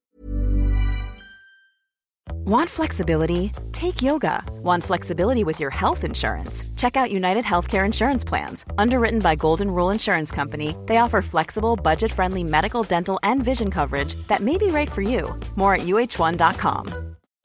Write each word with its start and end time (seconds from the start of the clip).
Want 2.44 2.70
flexibility? 2.70 3.54
Take 3.72 4.02
yoga. 4.02 4.44
Want 4.62 4.84
flexibility 4.84 5.46
with 5.46 5.62
your 5.62 5.72
health 5.72 6.04
insurance? 6.04 6.64
Check 6.76 6.98
out 6.98 7.10
United 7.10 7.46
Healthcare 7.46 7.86
Insurance 7.86 8.26
Plans. 8.26 8.66
Underwritten 8.78 9.22
by 9.22 9.38
Golden 9.38 9.70
Rule 9.70 9.94
Insurance 9.94 10.34
Company, 10.34 10.76
they 10.88 10.98
offer 10.98 11.22
flexible, 11.22 11.78
budget 11.78 12.12
friendly 12.12 12.44
medical, 12.44 12.84
dental, 12.84 13.22
and 13.24 13.42
vision 13.42 13.72
coverage 13.72 14.16
that 14.28 14.42
may 14.42 14.58
be 14.58 14.68
right 14.68 14.92
for 14.92 15.02
you. 15.02 15.34
More 15.56 15.76
at 15.76 15.84
uh1.com. 15.84 17.17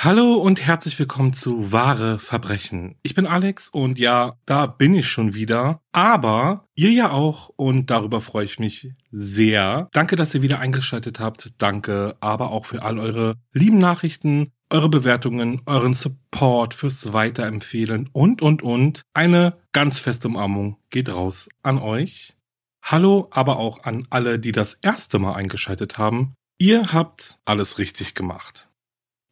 Hallo 0.00 0.34
und 0.34 0.64
herzlich 0.64 0.96
willkommen 1.00 1.32
zu 1.32 1.72
Wahre 1.72 2.20
Verbrechen. 2.20 2.94
Ich 3.02 3.16
bin 3.16 3.26
Alex 3.26 3.68
und 3.68 3.98
ja, 3.98 4.34
da 4.46 4.66
bin 4.66 4.94
ich 4.94 5.08
schon 5.08 5.34
wieder. 5.34 5.80
Aber 5.90 6.68
ihr 6.76 6.92
ja 6.92 7.10
auch 7.10 7.50
und 7.56 7.90
darüber 7.90 8.20
freue 8.20 8.44
ich 8.44 8.60
mich 8.60 8.92
sehr. 9.10 9.88
Danke, 9.92 10.14
dass 10.14 10.32
ihr 10.36 10.40
wieder 10.40 10.60
eingeschaltet 10.60 11.18
habt. 11.18 11.52
Danke 11.58 12.16
aber 12.20 12.52
auch 12.52 12.64
für 12.64 12.82
all 12.82 13.00
eure 13.00 13.38
lieben 13.52 13.78
Nachrichten, 13.78 14.52
eure 14.70 14.88
Bewertungen, 14.88 15.62
euren 15.66 15.94
Support 15.94 16.74
fürs 16.74 17.12
Weiterempfehlen 17.12 18.08
und, 18.12 18.40
und, 18.40 18.62
und. 18.62 19.02
Eine 19.14 19.58
ganz 19.72 19.98
feste 19.98 20.28
Umarmung 20.28 20.76
geht 20.90 21.08
raus 21.08 21.48
an 21.64 21.76
euch. 21.76 22.36
Hallo 22.84 23.26
aber 23.32 23.56
auch 23.56 23.82
an 23.82 24.06
alle, 24.10 24.38
die 24.38 24.52
das 24.52 24.74
erste 24.74 25.18
Mal 25.18 25.34
eingeschaltet 25.34 25.98
haben. 25.98 26.34
Ihr 26.56 26.92
habt 26.92 27.40
alles 27.44 27.78
richtig 27.78 28.14
gemacht. 28.14 28.67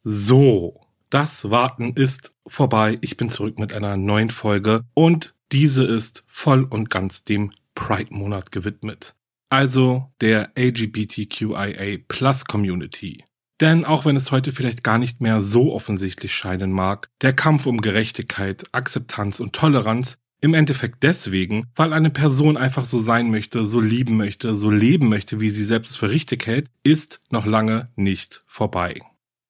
So, 0.09 0.79
das 1.09 1.49
Warten 1.49 1.91
ist 1.91 2.33
vorbei. 2.47 2.97
Ich 3.01 3.17
bin 3.17 3.29
zurück 3.29 3.59
mit 3.59 3.73
einer 3.73 3.97
neuen 3.97 4.29
Folge 4.29 4.85
und 4.93 5.35
diese 5.51 5.83
ist 5.83 6.23
voll 6.29 6.63
und 6.63 6.89
ganz 6.89 7.25
dem 7.25 7.51
Pride-Monat 7.75 8.53
gewidmet. 8.53 9.15
Also 9.49 10.09
der 10.21 10.51
LGBTQIA 10.57 11.97
Plus 12.07 12.45
Community. 12.45 13.25
Denn 13.59 13.83
auch 13.83 14.05
wenn 14.05 14.15
es 14.15 14.31
heute 14.31 14.53
vielleicht 14.53 14.81
gar 14.81 14.97
nicht 14.97 15.19
mehr 15.19 15.41
so 15.41 15.73
offensichtlich 15.73 16.33
scheinen 16.33 16.71
mag, 16.71 17.09
der 17.21 17.33
Kampf 17.33 17.65
um 17.65 17.81
Gerechtigkeit, 17.81 18.63
Akzeptanz 18.71 19.41
und 19.41 19.51
Toleranz 19.51 20.19
im 20.39 20.53
Endeffekt 20.53 21.03
deswegen, 21.03 21.65
weil 21.75 21.91
eine 21.91 22.11
Person 22.11 22.55
einfach 22.55 22.85
so 22.85 22.99
sein 22.99 23.29
möchte, 23.29 23.65
so 23.65 23.81
lieben 23.81 24.15
möchte, 24.15 24.55
so 24.55 24.71
leben 24.71 25.09
möchte, 25.09 25.41
wie 25.41 25.49
sie 25.49 25.65
selbst 25.65 25.97
für 25.97 26.09
richtig 26.09 26.47
hält, 26.47 26.69
ist 26.83 27.19
noch 27.29 27.45
lange 27.45 27.89
nicht 27.97 28.41
vorbei. 28.47 29.01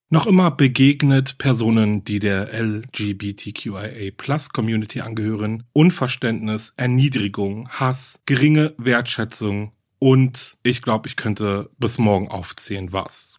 Noch 0.09 0.25
immer 0.25 0.51
begegnet 0.51 1.37
Personen, 1.37 2.05
die 2.05 2.19
der 2.19 2.53
LGBTQIA 2.53 4.11
Plus 4.15 4.49
Community 4.49 5.01
angehören, 5.01 5.63
Unverständnis, 5.73 6.73
Erniedrigung, 6.77 7.67
Hass, 7.67 8.21
geringe 8.25 8.73
Wertschätzung 8.77 9.73
und 9.99 10.57
ich 10.63 10.81
glaube, 10.81 11.09
ich 11.09 11.17
könnte 11.17 11.69
bis 11.77 11.97
morgen 11.97 12.29
aufzählen, 12.29 12.93
was. 12.93 13.37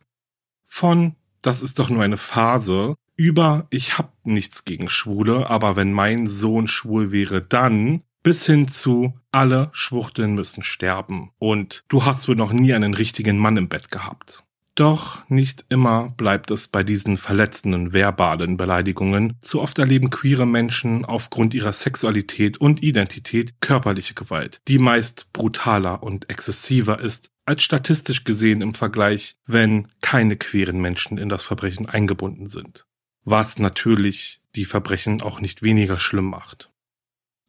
Von 0.67 1.17
das 1.41 1.63
ist 1.63 1.79
doch 1.79 1.89
nur 1.89 2.03
eine 2.03 2.19
Phase 2.19 2.97
über 3.17 3.67
ich 3.71 3.97
hab 3.97 4.13
nichts 4.25 4.67
gegen 4.67 4.91
Schwule, 4.91 5.49
aber 5.49 5.75
wenn 5.75 5.93
mein 5.95 6.27
Sohn 6.27 6.67
schwul 6.67 7.13
wäre, 7.13 7.41
dann 7.41 8.03
bis 8.23 8.45
hin 8.45 8.69
zu 8.69 9.15
alle 9.33 9.71
Schwuchteln 9.73 10.35
müssen 10.35 10.63
sterben 10.63 11.31
und 11.39 11.85
du 11.89 12.05
hast 12.05 12.29
wohl 12.29 12.37
noch 12.37 12.53
nie 12.53 12.75
einen 12.75 12.93
richtigen 12.93 13.39
Mann 13.39 13.57
im 13.57 13.71
Bett 13.71 13.91
gehabt. 13.91 14.45
Doch 14.79 15.29
nicht 15.29 15.65
immer 15.71 16.11
bleibt 16.17 16.53
es 16.53 16.69
bei 16.69 16.85
diesen 16.85 17.17
verletzenden 17.17 17.93
verbalen 17.93 18.57
Beleidigungen. 18.57 19.35
Zu 19.41 19.61
oft 19.61 19.77
erleben 19.81 20.09
queere 20.09 20.47
Menschen 20.47 21.05
aufgrund 21.05 21.53
ihrer 21.53 21.73
Sexualität 21.73 22.59
und 22.59 22.81
Identität 22.81 23.61
körperliche 23.61 24.15
Gewalt, 24.15 24.61
die 24.69 24.79
meist 24.79 25.33
brutaler 25.33 26.05
und 26.05 26.31
exzessiver 26.31 27.01
ist 27.01 27.33
als 27.45 27.65
statistisch 27.65 28.23
gesehen 28.23 28.61
im 28.61 28.73
Vergleich, 28.75 29.37
wenn 29.47 29.89
keine 30.01 30.37
queeren 30.37 30.81
Menschen 30.81 31.19
in 31.19 31.29
das 31.29 31.43
Verbrechen 31.43 31.89
eingebunden 31.89 32.49
sind. 32.49 32.87
Was 33.25 33.59
natürlich 33.59 34.43
die 34.55 34.65
Verbrechen 34.65 35.21
auch 35.21 35.41
nicht 35.41 35.61
weniger 35.61 35.99
schlimm 35.99 36.31
macht. 36.31 36.71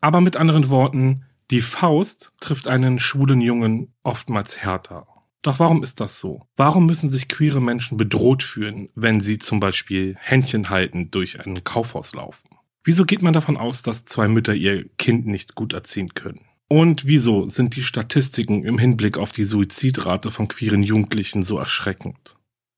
Aber 0.02 0.20
mit 0.20 0.36
anderen 0.36 0.70
Worten, 0.70 1.26
die 1.52 1.62
Faust 1.62 2.34
trifft 2.40 2.68
einen 2.68 2.98
schwulen 2.98 3.40
Jungen 3.40 3.94
oftmals 4.02 4.58
härter. 4.58 5.19
Doch 5.42 5.60
warum 5.60 5.84
ist 5.84 6.02
das 6.02 6.20
so? 6.20 6.46
Warum 6.58 6.86
müssen 6.86 7.10
sich 7.10 7.28
queere 7.30 7.62
Menschen 7.62 7.98
bedroht 7.98 8.44
fühlen, 8.44 8.90
wenn 8.96 9.22
sie 9.22 9.38
zum 9.38 9.60
Beispiel 9.60 10.16
Händchen 10.20 10.70
halten 10.70 11.12
durch 11.12 11.40
ein 11.40 11.64
Kaufhaus 11.64 12.14
laufen? 12.14 12.50
Wieso 12.84 13.06
geht 13.06 13.22
man 13.22 13.34
davon 13.34 13.58
aus, 13.58 13.82
dass 13.82 14.06
zwei 14.06 14.28
Mütter 14.28 14.54
ihr 14.54 14.90
Kind 14.98 15.28
nicht 15.28 15.56
gut 15.56 15.74
erziehen 15.74 16.14
können? 16.14 16.42
Und 16.68 17.08
wieso 17.08 17.46
sind 17.46 17.76
die 17.76 17.84
Statistiken 17.84 18.64
im 18.64 18.78
Hinblick 18.78 19.18
auf 19.18 19.32
die 19.32 19.44
Suizidrate 19.44 20.30
von 20.30 20.48
queeren 20.48 20.84
Jugendlichen 20.84 21.44
so 21.44 21.58
erschreckend? 21.58 22.36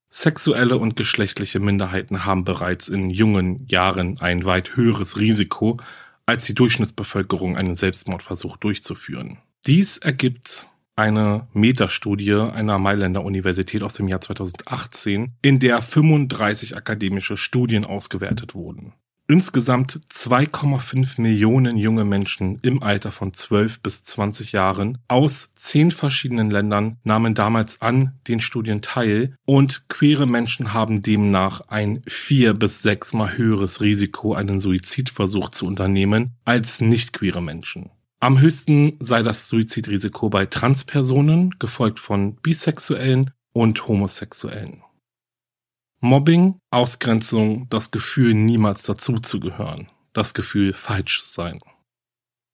Sexuelle 0.09 0.77
und 0.77 0.95
geschlechtliche 0.95 1.59
Minderheiten 1.59 2.25
haben 2.25 2.43
bereits 2.43 2.89
in 2.89 3.09
jungen 3.09 3.65
Jahren 3.67 4.19
ein 4.19 4.45
weit 4.45 4.75
höheres 4.75 5.17
Risiko, 5.17 5.77
als 6.25 6.45
die 6.45 6.53
Durchschnittsbevölkerung 6.53 7.57
einen 7.57 7.75
Selbstmordversuch 7.75 8.57
durchzuführen. 8.57 9.39
Dies 9.65 9.97
ergibt 9.97 10.67
eine 10.95 11.47
Metastudie 11.53 12.33
einer 12.33 12.79
Mailänder 12.79 13.23
Universität 13.23 13.83
aus 13.83 13.93
dem 13.93 14.07
Jahr 14.07 14.21
2018, 14.21 15.33
in 15.41 15.59
der 15.59 15.81
35 15.81 16.77
akademische 16.77 17.37
Studien 17.37 17.85
ausgewertet 17.85 18.55
wurden. 18.55 18.93
Insgesamt 19.31 20.01
2,5 20.11 21.21
Millionen 21.21 21.77
junge 21.77 22.03
Menschen 22.03 22.59
im 22.63 22.83
Alter 22.83 23.11
von 23.11 23.33
12 23.33 23.79
bis 23.79 24.03
20 24.03 24.51
Jahren 24.51 24.97
aus 25.07 25.51
zehn 25.55 25.91
verschiedenen 25.91 26.51
Ländern 26.51 26.97
nahmen 27.05 27.33
damals 27.33 27.81
an 27.81 28.19
den 28.27 28.41
Studien 28.41 28.81
teil 28.81 29.37
und 29.45 29.87
queere 29.87 30.27
Menschen 30.27 30.73
haben 30.73 31.01
demnach 31.01 31.61
ein 31.69 32.01
vier 32.07 32.53
bis 32.53 32.81
sechsmal 32.81 33.37
höheres 33.37 33.79
Risiko, 33.79 34.33
einen 34.33 34.59
Suizidversuch 34.59 35.47
zu 35.47 35.65
unternehmen 35.65 36.31
als 36.43 36.81
nicht 36.81 37.13
queere 37.13 37.41
Menschen. 37.41 37.89
Am 38.23 38.39
höchsten 38.39 38.97
sei 38.99 39.23
das 39.23 39.47
Suizidrisiko 39.47 40.29
bei 40.29 40.45
Transpersonen, 40.45 41.55
gefolgt 41.57 41.99
von 41.99 42.35
Bisexuellen 42.35 43.31
und 43.51 43.87
Homosexuellen. 43.87 44.83
Mobbing, 46.01 46.59
Ausgrenzung, 46.69 47.67
das 47.71 47.89
Gefühl, 47.89 48.35
niemals 48.35 48.83
dazuzugehören, 48.83 49.89
das 50.13 50.35
Gefühl, 50.35 50.73
falsch 50.73 51.23
zu 51.23 51.33
sein. 51.33 51.59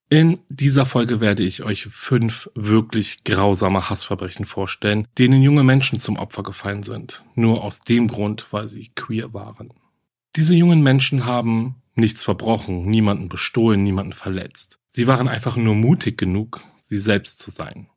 In 0.10 0.40
dieser 0.48 0.86
Folge 0.86 1.20
werde 1.20 1.44
ich 1.44 1.64
euch 1.64 1.88
fünf 1.88 2.50
wirklich 2.56 3.26
grausame 3.26 3.90
Hassverbrechen 3.90 4.46
vorstellen, 4.46 5.06
denen 5.18 5.42
junge 5.42 5.66
Menschen 5.66 6.00
zum 6.00 6.16
Opfer 6.16 6.44
gefallen 6.44 6.84
sind, 6.84 7.26
nur 7.36 7.62
aus 7.62 7.82
dem 7.82 8.08
Grund, 8.08 8.54
weil 8.54 8.70
sie 8.70 8.92
queer 8.96 9.34
waren. 9.34 9.74
Diese 10.38 10.56
jungen 10.56 10.82
Menschen 10.82 11.26
haben 11.26 11.76
nichts 11.94 12.24
verbrochen, 12.24 12.86
niemanden 12.86 13.28
bestohlen, 13.28 13.84
niemanden 13.84 14.14
verletzt. 14.14 14.77
Sie 14.90 15.08
waren 15.08 15.28
einfach 15.28 15.56
nur 15.56 15.76
mutig 15.76 16.18
genug, 16.18 16.64
sie 16.80 16.98
selbst 16.98 17.40
zu 17.40 17.52
sein. 17.52 17.90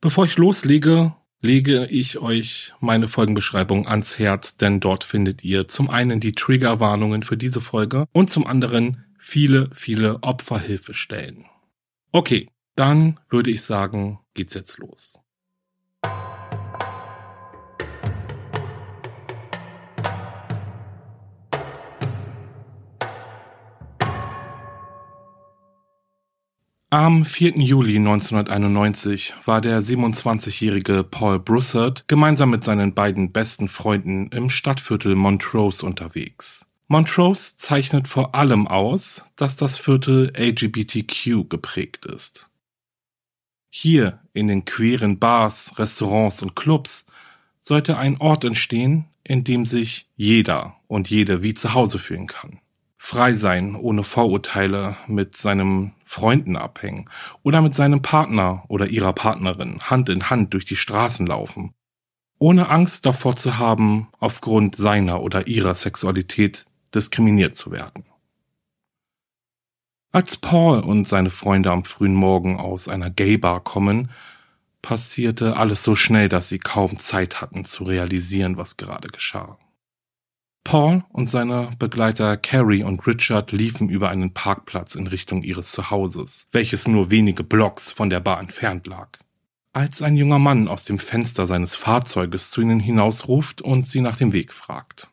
Bevor 0.00 0.24
ich 0.24 0.36
loslege, 0.36 1.14
lege 1.42 1.86
ich 1.86 2.18
euch 2.18 2.72
meine 2.80 3.08
Folgenbeschreibung 3.08 3.86
ans 3.86 4.18
Herz, 4.18 4.56
denn 4.56 4.80
dort 4.80 5.04
findet 5.04 5.44
ihr 5.44 5.68
zum 5.68 5.90
einen 5.90 6.20
die 6.20 6.32
Triggerwarnungen 6.32 7.22
für 7.22 7.36
diese 7.36 7.60
Folge 7.60 8.06
und 8.12 8.30
zum 8.30 8.46
anderen 8.46 9.04
viele, 9.18 9.70
viele 9.72 10.22
Opferhilfestellen. 10.22 11.46
Okay, 12.12 12.48
dann 12.76 13.20
würde 13.28 13.50
ich 13.50 13.62
sagen, 13.62 14.20
geht's 14.34 14.54
jetzt 14.54 14.78
los. 14.78 15.20
Am 26.92 27.24
4. 27.24 27.56
Juli 27.56 27.98
1991 27.98 29.34
war 29.44 29.60
der 29.60 29.80
27-jährige 29.80 31.04
Paul 31.04 31.38
Brussard 31.38 32.08
gemeinsam 32.08 32.50
mit 32.50 32.64
seinen 32.64 32.94
beiden 32.94 33.30
besten 33.30 33.68
Freunden 33.68 34.26
im 34.30 34.50
Stadtviertel 34.50 35.14
Montrose 35.14 35.86
unterwegs. 35.86 36.66
Montrose 36.88 37.56
zeichnet 37.56 38.08
vor 38.08 38.34
allem 38.34 38.66
aus, 38.66 39.22
dass 39.36 39.54
das 39.54 39.78
Viertel 39.78 40.32
LGBTQ 40.36 41.48
geprägt 41.48 42.06
ist. 42.06 42.50
Hier 43.70 44.18
in 44.32 44.48
den 44.48 44.64
queeren 44.64 45.20
Bars, 45.20 45.78
Restaurants 45.78 46.42
und 46.42 46.56
Clubs 46.56 47.06
sollte 47.60 47.98
ein 47.98 48.16
Ort 48.16 48.42
entstehen, 48.42 49.04
in 49.22 49.44
dem 49.44 49.64
sich 49.64 50.08
jeder 50.16 50.74
und 50.88 51.08
jede 51.08 51.44
wie 51.44 51.54
zu 51.54 51.72
Hause 51.72 52.00
fühlen 52.00 52.26
kann 52.26 52.58
frei 53.02 53.32
sein, 53.32 53.74
ohne 53.74 54.04
Vorurteile, 54.04 54.94
mit 55.08 55.34
seinem 55.34 55.92
Freunden 56.04 56.54
abhängen 56.54 57.08
oder 57.42 57.62
mit 57.62 57.74
seinem 57.74 58.02
Partner 58.02 58.62
oder 58.68 58.88
ihrer 58.88 59.14
Partnerin 59.14 59.80
Hand 59.80 60.10
in 60.10 60.28
Hand 60.28 60.52
durch 60.52 60.66
die 60.66 60.76
Straßen 60.76 61.26
laufen, 61.26 61.72
ohne 62.38 62.68
Angst 62.68 63.06
davor 63.06 63.34
zu 63.34 63.58
haben, 63.58 64.08
aufgrund 64.20 64.76
seiner 64.76 65.22
oder 65.22 65.48
ihrer 65.48 65.74
Sexualität 65.74 66.66
diskriminiert 66.94 67.56
zu 67.56 67.72
werden. 67.72 68.04
Als 70.12 70.36
Paul 70.36 70.80
und 70.80 71.08
seine 71.08 71.30
Freunde 71.30 71.72
am 71.72 71.84
frühen 71.84 72.14
Morgen 72.14 72.60
aus 72.60 72.86
einer 72.86 73.10
Gay-Bar 73.10 73.64
kommen, 73.64 74.10
passierte 74.82 75.56
alles 75.56 75.82
so 75.82 75.96
schnell, 75.96 76.28
dass 76.28 76.50
sie 76.50 76.58
kaum 76.58 76.98
Zeit 76.98 77.40
hatten 77.40 77.64
zu 77.64 77.84
realisieren, 77.84 78.58
was 78.58 78.76
gerade 78.76 79.08
geschah. 79.08 79.58
Paul 80.64 81.04
und 81.10 81.28
seine 81.28 81.70
Begleiter 81.78 82.36
Carrie 82.36 82.82
und 82.82 83.06
Richard 83.06 83.52
liefen 83.52 83.88
über 83.88 84.08
einen 84.08 84.34
Parkplatz 84.34 84.94
in 84.94 85.06
Richtung 85.06 85.42
ihres 85.42 85.72
Zuhauses, 85.72 86.46
welches 86.52 86.86
nur 86.86 87.10
wenige 87.10 87.44
Blocks 87.44 87.90
von 87.90 88.10
der 88.10 88.20
Bar 88.20 88.40
entfernt 88.40 88.86
lag. 88.86 89.18
Als 89.72 90.02
ein 90.02 90.16
junger 90.16 90.38
Mann 90.38 90.68
aus 90.68 90.84
dem 90.84 90.98
Fenster 90.98 91.46
seines 91.46 91.76
Fahrzeuges 91.76 92.50
zu 92.50 92.60
ihnen 92.60 92.80
hinausruft 92.80 93.62
und 93.62 93.86
sie 93.86 94.00
nach 94.00 94.16
dem 94.16 94.32
Weg 94.32 94.52
fragt. 94.52 95.08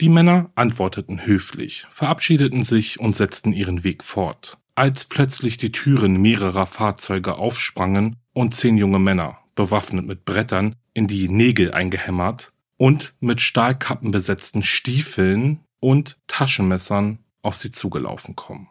Die 0.00 0.10
Männer 0.10 0.50
antworteten 0.54 1.26
höflich, 1.26 1.86
verabschiedeten 1.90 2.62
sich 2.62 3.00
und 3.00 3.16
setzten 3.16 3.52
ihren 3.52 3.82
Weg 3.82 4.04
fort, 4.04 4.58
als 4.74 5.06
plötzlich 5.06 5.56
die 5.56 5.72
Türen 5.72 6.20
mehrerer 6.20 6.66
Fahrzeuge 6.66 7.34
aufsprangen 7.36 8.16
und 8.32 8.54
zehn 8.54 8.76
junge 8.76 9.00
Männer, 9.00 9.38
bewaffnet 9.56 10.06
mit 10.06 10.24
Brettern, 10.24 10.76
in 10.94 11.08
die 11.08 11.28
Nägel 11.28 11.72
eingehämmert, 11.72 12.52
und 12.78 13.14
mit 13.20 13.42
Stahlkappen 13.42 14.10
besetzten 14.10 14.62
Stiefeln 14.62 15.60
und 15.80 16.16
Taschenmessern 16.26 17.18
auf 17.42 17.56
sie 17.56 17.70
zugelaufen 17.70 18.34
kommen. 18.34 18.68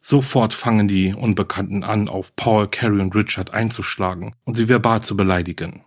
Sofort 0.00 0.52
fangen 0.52 0.86
die 0.86 1.14
Unbekannten 1.14 1.82
an, 1.82 2.08
auf 2.08 2.36
Paul, 2.36 2.68
Carrie 2.68 3.00
und 3.00 3.14
Richard 3.14 3.52
einzuschlagen 3.52 4.34
und 4.44 4.54
sie 4.54 4.68
verbal 4.68 5.02
zu 5.02 5.16
beleidigen. 5.16 5.84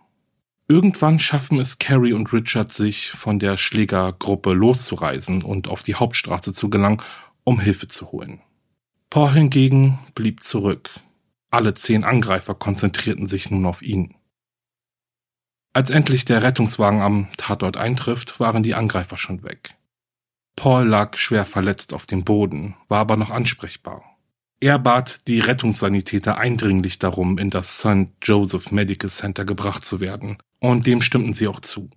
Irgendwann 0.68 1.18
schaffen 1.18 1.58
es 1.58 1.78
Carrie 1.78 2.12
und 2.12 2.32
Richard 2.32 2.72
sich 2.72 3.10
von 3.10 3.38
der 3.38 3.56
Schlägergruppe 3.56 4.52
loszureisen 4.52 5.42
und 5.42 5.68
auf 5.68 5.82
die 5.82 5.94
Hauptstraße 5.94 6.52
zu 6.52 6.70
gelangen, 6.70 7.02
um 7.44 7.60
Hilfe 7.60 7.88
zu 7.88 8.12
holen. 8.12 8.40
Paul 9.08 9.32
hingegen 9.32 9.98
blieb 10.14 10.42
zurück. 10.42 10.90
Alle 11.50 11.74
zehn 11.74 12.04
Angreifer 12.04 12.54
konzentrierten 12.54 13.26
sich 13.26 13.50
nun 13.50 13.66
auf 13.66 13.82
ihn. 13.82 14.14
Als 15.72 15.90
endlich 15.90 16.24
der 16.24 16.42
Rettungswagen 16.42 17.00
am 17.00 17.28
Tatort 17.36 17.76
eintrifft, 17.76 18.40
waren 18.40 18.62
die 18.62 18.74
Angreifer 18.74 19.16
schon 19.16 19.44
weg. 19.44 19.70
Paul 20.56 20.86
lag 20.86 21.16
schwer 21.16 21.46
verletzt 21.46 21.94
auf 21.94 22.06
dem 22.06 22.24
Boden, 22.24 22.74
war 22.88 22.98
aber 22.98 23.16
noch 23.16 23.30
ansprechbar. 23.30 24.02
Er 24.58 24.78
bat 24.78 25.26
die 25.28 25.38
Rettungssanitäter 25.38 26.36
eindringlich 26.36 26.98
darum, 26.98 27.38
in 27.38 27.50
das 27.50 27.78
St. 27.78 28.10
Joseph 28.20 28.72
Medical 28.72 29.08
Center 29.08 29.44
gebracht 29.44 29.84
zu 29.84 30.00
werden, 30.00 30.38
und 30.58 30.86
dem 30.86 31.00
stimmten 31.00 31.32
sie 31.32 31.48
auch 31.48 31.60
zu. 31.60 31.88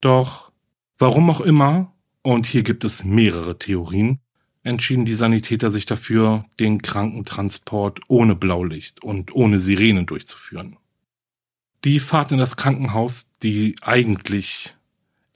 Doch, 0.00 0.52
warum 0.96 1.28
auch 1.28 1.40
immer, 1.40 1.92
und 2.22 2.46
hier 2.46 2.62
gibt 2.62 2.84
es 2.84 3.04
mehrere 3.04 3.58
Theorien, 3.58 4.20
entschieden 4.62 5.04
die 5.04 5.14
Sanitäter 5.14 5.70
sich 5.70 5.84
dafür, 5.84 6.46
den 6.58 6.80
Krankentransport 6.80 8.00
ohne 8.08 8.34
Blaulicht 8.34 9.02
und 9.02 9.34
ohne 9.34 9.58
Sirenen 9.58 10.06
durchzuführen. 10.06 10.78
Die 11.86 12.00
Fahrt 12.00 12.32
in 12.32 12.38
das 12.38 12.56
Krankenhaus, 12.56 13.30
die 13.44 13.76
eigentlich 13.80 14.74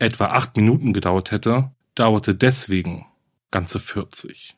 etwa 0.01 0.31
acht 0.31 0.57
Minuten 0.57 0.93
gedauert 0.93 1.31
hätte, 1.31 1.71
dauerte 1.95 2.35
deswegen 2.35 3.07
ganze 3.53 3.79
40. 3.79 4.57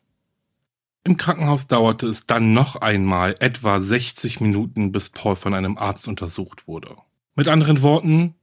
Im 1.05 1.19
Krankenhaus 1.19 1.67
dauerte 1.67 2.06
es 2.06 2.25
dann 2.25 2.55
noch 2.55 2.77
einmal 2.77 3.37
etwa 3.41 3.79
60 3.79 4.41
Minuten, 4.41 4.91
bis 4.91 5.11
Paul 5.11 5.37
von 5.37 5.53
einem 5.53 5.77
Arzt 5.77 6.09
untersucht 6.09 6.67
wurde. 6.67 6.97
Mit 7.35 7.49
anderen 7.49 7.83
Worten, 7.83 8.37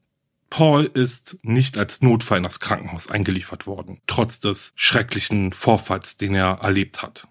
Paul 0.51 0.85
ist 0.85 1.39
nicht 1.41 1.75
als 1.75 2.03
Notfall 2.03 2.37
in 2.37 2.43
das 2.43 2.59
Krankenhaus 2.59 3.09
eingeliefert 3.09 3.65
worden, 3.65 3.99
trotz 4.05 4.39
des 4.39 4.73
schrecklichen 4.75 5.53
Vorfalls, 5.53 6.17
den 6.17 6.35
er 6.35 6.59
erlebt 6.61 7.01
hat. 7.01 7.27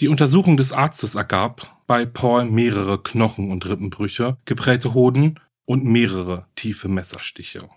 Die 0.00 0.08
Untersuchung 0.08 0.56
des 0.56 0.72
Arztes 0.72 1.14
ergab 1.14 1.76
bei 1.86 2.06
Paul 2.06 2.46
mehrere 2.46 3.02
Knochen- 3.02 3.50
und 3.50 3.66
Rippenbrüche, 3.66 4.38
geprellte 4.46 4.94
Hoden 4.94 5.38
und 5.66 5.84
mehrere 5.84 6.46
tiefe 6.56 6.88
Messerstiche. 6.88 7.68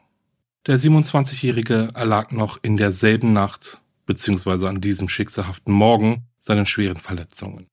Der 0.66 0.80
27-Jährige 0.80 1.90
erlag 1.94 2.32
noch 2.32 2.60
in 2.62 2.78
derselben 2.78 3.34
Nacht 3.34 3.82
bzw. 4.06 4.68
an 4.68 4.80
diesem 4.80 5.10
schicksalhaften 5.10 5.74
Morgen 5.74 6.24
seinen 6.40 6.66
schweren 6.66 6.96
Verletzungen. 6.96 7.68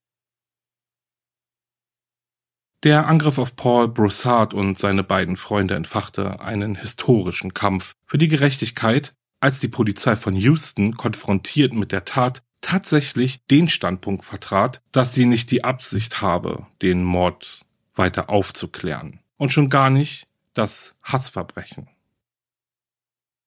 Der 2.83 3.07
Angriff 3.07 3.39
auf 3.39 3.55
Paul 3.55 3.87
Broussard 3.87 4.53
und 4.53 4.81
seine 4.81 5.05
beiden 5.05 5.37
Freunde 5.37 5.77
entfachte 5.77 6.41
einen 6.41 6.75
historischen 6.75 7.55
Kampf 7.55 7.95
für 8.05 8.19
die 8.19 8.29
Gerechtigkeit, 8.29 9.15
als 9.39 9.61
die 9.61 9.69
Polizei 9.69 10.17
von 10.17 10.35
Houston 10.35 10.97
konfrontiert 10.97 11.73
mit 11.73 11.93
der 11.93 12.05
Tat 12.05 12.43
tatsächlich 12.61 13.45
den 13.51 13.69
Standpunkt 13.69 14.25
vertrat, 14.25 14.83
dass 14.93 15.15
sie 15.15 15.27
nicht 15.27 15.51
die 15.51 15.65
Absicht 15.65 16.21
habe, 16.21 16.67
den 16.83 17.05
Mord 17.05 17.65
weiter 17.95 18.31
aufzuklären 18.31 19.21
und 19.37 19.53
schon 19.53 19.69
gar 19.69 19.91
nicht 19.91 20.27
das 20.55 20.97
Hassverbrechen. 21.03 21.89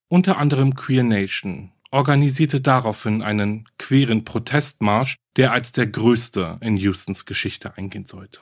Unter 0.08 0.38
anderem 0.38 0.76
Queer 0.76 1.04
Nation 1.04 1.72
organisierte 1.92 2.60
daraufhin 2.60 3.22
einen 3.22 3.70
queeren 3.78 4.26
Protestmarsch, 4.26 5.16
der 5.36 5.52
als 5.52 5.72
der 5.72 5.88
größte 5.88 6.60
in 6.62 6.78
Houstons 6.78 7.26
Geschichte 7.26 7.78
eingehen 7.78 8.06
sollte. 8.06 8.42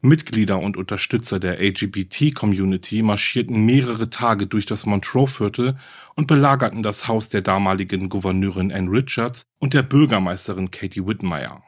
Mitglieder 0.00 0.60
und 0.60 0.76
Unterstützer 0.76 1.40
der 1.40 1.60
LGBT-Community 1.60 3.02
marschierten 3.02 3.64
mehrere 3.66 4.10
Tage 4.10 4.46
durch 4.46 4.64
das 4.64 4.86
Montreux-Viertel 4.86 5.76
und 6.14 6.28
belagerten 6.28 6.84
das 6.84 7.08
Haus 7.08 7.28
der 7.28 7.42
damaligen 7.42 8.08
Gouverneurin 8.08 8.70
Anne 8.70 8.90
Richards 8.90 9.42
und 9.58 9.74
der 9.74 9.82
Bürgermeisterin 9.82 10.70
Katie 10.70 11.04
Whitmire. 11.04 11.62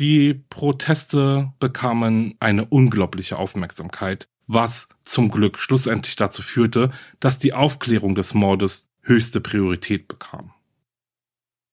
Die 0.00 0.34
Proteste 0.34 1.52
bekamen 1.60 2.34
eine 2.40 2.64
unglaubliche 2.64 3.38
Aufmerksamkeit, 3.38 4.26
was 4.48 4.88
zum 5.02 5.30
Glück 5.30 5.58
schlussendlich 5.58 6.16
dazu 6.16 6.42
führte, 6.42 6.90
dass 7.20 7.38
die 7.38 7.52
Aufklärung 7.52 8.16
des 8.16 8.34
Mordes 8.34 8.90
höchste 9.02 9.40
Priorität 9.40 10.08
bekam. 10.08 10.52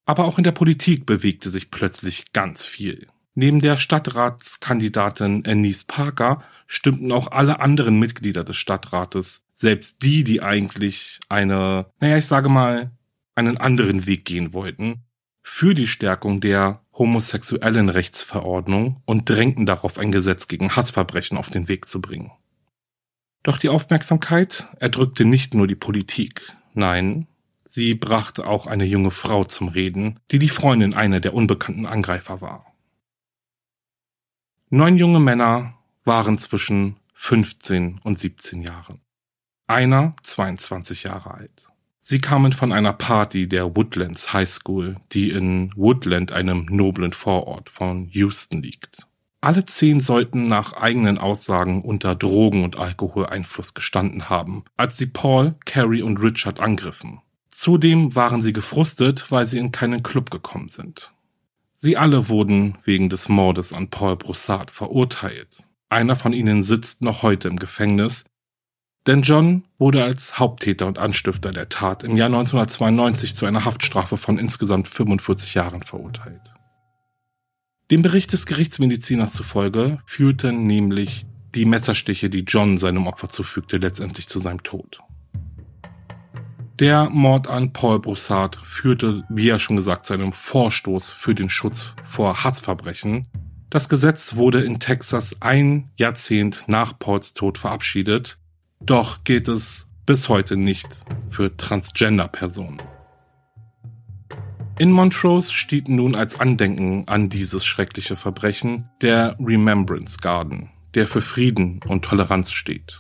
Aber 0.06 0.26
auch 0.26 0.38
in 0.38 0.44
der 0.44 0.52
Politik 0.52 1.06
bewegte 1.06 1.50
sich 1.50 1.72
plötzlich 1.72 2.32
ganz 2.32 2.66
viel. 2.66 3.08
Neben 3.42 3.62
der 3.62 3.78
Stadtratskandidatin 3.78 5.46
Anise 5.48 5.86
Parker 5.88 6.44
stimmten 6.68 7.14
auch 7.14 7.32
alle 7.32 7.62
anderen 7.62 7.98
Mitglieder 7.98 8.44
des 8.44 8.58
Stadtrates, 8.58 9.46
selbst 9.54 10.04
die, 10.04 10.26
die 10.26 10.42
eigentlich 10.42 11.22
eine, 11.30 11.86
naja, 12.02 12.18
ich 12.18 12.26
sage 12.26 12.50
mal, 12.50 12.92
einen 13.36 13.56
anderen 13.56 14.06
Weg 14.06 14.26
gehen 14.26 14.52
wollten, 14.52 15.06
für 15.42 15.74
die 15.74 15.88
Stärkung 15.88 16.42
der 16.42 16.82
homosexuellen 16.92 17.88
Rechtsverordnung 17.88 19.02
und 19.06 19.30
drängten 19.30 19.66
darauf, 19.66 20.00
ein 20.00 20.12
Gesetz 20.12 20.50
gegen 20.50 20.76
Hassverbrechen 20.76 21.38
auf 21.38 21.50
den 21.50 21.70
Weg 21.70 21.88
zu 21.88 22.02
bringen. 22.02 22.34
Doch 23.44 23.58
die 23.58 23.70
Aufmerksamkeit 23.70 24.68
erdrückte 24.82 25.24
nicht 25.24 25.54
nur 25.54 25.66
die 25.66 25.76
Politik, 25.76 26.58
nein, 26.74 27.26
sie 27.66 27.96
brachte 27.96 28.46
auch 28.46 28.68
eine 28.68 28.84
junge 28.84 29.12
Frau 29.12 29.46
zum 29.46 29.70
Reden, 29.70 30.20
die 30.30 30.40
die 30.40 30.50
Freundin 30.50 30.94
einer 30.94 31.22
der 31.22 31.34
unbekannten 31.34 31.86
Angreifer 31.86 32.42
war. 32.42 32.69
Neun 34.72 34.98
junge 34.98 35.20
Männer 35.20 35.74
waren 36.06 36.38
zwischen 36.38 36.98
15 37.16 38.02
und 38.04 38.20
17 38.20 38.62
Jahren. 38.62 39.02
Einer 39.66 40.16
22 40.22 41.02
Jahre 41.04 41.34
alt. 41.34 41.70
Sie 42.04 42.22
kamen 42.22 42.54
von 42.54 42.72
einer 42.72 42.94
Party 42.94 43.50
der 43.50 43.76
Woodlands 43.76 44.32
High 44.32 44.48
School, 44.48 44.98
die 45.12 45.32
in 45.32 45.74
Woodland, 45.76 46.32
einem 46.32 46.68
noblen 46.70 47.14
Vorort 47.14 47.72
von 47.72 48.10
Houston 48.10 48.62
liegt. 48.62 49.08
Alle 49.42 49.66
zehn 49.66 50.02
sollten 50.02 50.48
nach 50.48 50.74
eigenen 50.74 51.18
Aussagen 51.18 51.82
unter 51.82 52.14
Drogen- 52.14 52.64
und 52.64 52.78
Alkoholeinfluss 52.78 53.74
gestanden 53.74 54.30
haben, 54.30 54.66
als 54.78 54.98
sie 54.98 55.08
Paul, 55.08 55.56
Carrie 55.66 56.04
und 56.04 56.22
Richard 56.22 56.60
angriffen. 56.60 57.22
Zudem 57.50 58.16
waren 58.16 58.44
sie 58.44 58.54
gefrustet, 58.54 59.32
weil 59.32 59.48
sie 59.48 59.58
in 59.58 59.72
keinen 59.72 60.04
Club 60.04 60.30
gekommen 60.30 60.70
sind. 60.70 61.12
Sie 61.82 61.96
alle 61.96 62.28
wurden 62.28 62.78
wegen 62.84 63.10
des 63.10 63.30
Mordes 63.30 63.72
an 63.72 63.90
Paul 63.90 64.18
Broussard 64.18 64.70
verurteilt. 64.70 65.66
Einer 65.88 66.18
von 66.18 66.34
ihnen 66.34 66.62
sitzt 66.62 67.02
noch 67.02 67.24
heute 67.24 67.48
im 67.48 67.56
Gefängnis, 67.56 68.26
denn 69.08 69.22
John 69.22 69.64
wurde 69.78 70.04
als 70.04 70.40
Haupttäter 70.40 70.88
und 70.88 70.98
Anstifter 70.98 71.54
der 71.54 71.70
Tat 71.70 72.04
im 72.04 72.18
Jahr 72.18 72.26
1992 72.26 73.34
zu 73.34 73.46
einer 73.46 73.64
Haftstrafe 73.64 74.18
von 74.18 74.38
insgesamt 74.38 74.90
45 74.90 75.54
Jahren 75.54 75.82
verurteilt. 75.82 76.54
Dem 77.92 78.02
Bericht 78.02 78.34
des 78.34 78.46
Gerichtsmediziners 78.46 79.32
zufolge 79.32 80.00
führten 80.06 80.68
nämlich 80.68 81.28
die 81.56 81.64
Messerstiche, 81.64 82.30
die 82.30 82.42
John 82.42 82.78
seinem 82.78 83.08
Opfer 83.08 83.30
zufügte, 83.30 83.78
letztendlich 83.78 84.28
zu 84.28 84.42
seinem 84.42 84.64
Tod. 84.64 85.00
Der 86.80 87.10
Mord 87.10 87.50
an 87.50 87.74
Paul 87.74 88.00
Broussard 88.00 88.58
führte, 88.64 89.26
wie 89.28 89.48
ja 89.48 89.60
schon 89.60 89.76
gesagt, 89.76 90.06
zu 90.06 90.14
einem 90.14 90.32
Vorstoß 90.32 91.12
für 91.12 91.36
den 91.36 91.50
Schutz 91.50 91.94
vor 92.06 92.46
Hassverbrechen. 92.46 93.28
Das 93.70 93.90
Gesetz 93.90 94.38
wurde 94.38 94.62
in 94.62 94.80
Texas 94.80 95.36
ein 95.42 95.90
Jahrzehnt 95.98 96.64
nach 96.68 96.98
Pauls 96.98 97.34
Tod 97.34 97.58
verabschiedet, 97.58 98.38
doch 98.80 99.26
gilt 99.26 99.50
es 99.50 99.90
bis 100.06 100.30
heute 100.30 100.56
nicht 100.56 100.88
für 101.30 101.56
Transgender-Personen. 101.56 102.82
In 104.78 104.92
Montrose 104.92 105.54
steht 105.54 105.90
nun 105.90 106.16
als 106.16 106.40
Andenken 106.40 107.10
an 107.10 107.28
dieses 107.28 107.66
schreckliche 107.66 108.16
Verbrechen 108.16 108.90
der 109.02 109.36
Remembrance 109.38 110.20
Garden, 110.20 110.70
der 110.96 111.08
für 111.08 111.20
Frieden 111.20 111.82
und 111.86 112.06
Toleranz 112.06 112.52
steht. 112.52 113.00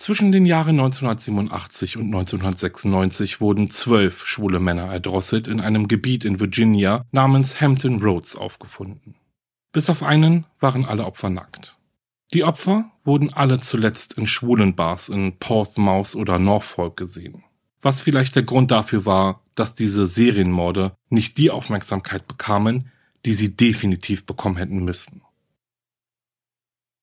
Zwischen 0.00 0.32
den 0.32 0.46
Jahren 0.46 0.80
1987 0.80 1.98
und 1.98 2.06
1996 2.06 3.42
wurden 3.42 3.68
zwölf 3.68 4.26
schwule 4.26 4.58
Männer 4.58 4.90
erdrosselt 4.90 5.46
in 5.46 5.60
einem 5.60 5.88
Gebiet 5.88 6.24
in 6.24 6.40
Virginia 6.40 7.04
namens 7.12 7.60
Hampton 7.60 8.02
Roads 8.02 8.34
aufgefunden. 8.34 9.16
Bis 9.72 9.90
auf 9.90 10.02
einen 10.02 10.46
waren 10.58 10.86
alle 10.86 11.04
Opfer 11.04 11.28
nackt. 11.28 11.76
Die 12.32 12.44
Opfer 12.44 12.90
wurden 13.04 13.30
alle 13.30 13.60
zuletzt 13.60 14.14
in 14.14 14.26
schwulen 14.26 14.74
Bars 14.74 15.10
in 15.10 15.36
Portsmouth 15.36 16.14
oder 16.14 16.38
Norfolk 16.38 16.96
gesehen. 16.96 17.44
Was 17.82 18.00
vielleicht 18.00 18.36
der 18.36 18.44
Grund 18.44 18.70
dafür 18.70 19.04
war, 19.04 19.42
dass 19.54 19.74
diese 19.74 20.06
Serienmorde 20.06 20.92
nicht 21.10 21.36
die 21.36 21.50
Aufmerksamkeit 21.50 22.26
bekamen, 22.26 22.90
die 23.26 23.34
sie 23.34 23.54
definitiv 23.54 24.24
bekommen 24.24 24.56
hätten 24.56 24.82
müssen. 24.82 25.20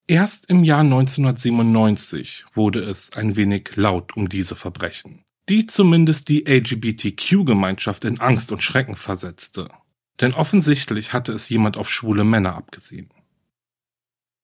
Erst 0.09 0.49
im 0.49 0.63
Jahr 0.63 0.79
1997 0.79 2.45
wurde 2.53 2.79
es 2.79 3.11
ein 3.11 3.35
wenig 3.35 3.75
laut 3.75 4.15
um 4.15 4.29
diese 4.29 4.55
Verbrechen, 4.55 5.25
die 5.49 5.65
zumindest 5.65 6.29
die 6.29 6.45
LGBTQ-Gemeinschaft 6.47 8.05
in 8.05 8.21
Angst 8.21 8.53
und 8.53 8.63
Schrecken 8.63 8.95
versetzte. 8.95 9.67
Denn 10.21 10.33
offensichtlich 10.33 11.11
hatte 11.11 11.33
es 11.33 11.49
jemand 11.49 11.75
auf 11.75 11.89
schwule 11.89 12.23
Männer 12.23 12.55
abgesehen. 12.55 13.09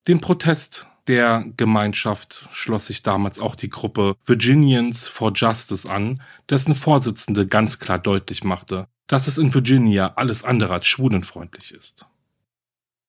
Dem 0.06 0.20
Protest 0.20 0.88
der 1.08 1.46
Gemeinschaft 1.56 2.46
schloss 2.52 2.88
sich 2.88 3.02
damals 3.02 3.40
auch 3.40 3.56
die 3.56 3.70
Gruppe 3.70 4.18
Virginians 4.26 5.08
for 5.08 5.32
Justice 5.34 5.90
an, 5.90 6.22
dessen 6.50 6.76
Vorsitzende 6.76 7.48
ganz 7.48 7.80
klar 7.80 8.00
deutlich 8.00 8.44
machte, 8.44 8.90
dass 9.08 9.28
es 9.28 9.38
in 9.38 9.54
Virginia 9.54 10.14
alles 10.16 10.44
andere 10.44 10.74
als 10.74 10.88
schwulenfreundlich 10.88 11.72
ist. 11.72 12.08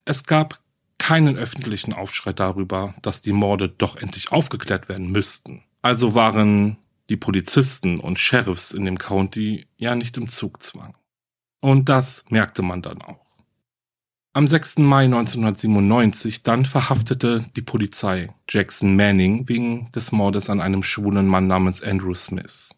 Es 0.05 0.23
gab 0.23 0.64
keinen 0.97 1.37
öffentlichen 1.37 1.93
Aufschrei 1.93 2.33
darüber, 2.33 2.95
dass 3.01 3.21
die 3.21 3.33
Morde 3.33 3.69
doch 3.69 3.95
endlich 3.95 4.31
aufgeklärt 4.31 4.89
werden 4.89 5.11
müssten. 5.11 5.63
Also 5.81 6.15
waren 6.15 6.77
die 7.09 7.17
Polizisten 7.17 7.99
und 7.99 8.19
Sheriffs 8.19 8.71
in 8.71 8.85
dem 8.85 8.97
County 8.97 9.67
ja 9.77 9.95
nicht 9.95 10.17
im 10.17 10.27
Zugzwang. 10.27 10.95
Und 11.61 11.89
das 11.89 12.25
merkte 12.29 12.61
man 12.61 12.81
dann 12.81 13.01
auch. 13.01 13.25
Am 14.33 14.47
6. 14.47 14.79
Mai 14.79 15.05
1997 15.05 16.43
dann 16.43 16.65
verhaftete 16.65 17.45
die 17.55 17.61
Polizei 17.61 18.33
Jackson 18.49 18.95
Manning 18.95 19.47
wegen 19.47 19.89
des 19.93 20.11
Mordes 20.11 20.49
an 20.49 20.59
einem 20.59 20.83
schwulen 20.83 21.25
Mann 21.25 21.47
namens 21.47 21.81
Andrew 21.81 22.13
Smith. 22.15 22.74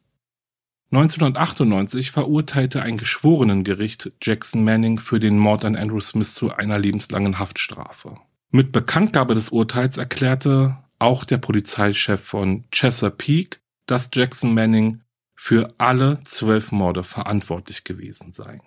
1998 0.89 2.11
verurteilte 2.11 2.81
ein 2.81 2.97
Geschworenengericht 2.97 4.13
Jackson 4.21 4.63
Manning 4.63 4.99
für 4.99 5.19
den 5.19 5.37
Mord 5.37 5.65
an 5.65 5.75
Andrew 5.75 5.99
Smith 5.99 6.33
zu 6.33 6.53
einer 6.53 6.79
lebenslangen 6.79 7.39
Haftstrafe. 7.39 8.15
Mit 8.51 8.71
Bekanntgabe 8.71 9.35
des 9.35 9.49
Urteils 9.49 9.97
erklärte 9.97 10.77
auch 10.97 11.25
der 11.25 11.39
Polizeichef 11.39 12.21
von 12.21 12.63
Chesapeake, 12.71 13.59
dass 13.85 14.09
Jackson 14.13 14.53
Manning 14.53 15.01
für 15.35 15.73
alle 15.77 16.23
zwölf 16.23 16.71
Morde 16.71 17.03
verantwortlich 17.03 17.83
gewesen 17.83 18.31
sei. 18.31 18.61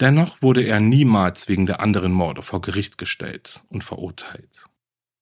Dennoch 0.00 0.40
wurde 0.42 0.62
er 0.62 0.80
niemals 0.80 1.48
wegen 1.48 1.66
der 1.66 1.80
anderen 1.80 2.12
Morde 2.12 2.42
vor 2.42 2.60
Gericht 2.60 2.98
gestellt 2.98 3.62
und 3.68 3.84
verurteilt. 3.84 4.66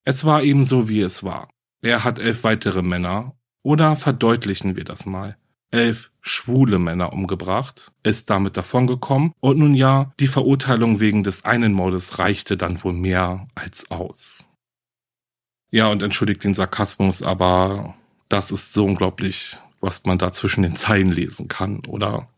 Es 0.05 0.25
war 0.25 0.43
eben 0.43 0.65
so, 0.65 0.89
wie 0.89 1.01
es 1.01 1.23
war. 1.23 1.49
Er 1.83 2.05
hat 2.05 2.19
elf 2.19 2.43
weitere 2.45 2.83
Männer, 2.83 3.37
oder 3.63 3.97
verdeutlichen 3.97 4.77
wir 4.77 4.85
das 4.85 5.05
mal, 5.05 5.37
elf 5.71 6.11
schwule 6.21 6.79
Männer 6.79 7.13
umgebracht, 7.13 7.93
ist 8.03 8.31
damit 8.31 8.57
davongekommen 8.57 9.33
und 9.41 9.59
nun 9.59 9.75
ja, 9.75 10.13
die 10.21 10.27
Verurteilung 10.27 11.01
wegen 11.01 11.25
des 11.25 11.45
einen 11.45 11.73
Mordes 11.73 12.19
reichte 12.19 12.57
dann 12.57 12.83
wohl 12.83 12.93
mehr 12.93 13.49
als 13.55 13.91
aus. 13.91 14.49
Ja, 15.71 15.89
und 15.89 16.03
entschuldigt 16.03 16.45
den 16.45 16.55
Sarkasmus, 16.55 17.23
aber 17.23 17.95
das 18.29 18.51
ist 18.51 18.73
so 18.73 18.87
unglaublich, 18.87 19.59
was 19.81 20.05
man 20.05 20.19
da 20.19 20.33
zwischen 20.33 20.63
den 20.63 20.77
Zeilen 20.77 21.11
lesen 21.11 21.49
kann, 21.49 21.85
oder? 21.87 22.29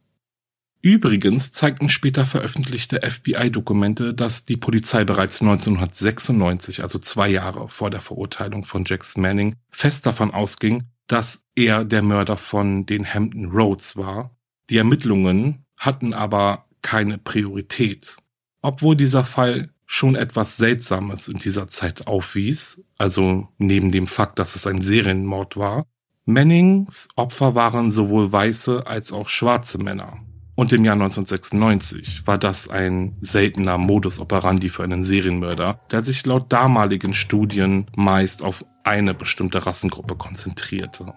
Übrigens 0.82 1.52
zeigten 1.52 1.90
später 1.90 2.24
veröffentlichte 2.24 3.02
FBI-Dokumente, 3.02 4.14
dass 4.14 4.46
die 4.46 4.56
Polizei 4.56 5.04
bereits 5.04 5.42
1996, 5.42 6.82
also 6.82 6.98
zwei 6.98 7.28
Jahre 7.28 7.68
vor 7.68 7.90
der 7.90 8.00
Verurteilung 8.00 8.64
von 8.64 8.84
Jackson 8.86 9.22
Manning, 9.22 9.56
fest 9.70 10.06
davon 10.06 10.30
ausging, 10.30 10.84
dass 11.10 11.44
er 11.56 11.84
der 11.84 12.02
Mörder 12.02 12.36
von 12.36 12.86
den 12.86 13.04
Hampton 13.04 13.46
Roads 13.46 13.96
war. 13.96 14.36
Die 14.70 14.78
Ermittlungen 14.78 15.64
hatten 15.76 16.14
aber 16.14 16.66
keine 16.82 17.18
Priorität. 17.18 18.16
Obwohl 18.62 18.94
dieser 18.94 19.24
Fall 19.24 19.70
schon 19.86 20.14
etwas 20.14 20.56
Seltsames 20.56 21.26
in 21.26 21.38
dieser 21.38 21.66
Zeit 21.66 22.06
aufwies, 22.06 22.80
also 22.96 23.48
neben 23.58 23.90
dem 23.90 24.06
Fakt, 24.06 24.38
dass 24.38 24.54
es 24.54 24.68
ein 24.68 24.80
Serienmord 24.82 25.56
war. 25.56 25.84
Mannings 26.26 27.08
Opfer 27.16 27.56
waren 27.56 27.90
sowohl 27.90 28.30
weiße 28.30 28.86
als 28.86 29.12
auch 29.12 29.28
schwarze 29.28 29.78
Männer. 29.78 30.18
Und 30.54 30.72
im 30.72 30.84
Jahr 30.84 30.94
1996 30.94 32.26
war 32.26 32.38
das 32.38 32.68
ein 32.68 33.16
seltener 33.20 33.78
Modus 33.78 34.20
operandi 34.20 34.68
für 34.68 34.84
einen 34.84 35.02
Serienmörder, 35.02 35.80
der 35.90 36.04
sich 36.04 36.24
laut 36.24 36.52
damaligen 36.52 37.14
Studien 37.14 37.86
meist 37.96 38.44
auf 38.44 38.64
eine 38.84 39.14
bestimmte 39.14 39.66
Rassengruppe 39.66 40.16
konzentrierte. 40.16 41.14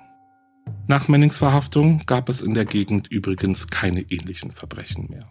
Nach 0.87 1.07
Mannings 1.07 1.37
Verhaftung 1.37 2.03
gab 2.05 2.29
es 2.29 2.41
in 2.41 2.53
der 2.53 2.65
Gegend 2.65 3.07
übrigens 3.07 3.67
keine 3.67 4.01
ähnlichen 4.01 4.51
Verbrechen 4.51 5.07
mehr. 5.09 5.27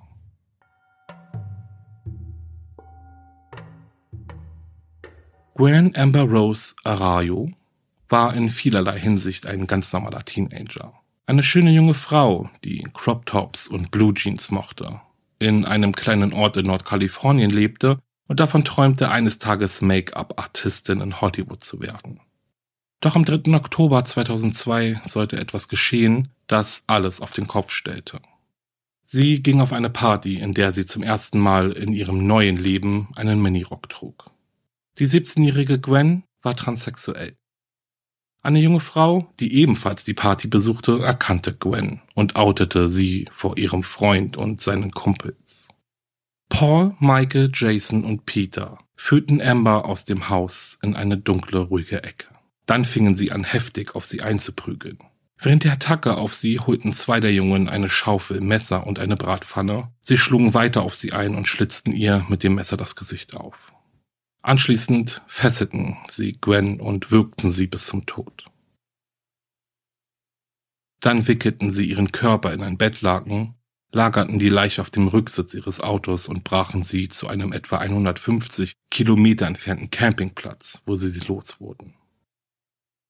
Gwen 5.54 5.94
Amber 5.94 6.22
Rose 6.22 6.74
Arroyo 6.82 7.50
war 8.08 8.34
in 8.34 8.48
vielerlei 8.48 8.98
Hinsicht 8.98 9.46
ein 9.46 9.66
ganz 9.66 9.92
normaler 9.92 10.24
Teenager. 10.24 10.94
Eine 11.26 11.42
schöne 11.42 11.70
junge 11.70 11.94
Frau, 11.94 12.50
die 12.64 12.86
Crop 12.94 13.26
Tops 13.26 13.68
und 13.68 13.90
Blue 13.90 14.14
Jeans 14.14 14.50
mochte, 14.50 15.00
in 15.38 15.64
einem 15.64 15.92
kleinen 15.94 16.32
Ort 16.32 16.56
in 16.56 16.66
Nordkalifornien 16.66 17.50
lebte 17.50 17.98
und 18.32 18.40
davon 18.40 18.64
träumte, 18.64 19.10
eines 19.10 19.40
Tages 19.40 19.82
Make-up-Artistin 19.82 21.02
in 21.02 21.20
Hollywood 21.20 21.62
zu 21.62 21.80
werden. 21.80 22.18
Doch 23.02 23.14
am 23.14 23.26
3. 23.26 23.52
Oktober 23.54 24.02
2002 24.04 25.02
sollte 25.04 25.36
etwas 25.36 25.68
geschehen, 25.68 26.30
das 26.46 26.82
alles 26.86 27.20
auf 27.20 27.32
den 27.32 27.46
Kopf 27.46 27.72
stellte. 27.72 28.22
Sie 29.04 29.42
ging 29.42 29.60
auf 29.60 29.74
eine 29.74 29.90
Party, 29.90 30.36
in 30.36 30.54
der 30.54 30.72
sie 30.72 30.86
zum 30.86 31.02
ersten 31.02 31.40
Mal 31.40 31.72
in 31.72 31.92
ihrem 31.92 32.26
neuen 32.26 32.56
Leben 32.56 33.08
einen 33.16 33.42
Minirock 33.42 33.90
trug. 33.90 34.30
Die 34.98 35.06
17-jährige 35.06 35.78
Gwen 35.78 36.24
war 36.40 36.56
transsexuell. 36.56 37.36
Eine 38.40 38.60
junge 38.60 38.80
Frau, 38.80 39.30
die 39.40 39.56
ebenfalls 39.56 40.04
die 40.04 40.14
Party 40.14 40.48
besuchte, 40.48 41.00
erkannte 41.00 41.52
Gwen 41.54 42.00
und 42.14 42.34
outete 42.34 42.88
sie 42.88 43.28
vor 43.30 43.58
ihrem 43.58 43.82
Freund 43.82 44.38
und 44.38 44.62
seinen 44.62 44.92
Kumpels. 44.92 45.68
Paul, 46.52 46.94
Michael, 47.00 47.50
Jason 47.54 48.04
und 48.04 48.26
Peter 48.26 48.78
führten 48.94 49.40
Amber 49.40 49.86
aus 49.86 50.04
dem 50.04 50.28
Haus 50.28 50.78
in 50.82 50.94
eine 50.94 51.16
dunkle, 51.16 51.60
ruhige 51.60 52.02
Ecke. 52.04 52.26
Dann 52.66 52.84
fingen 52.84 53.16
sie 53.16 53.32
an, 53.32 53.42
heftig 53.42 53.94
auf 53.94 54.04
sie 54.04 54.20
einzuprügeln. 54.20 54.98
Während 55.38 55.64
der 55.64 55.72
Attacke 55.72 56.14
auf 56.18 56.34
sie 56.34 56.60
holten 56.60 56.92
zwei 56.92 57.20
der 57.20 57.32
Jungen 57.32 57.70
eine 57.70 57.88
Schaufel, 57.88 58.42
Messer 58.42 58.86
und 58.86 58.98
eine 58.98 59.16
Bratpfanne. 59.16 59.92
Sie 60.02 60.18
schlugen 60.18 60.52
weiter 60.52 60.82
auf 60.82 60.94
sie 60.94 61.14
ein 61.14 61.34
und 61.34 61.48
schlitzten 61.48 61.92
ihr 61.92 62.26
mit 62.28 62.42
dem 62.42 62.54
Messer 62.56 62.76
das 62.76 62.96
Gesicht 62.96 63.34
auf. 63.34 63.72
Anschließend 64.42 65.22
fesselten 65.26 65.96
sie 66.10 66.36
Gwen 66.38 66.80
und 66.80 67.10
würgten 67.10 67.50
sie 67.50 67.66
bis 67.66 67.86
zum 67.86 68.04
Tod. 68.04 68.44
Dann 71.00 71.26
wickelten 71.26 71.72
sie 71.72 71.86
ihren 71.86 72.12
Körper 72.12 72.52
in 72.52 72.62
ein 72.62 72.76
Bettlaken, 72.76 73.54
lagerten 73.92 74.38
die 74.38 74.48
Leiche 74.48 74.80
auf 74.80 74.90
dem 74.90 75.06
Rücksitz 75.06 75.54
ihres 75.54 75.80
Autos 75.80 76.26
und 76.26 76.44
brachen 76.44 76.82
sie 76.82 77.08
zu 77.08 77.28
einem 77.28 77.52
etwa 77.52 77.78
150 77.78 78.72
Kilometer 78.90 79.46
entfernten 79.46 79.90
Campingplatz, 79.90 80.82
wo 80.86 80.96
sie 80.96 81.10
sie 81.10 81.20
los 81.20 81.60
wurden. 81.60 81.94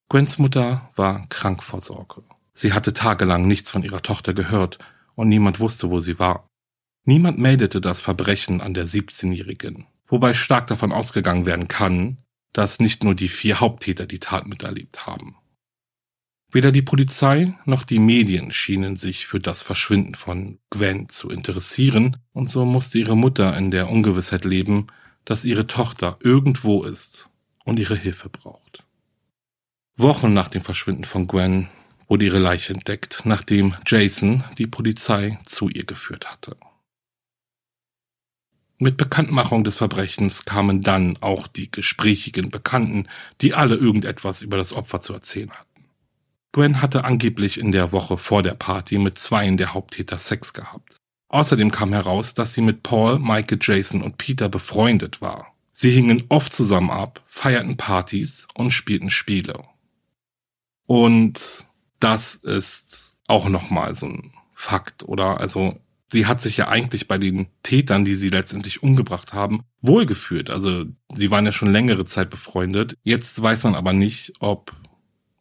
Gwens 0.09 0.39
Mutter 0.39 0.91
war 0.97 1.27
krank 1.29 1.63
vor 1.63 1.81
Sorge. 1.81 2.23
Sie 2.53 2.73
hatte 2.73 2.93
tagelang 2.93 3.47
nichts 3.47 3.71
von 3.71 3.83
ihrer 3.83 4.03
Tochter 4.03 4.35
gehört 4.35 4.79
und 5.15 5.29
niemand 5.29 5.61
wusste, 5.61 5.89
wo 5.89 6.01
sie 6.01 6.19
war. 6.19 6.47
Niemand 7.05 7.39
meldete 7.39 7.81
das 7.81 8.01
Verbrechen 8.01 8.61
an 8.61 8.75
der 8.75 8.87
17-Jährigen, 8.87 9.87
wobei 10.07 10.35
stark 10.35 10.67
davon 10.67 10.93
ausgegangen 10.93 11.47
werden 11.47 11.67
kann, 11.67 12.19
dass 12.53 12.79
nicht 12.79 13.03
nur 13.03 13.15
die 13.15 13.29
vier 13.29 13.61
Haupttäter 13.61 14.07
die 14.07 14.21
Tat 14.21 14.47
miterlebt 14.47 15.07
haben. 15.07 15.37
Weder 16.53 16.71
die 16.71 16.83
Polizei 16.83 17.55
noch 17.65 17.83
die 17.83 17.99
Medien 17.99 18.53
schienen 18.53 18.97
sich 18.97 19.27
für 19.27 19.41
das 19.41 19.63
Verschwinden 19.63 20.15
von 20.15 20.59
Gwen 20.69 21.09
zu 21.09 21.31
interessieren, 21.31 22.19
und 22.35 22.47
so 22.47 22.67
musste 22.67 22.99
ihre 22.99 23.17
Mutter 23.17 23.57
in 23.57 23.71
der 23.71 23.89
Ungewissheit 23.89 24.45
leben, 24.45 24.89
dass 25.25 25.47
ihre 25.47 25.67
Tochter 25.67 26.19
irgendwo 26.21 26.85
ist 26.85 27.31
und 27.65 27.79
ihre 27.79 27.97
Hilfe 27.97 28.29
braucht. 28.29 28.85
Wochen 29.97 30.35
nach 30.35 30.49
dem 30.49 30.61
Verschwinden 30.61 31.05
von 31.05 31.27
Gwen 31.27 31.69
wurde 32.07 32.27
ihre 32.27 32.39
Leiche 32.39 32.75
entdeckt, 32.75 33.23
nachdem 33.25 33.75
Jason 33.87 34.45
die 34.59 34.67
Polizei 34.67 35.39
zu 35.45 35.71
ihr 35.71 35.85
geführt 35.85 36.31
hatte. 36.31 36.57
Mit 38.77 38.99
Bekanntmachung 38.99 39.65
des 39.65 39.77
Verbrechens 39.77 40.45
kamen 40.45 40.83
dann 40.83 41.17
auch 41.19 41.47
die 41.47 41.71
gesprächigen 41.71 42.51
Bekannten, 42.51 43.09
die 43.41 43.55
alle 43.55 43.77
irgendetwas 43.77 44.43
über 44.43 44.59
das 44.59 44.75
Opfer 44.75 45.01
zu 45.01 45.15
erzählen 45.15 45.53
hatten. 45.53 45.72
Gwen 46.53 46.83
hatte 46.83 47.05
angeblich 47.05 47.59
in 47.59 47.73
der 47.73 47.93
Woche 47.93 48.19
vor 48.19 48.43
der 48.43 48.55
Party 48.55 48.99
mit 48.99 49.19
zweien 49.19 49.57
der 49.57 49.73
Haupttäter 49.73 50.19
Sex 50.19 50.53
gehabt. 50.53 50.97
Außerdem 51.29 51.71
kam 51.71 51.95
heraus, 51.95 52.35
dass 52.35 52.53
sie 52.53 52.61
mit 52.61 52.83
Paul, 52.83 53.19
Michael, 53.19 53.59
Jason 53.61 54.03
und 54.03 54.19
Peter 54.19 54.51
befreundet 54.51 55.23
war. 55.23 55.55
Sie 55.73 55.91
hingen 55.91 56.25
oft 56.29 56.53
zusammen 56.53 56.91
ab, 56.91 57.23
feierten 57.27 57.79
Partys 57.79 58.47
und 58.55 58.71
spielten 58.71 59.09
Spiele. 59.09 59.65
Und 60.87 61.65
das 62.01 62.35
ist 62.35 63.17
auch 63.27 63.49
nochmal 63.49 63.95
so 63.95 64.07
ein 64.07 64.35
Fakt, 64.53 65.03
oder? 65.05 65.41
Also, 65.41 65.81
sie 66.09 66.27
hat 66.27 66.43
sich 66.43 66.59
ja 66.59 66.69
eigentlich 66.69 67.09
bei 67.09 67.17
den 67.17 67.47
Tätern, 67.63 68.05
die 68.05 68.15
sie 68.15 68.29
letztendlich 68.29 68.83
umgebracht 68.83 69.33
haben, 69.33 69.63
wohlgefühlt. 69.81 70.51
Also, 70.51 70.85
sie 71.09 71.31
waren 71.31 71.47
ja 71.47 71.53
schon 71.53 71.73
längere 71.73 72.05
Zeit 72.05 72.29
befreundet. 72.29 72.99
Jetzt 73.03 73.41
weiß 73.41 73.65
man 73.65 73.75
aber 73.75 73.95
nicht, 73.95 74.35
ob 74.39 74.75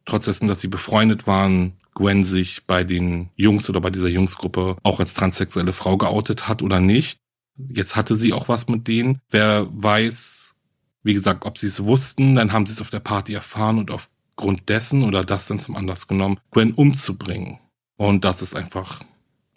trotz 0.04 0.26
dessen, 0.26 0.48
dass 0.48 0.60
sie 0.60 0.68
befreundet 0.68 1.26
waren, 1.26 1.74
Gwen 1.94 2.24
sich 2.24 2.66
bei 2.66 2.84
den 2.84 3.28
Jungs 3.36 3.68
oder 3.68 3.80
bei 3.80 3.90
dieser 3.90 4.08
Jungsgruppe 4.08 4.76
auch 4.82 4.98
als 4.98 5.12
transsexuelle 5.12 5.74
Frau 5.74 5.98
geoutet 5.98 6.48
hat 6.48 6.62
oder 6.62 6.80
nicht. 6.80 7.20
Jetzt 7.68 7.96
hatte 7.96 8.16
sie 8.16 8.32
auch 8.32 8.48
was 8.48 8.66
mit 8.68 8.88
denen. 8.88 9.20
Wer 9.28 9.68
weiß, 9.70 10.54
wie 11.02 11.14
gesagt, 11.14 11.44
ob 11.44 11.58
sie 11.58 11.66
es 11.66 11.84
wussten, 11.84 12.34
dann 12.34 12.52
haben 12.52 12.64
sie 12.64 12.72
es 12.72 12.80
auf 12.80 12.88
der 12.88 13.00
Party 13.00 13.34
erfahren 13.34 13.78
und 13.78 13.90
aufgrund 13.90 14.68
dessen 14.70 15.02
oder 15.02 15.22
das 15.22 15.46
dann 15.46 15.58
zum 15.58 15.76
Anlass 15.76 16.08
genommen, 16.08 16.40
Gwen 16.50 16.72
umzubringen. 16.72 17.58
Und 17.96 18.24
das 18.24 18.40
ist 18.40 18.56
einfach, 18.56 19.02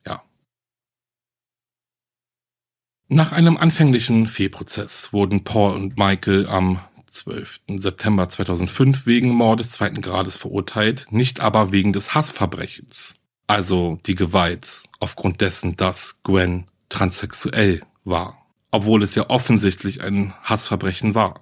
ja. 0.06 0.22
Nach 3.08 3.32
einem 3.32 3.56
anfänglichen 3.56 4.28
Fehlprozess 4.28 5.14
wurden 5.14 5.46
Paul 5.46 5.76
und 5.76 5.98
Michael 5.98 6.48
am 6.48 6.82
12. 7.16 7.62
September 7.78 8.30
2005 8.30 9.06
wegen 9.06 9.30
Mordes 9.30 9.72
zweiten 9.72 10.02
Grades 10.02 10.38
verurteilt, 10.38 11.08
nicht 11.10 11.40
aber 11.40 11.72
wegen 11.72 11.94
des 11.94 12.14
Hassverbrechens. 12.14 13.16
Also 13.48 14.00
die 14.06 14.16
Gewalt 14.16 14.84
aufgrund 15.00 15.42
dessen, 15.42 15.76
dass 15.76 16.22
Gwen 16.24 16.68
transsexuell 16.90 17.82
war. 18.04 18.46
Obwohl 18.72 19.04
es 19.04 19.16
ja 19.16 19.30
offensichtlich 19.30 20.02
ein 20.02 20.34
Hassverbrechen 20.44 21.16
war. 21.16 21.40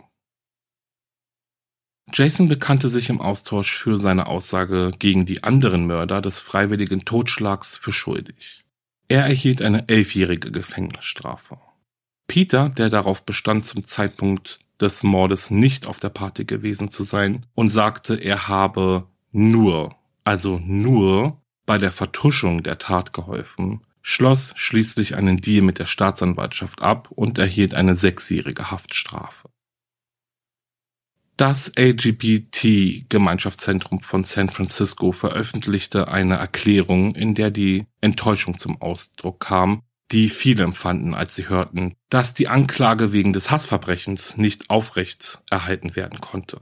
Jason 2.11 2.47
bekannte 2.47 2.89
sich 2.89 3.09
im 3.09 3.21
Austausch 3.21 3.75
für 3.75 3.97
seine 3.97 4.27
Aussage 4.27 4.91
gegen 4.99 5.25
die 5.25 5.43
anderen 5.43 5.87
Mörder 5.87 6.21
des 6.21 6.39
freiwilligen 6.39 7.05
Totschlags 7.05 7.77
für 7.77 7.91
schuldig. 7.91 8.63
Er 9.07 9.25
erhielt 9.25 9.61
eine 9.61 9.87
elfjährige 9.87 10.51
Gefängnisstrafe. 10.51 11.57
Peter, 12.27 12.69
der 12.69 12.89
darauf 12.89 13.23
bestand, 13.23 13.65
zum 13.65 13.83
Zeitpunkt 13.83 14.59
des 14.83 15.01
Mordes 15.01 15.49
nicht 15.49 15.87
auf 15.87 15.99
der 15.99 16.09
Party 16.09 16.45
gewesen 16.45 16.89
zu 16.89 17.03
sein 17.03 17.47
und 17.55 17.69
sagte, 17.69 18.13
er 18.15 18.47
habe 18.47 19.07
nur, 19.31 19.95
also 20.23 20.61
nur 20.63 21.41
bei 21.65 21.79
der 21.79 21.91
Vertuschung 21.91 22.61
der 22.61 22.77
Tat 22.77 23.13
geholfen, 23.13 23.81
schloss 24.01 24.53
schließlich 24.55 25.15
einen 25.15 25.37
Deal 25.37 25.63
mit 25.63 25.79
der 25.79 25.87
Staatsanwaltschaft 25.87 26.81
ab 26.81 27.09
und 27.09 27.39
erhielt 27.39 27.73
eine 27.73 27.95
sechsjährige 27.95 28.69
Haftstrafe. 28.69 29.49
Das 31.37 31.71
LGBT-Gemeinschaftszentrum 31.75 34.03
von 34.03 34.23
San 34.23 34.49
Francisco 34.49 35.11
veröffentlichte 35.11 36.09
eine 36.09 36.35
Erklärung, 36.35 37.15
in 37.15 37.33
der 37.33 37.49
die 37.49 37.87
Enttäuschung 38.01 38.59
zum 38.59 38.79
Ausdruck 38.79 39.39
kam, 39.39 39.81
die 40.11 40.29
viele 40.29 40.63
empfanden, 40.63 41.13
als 41.13 41.35
sie 41.35 41.49
hörten, 41.49 41.95
dass 42.09 42.33
die 42.33 42.47
Anklage 42.47 43.13
wegen 43.13 43.33
des 43.33 43.49
Hassverbrechens 43.49 44.37
nicht 44.37 44.69
aufrecht 44.69 45.41
erhalten 45.49 45.95
werden 45.95 46.19
konnte. 46.21 46.59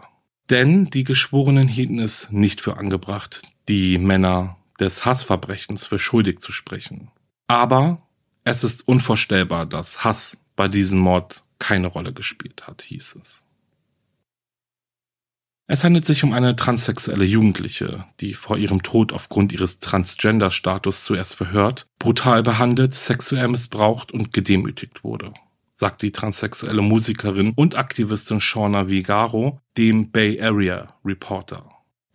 Denn 0.50 0.86
die 0.86 1.04
Geschworenen 1.04 1.68
hielten 1.68 2.00
es 2.00 2.32
nicht 2.32 2.62
für 2.62 2.78
angebracht, 2.78 3.42
die 3.68 3.98
Männer 3.98 4.58
des 4.80 5.06
Hassverbrechens 5.06 5.88
für 5.88 6.00
schuldig 6.00 6.40
zu 6.40 6.52
sprechen. 6.52 7.12
Aber 7.48 8.02
es 8.44 8.64
ist 8.64 8.88
unvorstellbar, 8.88 9.66
dass 9.66 10.04
Hass 10.04 10.38
bei 10.56 10.68
diesem 10.68 11.00
Mord 11.00 11.44
keine 11.60 11.88
Rolle 11.88 12.12
gespielt 12.12 12.68
hat, 12.68 12.82
hieß 12.82 13.18
es. 13.22 13.44
Es 15.72 15.86
handelt 15.86 16.06
sich 16.06 16.26
um 16.26 16.34
eine 16.34 16.58
transsexuelle 16.58 17.24
Jugendliche, 17.24 18.04
die 18.20 18.34
vor 18.34 18.58
ihrem 18.58 18.84
Tod 18.84 19.14
aufgrund 19.14 19.54
ihres 19.54 19.80
Transgender-Status 19.80 21.06
zuerst 21.06 21.36
verhört, 21.36 21.88
brutal 21.98 22.44
behandelt, 22.44 22.94
sexuell 22.94 23.48
missbraucht 23.48 24.12
und 24.12 24.34
gedemütigt 24.34 25.06
wurde, 25.06 25.32
sagt 25.74 26.02
die 26.02 26.12
transsexuelle 26.12 26.82
Musikerin 26.82 27.54
und 27.56 27.76
Aktivistin 27.76 28.42
Shauna 28.42 28.90
Vigaro 28.90 29.62
dem 29.78 30.12
Bay 30.12 30.42
Area 30.42 30.94
Reporter. 31.06 31.64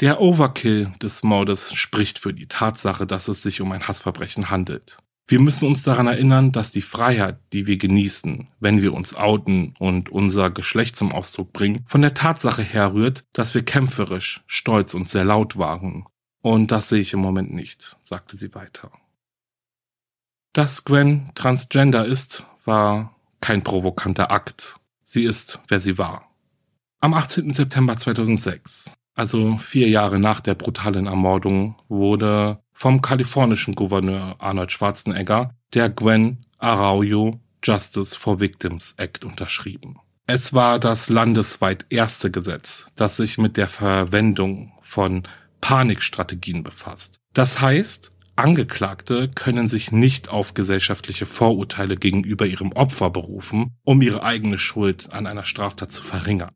Der 0.01 0.21
Overkill 0.21 0.93
des 1.01 1.23
Mordes 1.23 1.73
spricht 1.73 2.19
für 2.19 2.35
die 2.35 2.49
Tatsache, 2.49 3.07
dass 3.07 3.27
es 3.27 3.43
sich 3.43 3.63
um 3.63 3.73
ein 3.73 3.89
Hassverbrechen 3.89 4.51
handelt. 4.51 4.99
Wir 5.29 5.41
müssen 5.41 5.67
uns 5.67 5.83
daran 5.83 6.07
erinnern, 6.07 6.53
dass 6.53 6.71
die 6.71 6.83
Freiheit, 6.83 7.41
die 7.53 7.67
wir 7.67 7.79
genießen, 7.79 8.47
wenn 8.61 8.81
wir 8.81 8.95
uns 8.95 9.17
outen 9.17 9.75
und 9.81 10.09
unser 10.09 10.51
Geschlecht 10.51 10.95
zum 10.95 11.11
Ausdruck 11.11 11.53
bringen, 11.53 11.85
von 11.89 12.01
der 12.01 12.15
Tatsache 12.15 12.63
herrührt, 12.63 13.25
dass 13.33 13.53
wir 13.53 13.65
kämpferisch, 13.65 14.43
stolz 14.47 14.95
und 14.95 15.09
sehr 15.09 15.25
laut 15.25 15.59
waren. 15.59 16.07
Und 16.43 16.71
das 16.71 16.91
sehe 16.91 17.01
ich 17.01 17.13
im 17.13 17.19
Moment 17.19 17.53
nicht, 17.53 17.97
sagte 18.05 18.37
sie 18.37 18.55
weiter. 18.55 18.93
Dass 20.53 20.85
Gwen 20.85 21.33
transgender 21.35 22.05
ist, 22.05 22.47
war 22.65 23.17
kein 23.41 23.63
provokanter 23.63 24.31
Akt. 24.31 24.79
Sie 25.05 25.25
ist, 25.25 25.61
wer 25.67 25.81
sie 25.81 25.99
war. 25.99 26.31
Am 27.01 27.15
18. 27.15 27.53
September 27.53 27.97
2006, 27.97 28.97
also 29.15 29.59
vier 29.59 29.89
Jahre 29.89 30.21
nach 30.21 30.41
der 30.41 30.55
brutalen 30.55 31.07
Ermordung, 31.07 31.75
wurde 31.89 32.61
vom 32.77 33.01
kalifornischen 33.01 33.75
Gouverneur 33.75 34.37
Arnold 34.39 34.71
Schwarzenegger 34.71 35.55
der 35.73 35.89
Gwen 35.89 36.43
Araujo 36.59 37.41
Justice 37.65 38.17
for 38.17 38.39
Victims 38.39 38.95
Act 38.99 39.25
unterschrieben. 39.25 39.97
Es 40.27 40.53
war 40.53 40.79
das 40.79 41.09
landesweit 41.09 41.87
erste 41.89 42.31
Gesetz, 42.31 42.87
das 42.95 43.17
sich 43.17 43.39
mit 43.39 43.57
der 43.57 43.69
Verwendung 43.69 44.73
von 44.83 45.23
Panikstrategien 45.63 46.63
befasst. 46.63 47.19
Das 47.33 47.63
heißt, 47.63 48.13
Angeklagte 48.37 49.31
können 49.31 49.69
sich 49.69 49.91
nicht 49.91 50.29
auf 50.29 50.53
gesellschaftliche 50.53 51.25
Vorurteile 51.25 51.97
gegenüber 51.97 52.45
ihrem 52.45 52.73
Opfer 52.73 53.09
berufen, 53.09 53.79
um 53.85 54.03
ihre 54.03 54.23
eigene 54.23 54.59
Schuld 54.59 55.15
an 55.15 55.27
einer 55.27 55.47
Straftat 55.47 55.91
zu 55.91 56.03
verringern. 56.03 56.53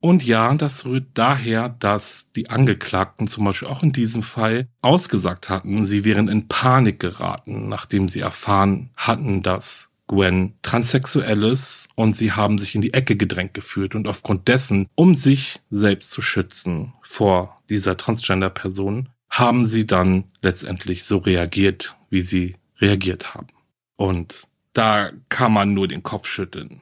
Und 0.00 0.24
ja, 0.24 0.54
das 0.54 0.84
rührt 0.84 1.06
daher, 1.14 1.68
dass 1.68 2.30
die 2.32 2.50
Angeklagten 2.50 3.26
zum 3.26 3.44
Beispiel 3.44 3.68
auch 3.68 3.82
in 3.82 3.92
diesem 3.92 4.22
Fall 4.22 4.68
ausgesagt 4.80 5.48
hatten, 5.48 5.86
sie 5.86 6.04
wären 6.04 6.28
in 6.28 6.46
Panik 6.46 7.00
geraten, 7.00 7.68
nachdem 7.68 8.08
sie 8.08 8.20
erfahren 8.20 8.90
hatten, 8.96 9.42
dass 9.42 9.90
Gwen 10.06 10.54
transsexuell 10.62 11.44
ist 11.44 11.88
und 11.94 12.16
sie 12.16 12.32
haben 12.32 12.58
sich 12.58 12.74
in 12.74 12.80
die 12.80 12.94
Ecke 12.94 13.16
gedrängt 13.16 13.54
gefühlt 13.54 13.94
und 13.94 14.08
aufgrund 14.08 14.48
dessen, 14.48 14.88
um 14.94 15.14
sich 15.14 15.60
selbst 15.70 16.10
zu 16.10 16.22
schützen 16.22 16.94
vor 17.02 17.60
dieser 17.68 17.96
Transgender-Person, 17.96 19.10
haben 19.28 19.66
sie 19.66 19.86
dann 19.86 20.24
letztendlich 20.40 21.04
so 21.04 21.18
reagiert, 21.18 21.96
wie 22.08 22.22
sie 22.22 22.56
reagiert 22.80 23.34
haben. 23.34 23.48
Und 23.96 24.42
da 24.72 25.10
kann 25.28 25.52
man 25.52 25.74
nur 25.74 25.88
den 25.88 26.02
Kopf 26.02 26.26
schütteln. 26.26 26.80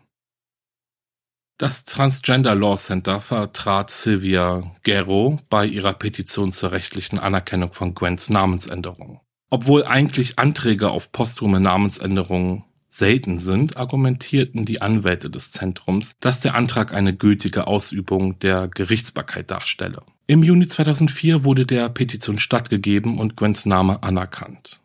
Das 1.59 1.87
Transgender 1.87 2.55
Law 2.55 2.77
Center 2.77 3.23
vertrat 3.23 3.91
Sylvia 3.91 4.75
Gero 4.83 5.37
bei 5.49 5.65
ihrer 5.65 5.95
Petition 5.95 6.53
zur 6.53 6.73
rechtlichen 6.73 7.19
Anerkennung 7.19 7.73
von 7.73 7.95
Gwens 7.95 8.29
Namensänderung. 8.29 9.23
Obwohl 9.49 9.87
eigentlich 9.87 10.39
Anträge 10.39 10.91
auf 10.91 11.13
posthume 11.13 11.59
Namensänderungen 11.59 12.65
selten 12.91 13.39
sind, 13.39 13.79
argumentierten 13.79 14.67
die 14.67 14.83
Anwälte 14.83 15.31
des 15.31 15.51
Zentrums, 15.51 16.17
dass 16.21 16.41
der 16.41 16.55
Antrag 16.55 16.93
eine 16.93 17.17
gültige 17.17 17.67
Ausübung 17.67 18.39
der 18.41 18.69
Gerichtsbarkeit 18.69 19.51
darstelle. 19.51 20.03
Im 20.27 20.43
Juni 20.43 20.67
2004 20.67 21.43
wurde 21.45 21.65
der 21.65 21.89
Petition 21.89 22.39
stattgegeben 22.39 23.19
und 23.19 23.35
Gwens 23.35 23.65
Name 23.65 24.03
anerkannt. 24.03 24.83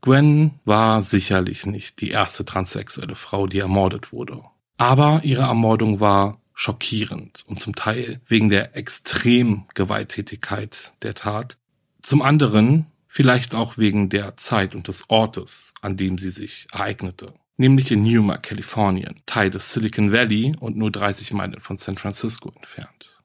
Gwen 0.00 0.60
war 0.64 1.02
sicherlich 1.02 1.66
nicht 1.66 2.00
die 2.00 2.10
erste 2.10 2.46
transsexuelle 2.46 3.14
Frau, 3.14 3.46
die 3.46 3.58
ermordet 3.58 4.10
wurde. 4.10 4.42
Aber 4.76 5.20
ihre 5.24 5.42
Ermordung 5.42 6.00
war 6.00 6.40
schockierend 6.54 7.44
und 7.46 7.60
zum 7.60 7.74
Teil 7.74 8.20
wegen 8.26 8.48
der 8.48 8.76
extrem 8.76 9.66
Gewalttätigkeit 9.74 10.94
der 11.02 11.14
Tat. 11.14 11.58
Zum 12.00 12.22
anderen 12.22 12.86
vielleicht 13.06 13.54
auch 13.54 13.78
wegen 13.78 14.08
der 14.08 14.36
Zeit 14.36 14.74
und 14.74 14.88
des 14.88 15.04
Ortes, 15.08 15.74
an 15.82 15.96
dem 15.96 16.18
sie 16.18 16.30
sich 16.30 16.66
ereignete, 16.72 17.26
nämlich 17.56 17.90
in 17.90 18.04
Yuma, 18.04 18.38
Kalifornien, 18.38 19.20
Teil 19.26 19.50
des 19.50 19.72
Silicon 19.72 20.12
Valley 20.12 20.54
und 20.58 20.76
nur 20.76 20.90
30 20.90 21.32
Meilen 21.32 21.60
von 21.60 21.78
San 21.78 21.96
Francisco 21.96 22.50
entfernt. 22.54 23.18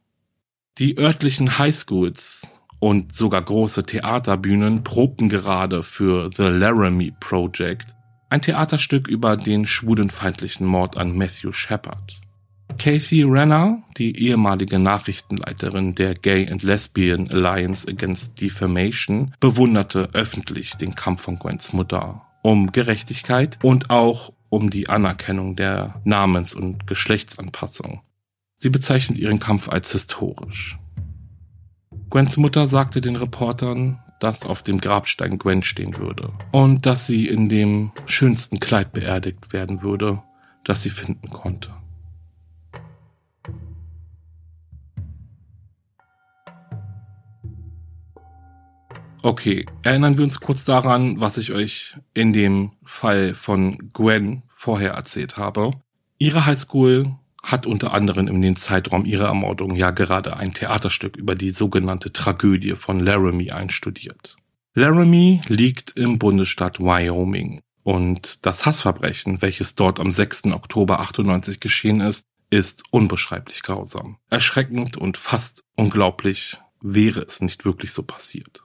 Die 0.78 0.98
örtlichen 0.98 1.58
Highschools 1.58 2.48
und 2.80 3.14
sogar 3.14 3.42
große 3.42 3.84
Theaterbühnen 3.84 4.84
probten 4.84 5.30
gerade 5.30 5.84
für 5.84 6.30
The 6.34 6.44
Laramie 6.44 7.14
Project, 7.20 7.94
ein 8.32 8.42
Theaterstück 8.42 9.10
über 9.10 9.36
den 9.36 9.66
schwulenfeindlichen 9.66 10.66
Mord 10.66 10.96
an 10.96 11.18
Matthew 11.18 11.52
Shepard. 11.52 12.22
Kathy 12.80 13.24
Renner, 13.24 13.84
die 13.98 14.18
ehemalige 14.18 14.80
Nachrichtenleiterin 14.80 15.96
der 15.96 16.14
Gay 16.14 16.50
and 16.50 16.64
Lesbian 16.64 17.30
Alliance 17.30 17.86
Against 17.88 18.40
Defamation, 18.40 19.34
bewunderte 19.42 20.10
öffentlich 20.14 20.76
den 20.76 20.96
Kampf 20.96 21.24
von 21.24 21.36
Gwens 21.36 21.74
Mutter 21.74 22.26
um 22.42 22.72
Gerechtigkeit 22.72 23.60
und 23.62 23.90
auch 23.90 24.32
um 24.50 24.70
die 24.70 24.88
Anerkennung 24.88 25.58
der 25.58 26.02
Namens- 26.06 26.56
und 26.56 26.88
Geschlechtsanpassung. 26.88 28.02
Sie 28.58 28.70
bezeichnet 28.70 29.18
ihren 29.18 29.40
Kampf 29.40 29.68
als 29.68 29.92
historisch. 29.92 30.80
Gwens 32.10 32.38
Mutter 32.38 32.66
sagte 32.66 33.02
den 33.02 33.18
Reportern, 33.18 34.00
dass 34.22 34.46
auf 34.46 34.62
dem 34.62 34.80
Grabstein 34.80 35.40
Gwen 35.40 35.64
stehen 35.64 35.98
würde 35.98 36.32
und 36.52 36.86
dass 36.86 37.08
sie 37.08 37.28
in 37.28 37.50
dem 37.50 37.92
schönsten 38.06 38.60
Kleid 38.60 38.94
beerdigt 38.94 39.52
werden 39.52 39.82
würde, 39.82 40.22
das 40.64 40.84
sie 40.84 40.92
finden 40.92 41.30
konnte. 41.30 41.74
Okay, 49.24 49.66
erinnern 49.84 50.18
wir 50.18 50.24
uns 50.24 50.40
kurz 50.40 50.66
daran, 50.66 51.20
was 51.20 51.38
ich 51.38 51.52
euch 51.52 51.98
in 52.14 52.32
dem 52.32 52.72
Fall 52.84 53.36
von 53.36 53.92
Gwen 53.94 54.44
vorher 54.56 54.94
erzählt 54.94 55.38
habe. 55.38 55.72
Ihre 56.18 56.46
Highschool 56.46 57.16
hat 57.44 57.66
unter 57.66 57.94
anderem 57.94 58.28
in 58.28 58.42
den 58.42 58.56
Zeitraum 58.56 59.06
ihrer 59.06 59.28
Ermordung 59.28 59.76
ja 59.76 59.92
gerade 59.92 60.38
ein 60.38 60.54
Theaterstück 60.54 61.18
über 61.18 61.36
die 61.36 61.52
sogenannte 61.52 62.14
Tragödie 62.14 62.76
von 62.76 63.00
Laramie 63.00 63.52
einstudiert. 63.52 64.38
Laramie 64.74 65.42
liegt 65.48 65.92
im 65.98 66.18
Bundesstaat 66.20 66.80
Wyoming 66.80 67.62
und 67.84 68.40
das 68.42 68.66
Hassverbrechen, 68.66 69.42
welches 69.42 69.76
dort 69.76 70.00
am 70.00 70.12
6. 70.12 70.46
Oktober 70.46 71.00
98 71.00 71.60
geschehen 71.60 72.00
ist, 72.00 72.26
ist 72.50 72.84
unbeschreiblich 72.92 73.64
grausam. 73.64 74.18
Erschreckend 74.30 74.98
und 74.98 75.18
fast 75.18 75.64
unglaublich 75.76 76.58
wäre 76.82 77.22
es 77.22 77.42
nicht 77.42 77.66
wirklich 77.66 77.92
so 77.92 78.04
passiert. 78.04 78.64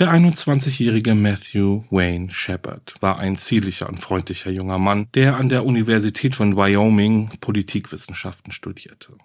Der 0.00 0.12
21-jährige 0.12 1.14
Matthew 1.14 1.84
Wayne 1.88 2.28
Shepard 2.28 2.96
war 2.98 3.20
ein 3.20 3.36
zierlicher 3.36 3.88
und 3.88 4.00
freundlicher 4.00 4.50
junger 4.50 4.78
Mann, 4.78 5.06
der 5.14 5.36
an 5.36 5.48
der 5.48 5.64
Universität 5.64 6.34
von 6.34 6.56
Wyoming 6.56 7.28
Politikwissenschaften 7.40 8.50
studierte. 8.50 9.16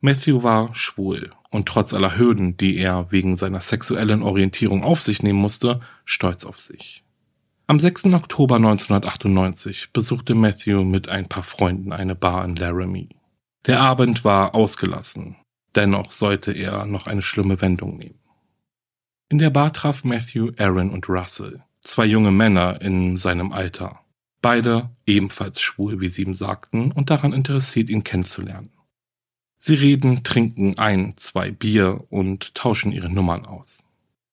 Matthew 0.00 0.44
war 0.44 0.72
schwul 0.76 1.32
und 1.50 1.66
trotz 1.66 1.92
aller 1.92 2.16
Hürden, 2.16 2.56
die 2.56 2.76
er 2.76 3.10
wegen 3.10 3.36
seiner 3.36 3.60
sexuellen 3.60 4.22
Orientierung 4.22 4.84
auf 4.84 5.02
sich 5.02 5.24
nehmen 5.24 5.40
musste, 5.40 5.80
stolz 6.04 6.44
auf 6.44 6.60
sich. 6.60 7.02
Am 7.66 7.80
6. 7.80 8.04
Oktober 8.14 8.54
1998 8.56 9.88
besuchte 9.92 10.36
Matthew 10.36 10.84
mit 10.84 11.08
ein 11.08 11.26
paar 11.26 11.42
Freunden 11.42 11.92
eine 11.92 12.14
Bar 12.14 12.44
in 12.44 12.54
Laramie. 12.54 13.16
Der 13.66 13.80
Abend 13.80 14.24
war 14.24 14.54
ausgelassen, 14.54 15.34
dennoch 15.74 16.12
sollte 16.12 16.52
er 16.52 16.86
noch 16.86 17.08
eine 17.08 17.22
schlimme 17.22 17.60
Wendung 17.60 17.96
nehmen. 17.96 18.17
In 19.30 19.36
der 19.36 19.50
Bar 19.50 19.74
traf 19.74 20.04
Matthew 20.04 20.52
Aaron 20.56 20.88
und 20.88 21.06
Russell, 21.06 21.62
zwei 21.82 22.06
junge 22.06 22.30
Männer 22.30 22.80
in 22.80 23.18
seinem 23.18 23.52
Alter. 23.52 24.00
Beide 24.40 24.88
ebenfalls 25.04 25.60
schwul, 25.60 26.00
wie 26.00 26.08
sie 26.08 26.22
ihm 26.22 26.34
sagten, 26.34 26.92
und 26.92 27.10
daran 27.10 27.34
interessiert, 27.34 27.90
ihn 27.90 28.04
kennenzulernen. 28.04 28.70
Sie 29.58 29.74
reden, 29.74 30.24
trinken 30.24 30.78
ein, 30.78 31.14
zwei 31.18 31.50
Bier 31.50 32.04
und 32.08 32.54
tauschen 32.54 32.90
ihre 32.90 33.10
Nummern 33.10 33.44
aus. 33.44 33.84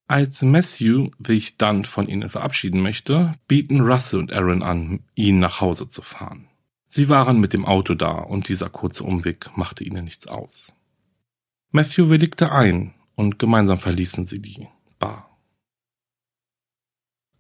Als 0.08 0.42
Matthew 0.42 1.10
sich 1.20 1.58
dann 1.58 1.84
von 1.84 2.08
ihnen 2.08 2.30
verabschieden 2.30 2.82
möchte, 2.82 3.34
bieten 3.50 3.82
Russell 3.82 4.20
und 4.20 4.32
Aaron 4.32 4.64
an, 4.64 5.02
ihn 5.16 5.40
nach 5.40 5.60
Hause 5.60 5.90
zu 5.90 6.04
fahren. 6.04 6.48
Sie 6.88 7.10
waren 7.10 7.42
mit 7.42 7.52
dem 7.52 7.66
Auto 7.66 7.96
da 7.96 8.20
und 8.20 8.48
dieser 8.48 8.70
kurze 8.70 9.04
Umweg 9.04 9.58
machte 9.58 9.84
ihnen 9.84 10.06
nichts 10.06 10.28
aus. 10.28 10.72
Matthew 11.72 12.08
willigte 12.08 12.54
ein 12.54 12.94
und 13.16 13.40
gemeinsam 13.40 13.78
verließen 13.78 14.26
sie 14.26 14.40
die 14.40 14.70
Bar. 15.00 15.30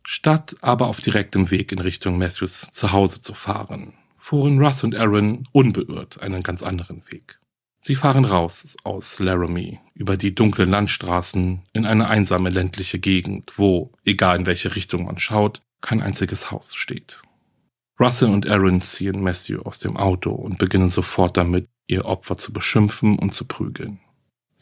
Statt 0.04 0.56
aber 0.62 0.88
auf 0.88 1.02
direktem 1.02 1.50
Weg 1.52 1.72
in 1.72 1.80
Richtung 1.80 2.18
Matthews 2.18 2.70
Zuhause 2.72 3.22
zu 3.22 3.34
fahren, 3.34 3.94
fuhren 4.18 4.60
Russ 4.60 4.84
und 4.84 4.96
Aaron 4.96 5.48
unbeirrt 5.52 6.22
einen 6.22 6.44
ganz 6.44 6.62
anderen 6.62 7.04
Weg. 7.10 7.40
Sie 7.80 7.96
fahren 7.96 8.26
raus 8.26 8.76
aus 8.84 9.20
Laramie 9.20 9.80
über 9.94 10.18
die 10.18 10.34
dunklen 10.34 10.70
Landstraßen 10.70 11.62
in 11.74 11.86
eine 11.86 12.08
einsame 12.08 12.50
ländliche 12.50 12.98
Gegend, 12.98 13.54
wo, 13.58 13.92
egal 14.04 14.38
in 14.38 14.46
welche 14.48 14.76
Richtung 14.76 15.06
man 15.06 15.20
schaut, 15.20 15.62
kein 15.82 16.02
einziges 16.02 16.50
Haus 16.50 16.76
steht. 16.76 17.22
Russell 18.00 18.30
und 18.30 18.50
Aaron 18.50 18.82
ziehen 18.82 19.22
Matthew 19.22 19.62
aus 19.62 19.80
dem 19.80 19.98
Auto 19.98 20.32
und 20.32 20.58
beginnen 20.58 20.90
sofort 20.90 21.38
damit, 21.38 21.70
ihr 21.88 22.06
Opfer 22.06 22.38
zu 22.38 22.52
beschimpfen 22.52 23.20
und 23.20 23.34
zu 23.34 23.46
prügeln. 23.46 24.00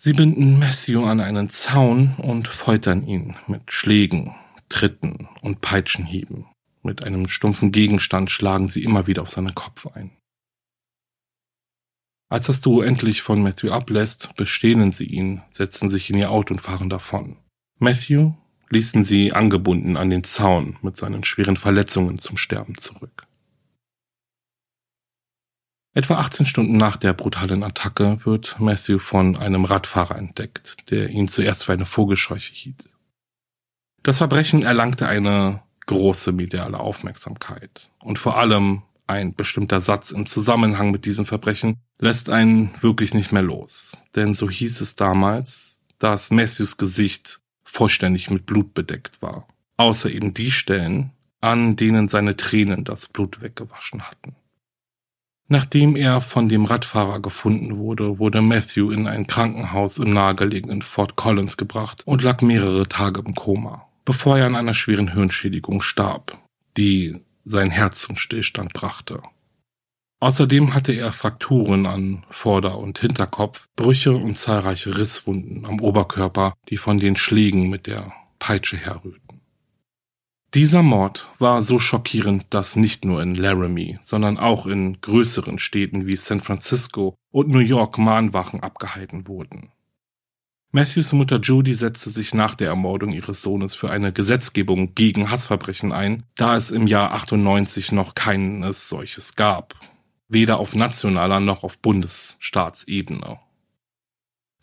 Sie 0.05 0.11
binden 0.11 0.59
Matthew 0.59 1.05
an 1.05 1.21
einen 1.21 1.47
Zaun 1.47 2.15
und 2.17 2.49
foltern 2.49 3.07
ihn 3.07 3.37
mit 3.47 3.71
Schlägen, 3.71 4.35
Tritten 4.67 5.29
und 5.39 5.61
Peitschenhieben. 5.61 6.45
Mit 6.81 7.05
einem 7.05 7.29
stumpfen 7.29 7.71
Gegenstand 7.71 8.29
schlagen 8.29 8.67
sie 8.67 8.83
immer 8.83 9.07
wieder 9.07 9.21
auf 9.21 9.29
seinen 9.29 9.55
Kopf 9.55 9.87
ein. 9.87 10.11
Als 12.27 12.47
das 12.47 12.59
Duo 12.59 12.81
endlich 12.81 13.21
von 13.21 13.41
Matthew 13.41 13.71
ablässt, 13.71 14.35
bestehlen 14.35 14.91
sie 14.91 15.05
ihn, 15.05 15.41
setzen 15.51 15.89
sich 15.89 16.09
in 16.09 16.17
ihr 16.17 16.31
Auto 16.31 16.53
und 16.53 16.59
fahren 16.59 16.89
davon. 16.89 17.37
Matthew 17.79 18.33
ließen 18.71 19.05
sie 19.05 19.31
angebunden 19.31 19.95
an 19.95 20.09
den 20.09 20.25
Zaun 20.25 20.75
mit 20.81 20.97
seinen 20.97 21.23
schweren 21.23 21.55
Verletzungen 21.55 22.17
zum 22.17 22.35
Sterben 22.35 22.75
zurück. 22.75 23.22
Etwa 25.95 26.15
18 26.15 26.47
Stunden 26.47 26.77
nach 26.77 26.97
der 26.97 27.13
brutalen 27.13 27.63
Attacke 27.63 28.17
wird 28.23 28.59
Matthew 28.59 28.97
von 28.97 29.37
einem 29.37 29.63
Radfahrer 29.63 30.17
entdeckt, 30.17 30.77
der 30.89 31.09
ihn 31.09 31.27
zuerst 31.27 31.65
für 31.65 31.73
eine 31.73 31.85
Vogelscheuche 31.85 32.51
hielt. 32.51 32.89
Das 34.01 34.17
Verbrechen 34.17 34.63
erlangte 34.63 35.07
eine 35.07 35.61
große 35.85 36.31
mediale 36.31 36.79
Aufmerksamkeit 36.79 37.91
und 37.99 38.17
vor 38.17 38.37
allem 38.37 38.81
ein 39.05 39.35
bestimmter 39.35 39.81
Satz 39.81 40.09
im 40.09 40.25
Zusammenhang 40.25 40.89
mit 40.89 41.05
diesem 41.05 41.27
Verbrechen 41.27 41.77
lässt 41.99 42.31
einen 42.31 42.73
wirklich 42.81 43.13
nicht 43.13 43.31
mehr 43.31 43.43
los. 43.43 44.01
Denn 44.15 44.33
so 44.33 44.49
hieß 44.49 44.81
es 44.81 44.95
damals, 44.95 45.83
dass 45.99 46.31
Matthews 46.31 46.77
Gesicht 46.77 47.41
vollständig 47.63 48.31
mit 48.31 48.47
Blut 48.47 48.73
bedeckt 48.73 49.21
war. 49.21 49.47
Außer 49.77 50.09
eben 50.09 50.33
die 50.33 50.51
Stellen, 50.51 51.11
an 51.39 51.75
denen 51.75 52.07
seine 52.07 52.35
Tränen 52.35 52.83
das 52.83 53.07
Blut 53.07 53.41
weggewaschen 53.41 54.03
hatten. 54.03 54.35
Nachdem 55.49 55.95
er 55.95 56.21
von 56.21 56.47
dem 56.47 56.65
Radfahrer 56.65 57.19
gefunden 57.19 57.77
wurde, 57.77 58.17
wurde 58.17 58.41
Matthew 58.41 58.91
in 58.91 59.07
ein 59.07 59.27
Krankenhaus 59.27 59.97
im 59.97 60.13
nahegelegenen 60.13 60.81
Fort 60.81 61.15
Collins 61.15 61.57
gebracht 61.57 62.01
und 62.05 62.21
lag 62.21 62.41
mehrere 62.41 62.87
Tage 62.87 63.21
im 63.25 63.35
Koma, 63.35 63.87
bevor 64.05 64.37
er 64.37 64.47
an 64.47 64.55
einer 64.55 64.73
schweren 64.73 65.11
Hirnschädigung 65.11 65.81
starb, 65.81 66.37
die 66.77 67.19
sein 67.45 67.71
Herz 67.71 68.03
zum 68.03 68.15
Stillstand 68.15 68.73
brachte. 68.73 69.21
Außerdem 70.21 70.73
hatte 70.73 70.93
er 70.93 71.11
Frakturen 71.11 71.85
an 71.85 72.23
Vorder- 72.29 72.79
und 72.79 72.97
Hinterkopf, 72.97 73.67
Brüche 73.75 74.13
und 74.13 74.37
zahlreiche 74.37 74.97
Risswunden 74.97 75.65
am 75.65 75.81
Oberkörper, 75.81 76.53
die 76.69 76.77
von 76.77 76.97
den 76.97 77.17
Schlägen 77.17 77.69
mit 77.69 77.87
der 77.87 78.13
Peitsche 78.39 78.77
herrührten. 78.77 79.22
Dieser 80.53 80.83
Mord 80.83 81.27
war 81.39 81.63
so 81.63 81.79
schockierend, 81.79 82.53
dass 82.53 82.75
nicht 82.75 83.05
nur 83.05 83.23
in 83.23 83.33
Laramie, 83.33 83.97
sondern 84.03 84.37
auch 84.37 84.67
in 84.67 85.01
größeren 85.01 85.57
Städten 85.57 86.05
wie 86.05 86.15
San 86.15 86.41
Francisco 86.41 87.15
und 87.31 87.49
New 87.49 87.57
York 87.57 87.97
Mahnwachen 87.97 88.61
abgehalten 88.61 89.27
wurden. 89.27 89.71
Matthews 90.71 91.11
Mutter 91.13 91.39
Judy 91.39 91.73
setzte 91.73 92.11
sich 92.11 92.35
nach 92.35 92.53
der 92.53 92.67
Ermordung 92.67 93.13
ihres 93.13 93.41
Sohnes 93.41 93.73
für 93.73 93.89
eine 93.89 94.13
Gesetzgebung 94.13 94.93
gegen 94.93 95.31
Hassverbrechen 95.31 95.91
ein, 95.91 96.23
da 96.35 96.55
es 96.55 96.69
im 96.69 96.85
Jahr 96.85 97.13
98 97.13 97.91
noch 97.91 98.13
keines 98.13 98.89
solches 98.89 99.35
gab, 99.35 99.73
weder 100.27 100.59
auf 100.59 100.75
nationaler 100.75 101.39
noch 101.39 101.63
auf 101.63 101.79
Bundesstaatsebene. 101.79 103.39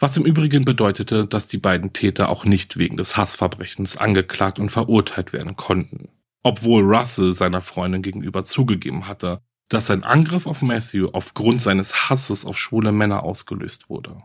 Was 0.00 0.16
im 0.16 0.24
Übrigen 0.24 0.64
bedeutete, 0.64 1.26
dass 1.26 1.46
die 1.46 1.58
beiden 1.58 1.92
Täter 1.92 2.30
auch 2.30 2.46
nicht 2.46 2.78
wegen 2.78 2.96
des 2.96 3.18
Hassverbrechens 3.18 3.98
angeklagt 3.98 4.58
und 4.58 4.70
verurteilt 4.70 5.34
werden 5.34 5.56
konnten. 5.56 6.08
Obwohl 6.42 6.82
Russell 6.82 7.34
seiner 7.34 7.60
Freundin 7.60 8.00
gegenüber 8.00 8.44
zugegeben 8.44 9.06
hatte, 9.06 9.42
dass 9.68 9.88
sein 9.88 10.02
Angriff 10.02 10.46
auf 10.46 10.62
Matthew 10.62 11.10
aufgrund 11.12 11.60
seines 11.60 12.08
Hasses 12.08 12.46
auf 12.46 12.58
schwule 12.58 12.92
Männer 12.92 13.22
ausgelöst 13.24 13.90
wurde. 13.90 14.22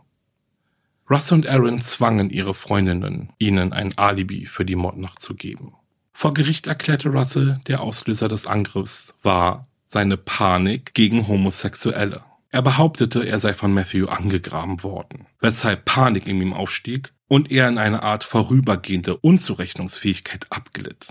Russell 1.10 1.38
und 1.38 1.46
Aaron 1.46 1.82
zwangen 1.82 2.30
ihre 2.30 2.54
Freundinnen, 2.54 3.34
ihnen 3.38 3.74
ein 3.74 3.96
Alibi 3.98 4.46
für 4.46 4.64
die 4.64 4.74
Mordnacht 4.76 5.20
zu 5.20 5.34
geben. 5.34 5.74
Vor 6.14 6.32
Gericht 6.32 6.68
erklärte 6.68 7.10
Russell, 7.10 7.60
der 7.66 7.82
Auslöser 7.82 8.28
des 8.28 8.46
Angriffs 8.46 9.18
war 9.22 9.68
seine 9.84 10.16
Panik 10.16 10.94
gegen 10.94 11.28
Homosexuelle. 11.28 12.24
Er 12.56 12.62
behauptete, 12.62 13.22
er 13.22 13.38
sei 13.38 13.52
von 13.52 13.74
Matthew 13.74 14.06
angegraben 14.06 14.82
worden, 14.82 15.26
weshalb 15.40 15.84
Panik 15.84 16.26
in 16.26 16.40
ihm 16.40 16.54
aufstieg 16.54 17.12
und 17.28 17.52
er 17.52 17.68
in 17.68 17.76
eine 17.76 18.02
Art 18.02 18.24
vorübergehende 18.24 19.14
Unzurechnungsfähigkeit 19.18 20.46
abglitt. 20.48 21.08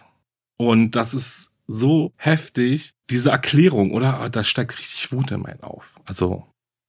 Und 0.58 0.96
das 0.96 1.14
ist 1.14 1.52
so 1.68 2.14
heftig, 2.16 2.96
diese 3.12 3.30
Erklärung, 3.30 3.92
oder? 3.92 4.28
Da 4.32 4.44
steigt 4.44 4.80
richtig 4.80 5.12
Wut 5.12 5.30
in 5.30 5.42
meinen 5.42 5.62
auf. 5.62 5.94
Also, 6.04 6.48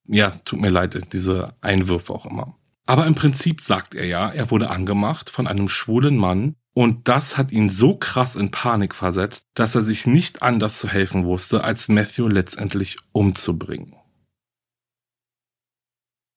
ja, 0.09 0.29
es 0.29 0.42
tut 0.42 0.59
mir 0.59 0.71
leid, 0.71 1.12
diese 1.12 1.55
Einwürfe 1.61 2.14
auch 2.14 2.25
immer. 2.25 2.57
Aber 2.87 3.07
im 3.07 3.14
Prinzip 3.14 3.61
sagt 3.61 3.95
er 3.95 4.07
ja, 4.07 4.31
er 4.31 4.51
wurde 4.51 4.71
angemacht 4.71 5.29
von 5.29 5.47
einem 5.47 5.69
schwulen 5.69 6.16
Mann 6.16 6.57
und 6.73 7.09
das 7.09 7.37
hat 7.37 7.53
ihn 7.53 7.69
so 7.69 7.95
krass 7.99 8.37
in 8.37 8.51
Panik 8.53 8.95
versetzt, 8.95 9.45
dass 9.53 9.75
er 9.75 9.83
sich 9.83 10.07
nicht 10.07 10.40
anders 10.40 10.79
zu 10.79 10.88
helfen 10.88 11.27
wusste, 11.27 11.62
als 11.62 11.88
Matthew 11.88 12.29
letztendlich 12.29 12.97
umzubringen. 13.12 13.97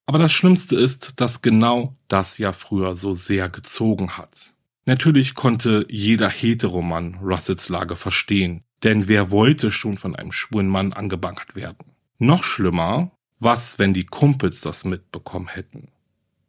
Aber 0.09 0.17
das 0.17 0.33
Schlimmste 0.33 0.75
ist, 0.75 1.21
dass 1.21 1.43
genau 1.43 1.95
das 2.07 2.39
ja 2.39 2.51
früher 2.51 2.95
so 2.95 3.13
sehr 3.13 3.47
gezogen 3.47 4.17
hat. 4.17 4.55
Natürlich 4.85 5.35
konnte 5.35 5.85
jeder 5.87 6.29
Heteromann 6.29 7.19
Russells 7.21 7.69
Lage 7.69 7.95
verstehen, 7.95 8.63
denn 8.81 9.07
wer 9.07 9.29
wollte 9.29 9.71
schon 9.71 9.99
von 9.99 10.15
einem 10.15 10.31
schwulen 10.31 10.67
Mann 10.67 10.93
angebankert 10.93 11.55
werden? 11.55 11.91
Noch 12.17 12.43
schlimmer, 12.43 13.11
was, 13.37 13.77
wenn 13.77 13.93
die 13.93 14.07
Kumpels 14.07 14.61
das 14.61 14.83
mitbekommen 14.83 15.47
hätten? 15.47 15.89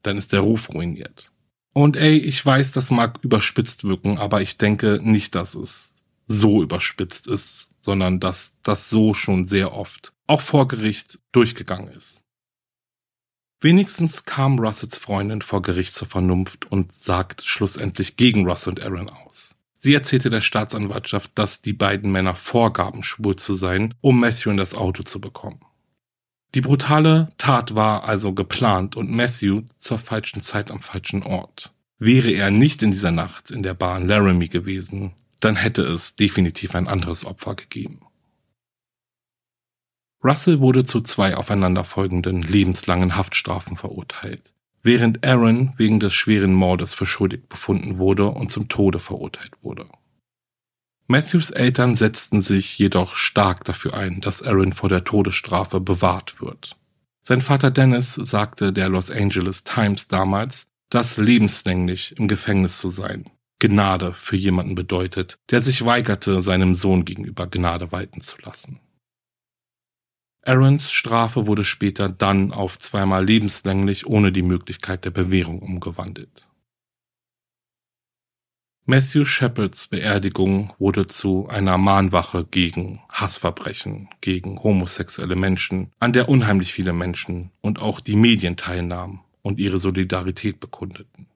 Dann 0.00 0.16
ist 0.16 0.32
der 0.32 0.40
Ruf 0.40 0.72
ruiniert. 0.72 1.30
Und 1.74 1.98
ey, 1.98 2.16
ich 2.16 2.46
weiß, 2.46 2.72
das 2.72 2.90
mag 2.90 3.18
überspitzt 3.20 3.84
wirken, 3.84 4.16
aber 4.16 4.40
ich 4.40 4.56
denke 4.56 5.00
nicht, 5.02 5.34
dass 5.34 5.54
es 5.54 5.92
so 6.26 6.62
überspitzt 6.62 7.28
ist, 7.28 7.74
sondern 7.80 8.20
dass 8.20 8.56
das 8.62 8.88
so 8.88 9.12
schon 9.12 9.46
sehr 9.46 9.74
oft, 9.74 10.14
auch 10.26 10.40
vor 10.40 10.66
Gericht, 10.66 11.18
durchgegangen 11.32 11.88
ist. 11.88 12.24
Wenigstens 13.62 14.24
kam 14.24 14.58
Russells 14.58 14.96
Freundin 14.96 15.42
vor 15.42 15.60
Gericht 15.60 15.94
zur 15.94 16.08
Vernunft 16.08 16.70
und 16.72 16.92
sagt 16.92 17.44
schlussendlich 17.44 18.16
gegen 18.16 18.46
Russ 18.48 18.66
und 18.66 18.82
Aaron 18.82 19.10
aus. 19.10 19.54
Sie 19.76 19.92
erzählte 19.92 20.30
der 20.30 20.40
Staatsanwaltschaft, 20.40 21.30
dass 21.34 21.60
die 21.60 21.74
beiden 21.74 22.10
Männer 22.10 22.34
vorgaben, 22.34 23.02
schwul 23.02 23.36
zu 23.36 23.54
sein, 23.54 23.94
um 24.00 24.18
Matthew 24.18 24.50
in 24.50 24.56
das 24.56 24.74
Auto 24.74 25.02
zu 25.02 25.20
bekommen. 25.20 25.60
Die 26.54 26.62
brutale 26.62 27.32
Tat 27.36 27.74
war 27.74 28.04
also 28.04 28.32
geplant 28.32 28.96
und 28.96 29.10
Matthew 29.10 29.62
zur 29.78 29.98
falschen 29.98 30.40
Zeit 30.40 30.70
am 30.70 30.80
falschen 30.80 31.22
Ort. 31.22 31.72
Wäre 31.98 32.30
er 32.30 32.50
nicht 32.50 32.82
in 32.82 32.90
dieser 32.90 33.10
Nacht 33.10 33.50
in 33.50 33.62
der 33.62 33.74
Bar 33.74 33.98
in 33.98 34.08
Laramie 34.08 34.48
gewesen, 34.48 35.12
dann 35.38 35.56
hätte 35.56 35.82
es 35.82 36.16
definitiv 36.16 36.74
ein 36.74 36.88
anderes 36.88 37.24
Opfer 37.26 37.54
gegeben. 37.54 38.00
Russell 40.22 40.60
wurde 40.60 40.84
zu 40.84 41.00
zwei 41.00 41.36
aufeinanderfolgenden 41.36 42.42
lebenslangen 42.42 43.16
Haftstrafen 43.16 43.76
verurteilt, 43.76 44.52
während 44.82 45.24
Aaron 45.26 45.72
wegen 45.76 45.98
des 45.98 46.14
schweren 46.14 46.52
Mordes 46.52 46.94
für 46.94 47.06
schuldig 47.06 47.48
befunden 47.48 47.98
wurde 47.98 48.28
und 48.28 48.50
zum 48.50 48.68
Tode 48.68 48.98
verurteilt 48.98 49.52
wurde. 49.62 49.86
Matthews 51.06 51.50
Eltern 51.50 51.96
setzten 51.96 52.40
sich 52.40 52.78
jedoch 52.78 53.16
stark 53.16 53.64
dafür 53.64 53.94
ein, 53.94 54.20
dass 54.20 54.42
Aaron 54.42 54.72
vor 54.72 54.88
der 54.88 55.04
Todesstrafe 55.04 55.80
bewahrt 55.80 56.40
wird. 56.40 56.76
Sein 57.22 57.40
Vater 57.40 57.70
Dennis 57.70 58.14
sagte 58.14 58.72
der 58.72 58.88
Los 58.88 59.10
Angeles 59.10 59.64
Times 59.64 60.06
damals, 60.06 60.68
dass 60.88 61.16
lebenslänglich 61.16 62.16
im 62.18 62.28
Gefängnis 62.28 62.78
zu 62.78 62.90
sein 62.90 63.24
Gnade 63.58 64.14
für 64.14 64.36
jemanden 64.36 64.74
bedeutet, 64.74 65.38
der 65.50 65.60
sich 65.60 65.84
weigerte, 65.84 66.42
seinem 66.42 66.74
Sohn 66.74 67.04
gegenüber 67.04 67.46
Gnade 67.46 67.92
walten 67.92 68.22
zu 68.22 68.36
lassen. 68.40 68.80
Aarons 70.42 70.90
Strafe 70.90 71.46
wurde 71.46 71.64
später 71.64 72.08
dann 72.08 72.52
auf 72.52 72.78
zweimal 72.78 73.24
lebenslänglich 73.24 74.06
ohne 74.06 74.32
die 74.32 74.42
Möglichkeit 74.42 75.04
der 75.04 75.10
Bewährung 75.10 75.60
umgewandelt. 75.60 76.46
Matthew 78.86 79.24
Shepards 79.24 79.86
Beerdigung 79.88 80.72
wurde 80.78 81.06
zu 81.06 81.46
einer 81.48 81.78
Mahnwache 81.78 82.44
gegen 82.44 83.02
Hassverbrechen, 83.10 84.08
gegen 84.20 84.62
homosexuelle 84.62 85.36
Menschen, 85.36 85.92
an 86.00 86.12
der 86.12 86.28
unheimlich 86.28 86.72
viele 86.72 86.92
Menschen 86.92 87.52
und 87.60 87.78
auch 87.78 88.00
die 88.00 88.16
Medien 88.16 88.56
teilnahmen 88.56 89.20
und 89.42 89.60
ihre 89.60 89.78
Solidarität 89.78 90.58
bekundeten. 90.58 91.28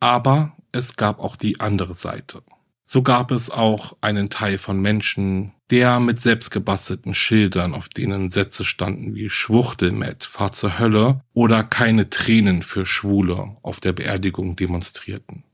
Aber 0.00 0.56
es 0.72 0.96
gab 0.96 1.20
auch 1.20 1.36
die 1.36 1.60
andere 1.60 1.94
Seite. 1.94 2.42
So 2.86 3.02
gab 3.02 3.30
es 3.30 3.50
auch 3.50 3.96
einen 4.00 4.28
Teil 4.28 4.58
von 4.58 4.80
Menschen, 4.80 5.52
der 5.70 6.00
mit 6.00 6.20
selbstgebastelten 6.20 7.14
Schildern, 7.14 7.74
auf 7.74 7.88
denen 7.88 8.28
Sätze 8.28 8.64
standen 8.64 9.14
wie 9.14 9.30
Schwuchtelmet, 9.30 10.24
fahr 10.24 10.52
zur 10.52 10.78
Hölle 10.78 11.22
oder 11.32 11.64
keine 11.64 12.10
Tränen 12.10 12.62
für 12.62 12.84
Schwule 12.84 13.56
auf 13.62 13.80
der 13.80 13.92
Beerdigung 13.92 14.56
demonstrierten. 14.56 15.44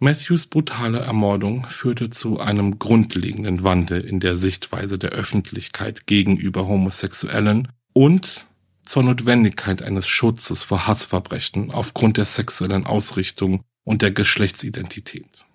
Matthews 0.00 0.46
brutale 0.46 1.00
Ermordung 1.00 1.66
führte 1.66 2.08
zu 2.08 2.38
einem 2.38 2.78
grundlegenden 2.78 3.64
Wandel 3.64 4.00
in 4.00 4.20
der 4.20 4.36
Sichtweise 4.36 4.96
der 4.96 5.10
Öffentlichkeit 5.10 6.06
gegenüber 6.06 6.68
Homosexuellen 6.68 7.68
und 7.92 8.46
zur 8.84 9.02
Notwendigkeit 9.02 9.82
eines 9.82 10.06
Schutzes 10.06 10.62
vor 10.62 10.86
Hassverbrechen 10.86 11.72
aufgrund 11.72 12.16
der 12.16 12.26
sexuellen 12.26 12.86
Ausrichtung 12.86 13.62
und 13.82 14.02
der 14.02 14.12
Geschlechtsidentität. 14.12 15.47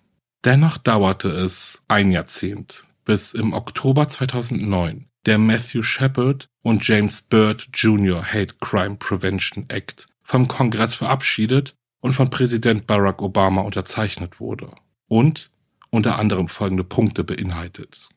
Dennoch 0.44 0.78
dauerte 0.78 1.30
es 1.30 1.84
ein 1.88 2.12
Jahrzehnt, 2.12 2.86
bis 3.06 3.34
im 3.34 3.54
Oktober 3.54 4.08
2009 4.08 5.08
der 5.26 5.38
Matthew 5.38 5.84
Shepard 5.84 6.50
und 6.62 6.86
James 6.86 7.22
Byrd 7.22 7.70
Jr. 7.74 8.22
Hate 8.22 8.56
Crime 8.60 8.98
Prevention 8.98 9.66
Act 9.70 10.08
vom 10.22 10.50
Kongress 10.50 10.96
verabschiedet 10.96 11.76
und 12.02 12.12
von 12.12 12.30
Präsident 12.30 12.88
Barack 12.88 13.22
Obama 13.22 13.62
unterzeichnet 13.62 14.42
wurde 14.42 14.72
und 15.08 15.50
unter 15.90 16.20
anderem 16.20 16.50
folgende 16.50 16.84
Punkte 16.84 17.24
beinhaltet. 17.24 18.10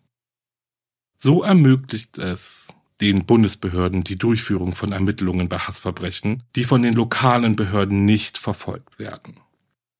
So 1.17 1.45
ermöglicht 1.45 2.19
es 2.19 2.75
den 3.01 3.25
Bundesbehörden 3.25 4.03
die 4.03 4.19
Durchführung 4.19 4.75
von 4.75 4.91
Ermittlungen 4.91 5.49
bei 5.49 5.59
Hassverbrechen, 5.59 6.43
die 6.57 6.65
von 6.65 6.83
den 6.83 6.95
lokalen 6.95 7.55
Behörden 7.55 8.05
nicht 8.05 8.37
verfolgt 8.39 8.99
werden. 8.99 9.41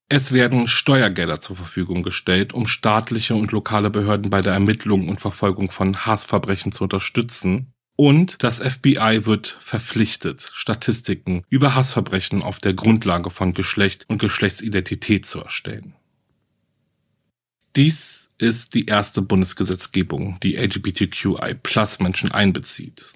Es 0.09 0.31
werden 0.31 0.69
Steuergelder 0.69 1.41
zur 1.41 1.57
Verfügung 1.57 2.05
gestellt, 2.05 2.53
um 2.53 2.69
staatliche 2.69 3.35
und 3.35 3.51
lokale 3.51 3.91
Behörden 3.91 4.31
bei 4.31 4.41
der 4.41 4.53
Ermittlung 4.53 5.09
und 5.09 5.21
Verfolgung 5.21 5.73
von 5.73 6.07
Hassverbrechen 6.07 6.71
zu 6.71 6.85
unterstützen. 6.85 7.73
Und 7.97 8.43
das 8.45 8.61
FBI 8.61 9.23
wird 9.25 9.57
verpflichtet, 9.59 10.49
Statistiken 10.53 11.43
über 11.49 11.75
Hassverbrechen 11.75 12.43
auf 12.43 12.61
der 12.61 12.75
Grundlage 12.75 13.31
von 13.31 13.53
Geschlecht 13.53 14.05
und 14.09 14.19
Geschlechtsidentität 14.19 15.27
zu 15.27 15.41
erstellen. 15.41 15.95
Dies 17.75 18.33
ist 18.39 18.75
die 18.75 18.87
erste 18.87 19.23
Bundesgesetzgebung, 19.23 20.39
die 20.43 20.57
LGBTQI 20.57 21.55
Plus 21.63 21.99
Menschen 21.99 22.31
einbezieht. 22.31 23.15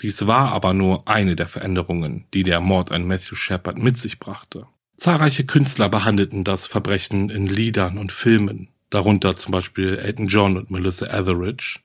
Dies 0.00 0.26
war 0.26 0.52
aber 0.52 0.72
nur 0.72 1.06
eine 1.06 1.36
der 1.36 1.46
Veränderungen, 1.46 2.24
die 2.32 2.42
der 2.42 2.60
Mord 2.60 2.90
an 2.90 3.06
Matthew 3.06 3.34
Shepard 3.34 3.76
mit 3.76 3.98
sich 3.98 4.18
brachte. 4.18 4.66
Zahlreiche 5.00 5.46
Künstler 5.46 5.88
behandelten 5.88 6.44
das 6.44 6.66
Verbrechen 6.66 7.30
in 7.30 7.46
Liedern 7.46 7.96
und 7.96 8.12
Filmen, 8.12 8.68
darunter 8.90 9.34
zum 9.34 9.50
Beispiel 9.50 9.96
Elton 9.96 10.26
John 10.26 10.58
und 10.58 10.70
Melissa 10.70 11.06
Etheridge. 11.06 11.78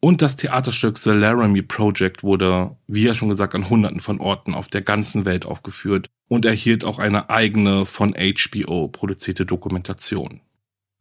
Und 0.00 0.20
das 0.20 0.36
Theaterstück 0.36 0.98
The 0.98 1.12
Laramie 1.12 1.62
Project 1.62 2.22
wurde, 2.22 2.76
wie 2.86 3.04
ja 3.04 3.14
schon 3.14 3.30
gesagt, 3.30 3.54
an 3.54 3.70
hunderten 3.70 4.00
von 4.00 4.20
Orten 4.20 4.52
auf 4.52 4.68
der 4.68 4.82
ganzen 4.82 5.24
Welt 5.24 5.46
aufgeführt 5.46 6.10
und 6.28 6.44
erhielt 6.44 6.84
auch 6.84 6.98
eine 6.98 7.30
eigene 7.30 7.86
von 7.86 8.14
HBO 8.14 8.88
produzierte 8.88 9.46
Dokumentation. 9.46 10.42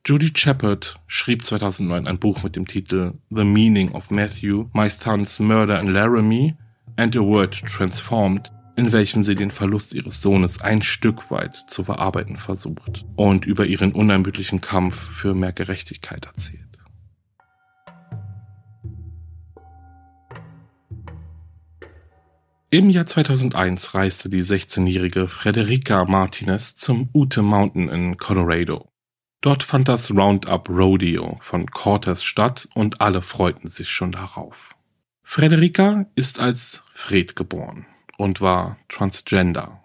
Judy 0.05 0.31
Shepard 0.33 1.01
schrieb 1.05 1.43
2009 1.43 2.07
ein 2.07 2.17
Buch 2.17 2.43
mit 2.43 2.55
dem 2.55 2.65
Titel 2.65 3.15
The 3.29 3.43
Meaning 3.43 3.91
of 3.91 4.09
Matthew, 4.09 4.67
My 4.71 4.89
Son's 4.89 5.37
Murder 5.39 5.81
in 5.81 5.87
Laramie 5.87 6.55
and 6.95 7.13
a 7.17 7.19
Word 7.19 7.61
Transformed, 7.65 8.53
in 8.77 8.91
welchem 8.91 9.23
sie 9.23 9.33
den 9.33 9.49
Verlust 9.49 9.95
ihres 9.95 10.21
Sohnes 10.21 10.61
ein 10.61 10.83
Stück 10.83 11.31
weit 11.31 11.55
zu 11.55 11.83
verarbeiten 11.83 12.37
versucht 12.37 13.05
und 13.15 13.43
über 13.43 13.65
ihren 13.65 13.91
unermüdlichen 13.91 14.61
Kampf 14.61 14.95
für 14.95 15.33
mehr 15.33 15.51
Gerechtigkeit 15.51 16.25
erzählt. 16.25 16.61
Im 22.69 22.89
Jahr 22.91 23.07
2001 23.07 23.95
reiste 23.95 24.29
die 24.29 24.43
16-jährige 24.43 25.27
Frederica 25.27 26.05
Martinez 26.05 26.75
zum 26.75 27.09
Ute 27.13 27.41
Mountain 27.41 27.89
in 27.89 28.17
Colorado. 28.17 28.89
Dort 29.41 29.63
fand 29.63 29.87
das 29.87 30.11
Roundup 30.11 30.69
Rodeo 30.69 31.39
von 31.41 31.65
Cortez 31.65 32.23
statt 32.23 32.67
und 32.75 33.01
alle 33.01 33.23
freuten 33.23 33.69
sich 33.69 33.89
schon 33.89 34.11
darauf. 34.11 34.75
Frederica 35.23 36.05
ist 36.15 36.39
als 36.39 36.83
Fred 36.93 37.35
geboren 37.35 37.87
und 38.17 38.41
war 38.41 38.77
Transgender. 38.89 39.81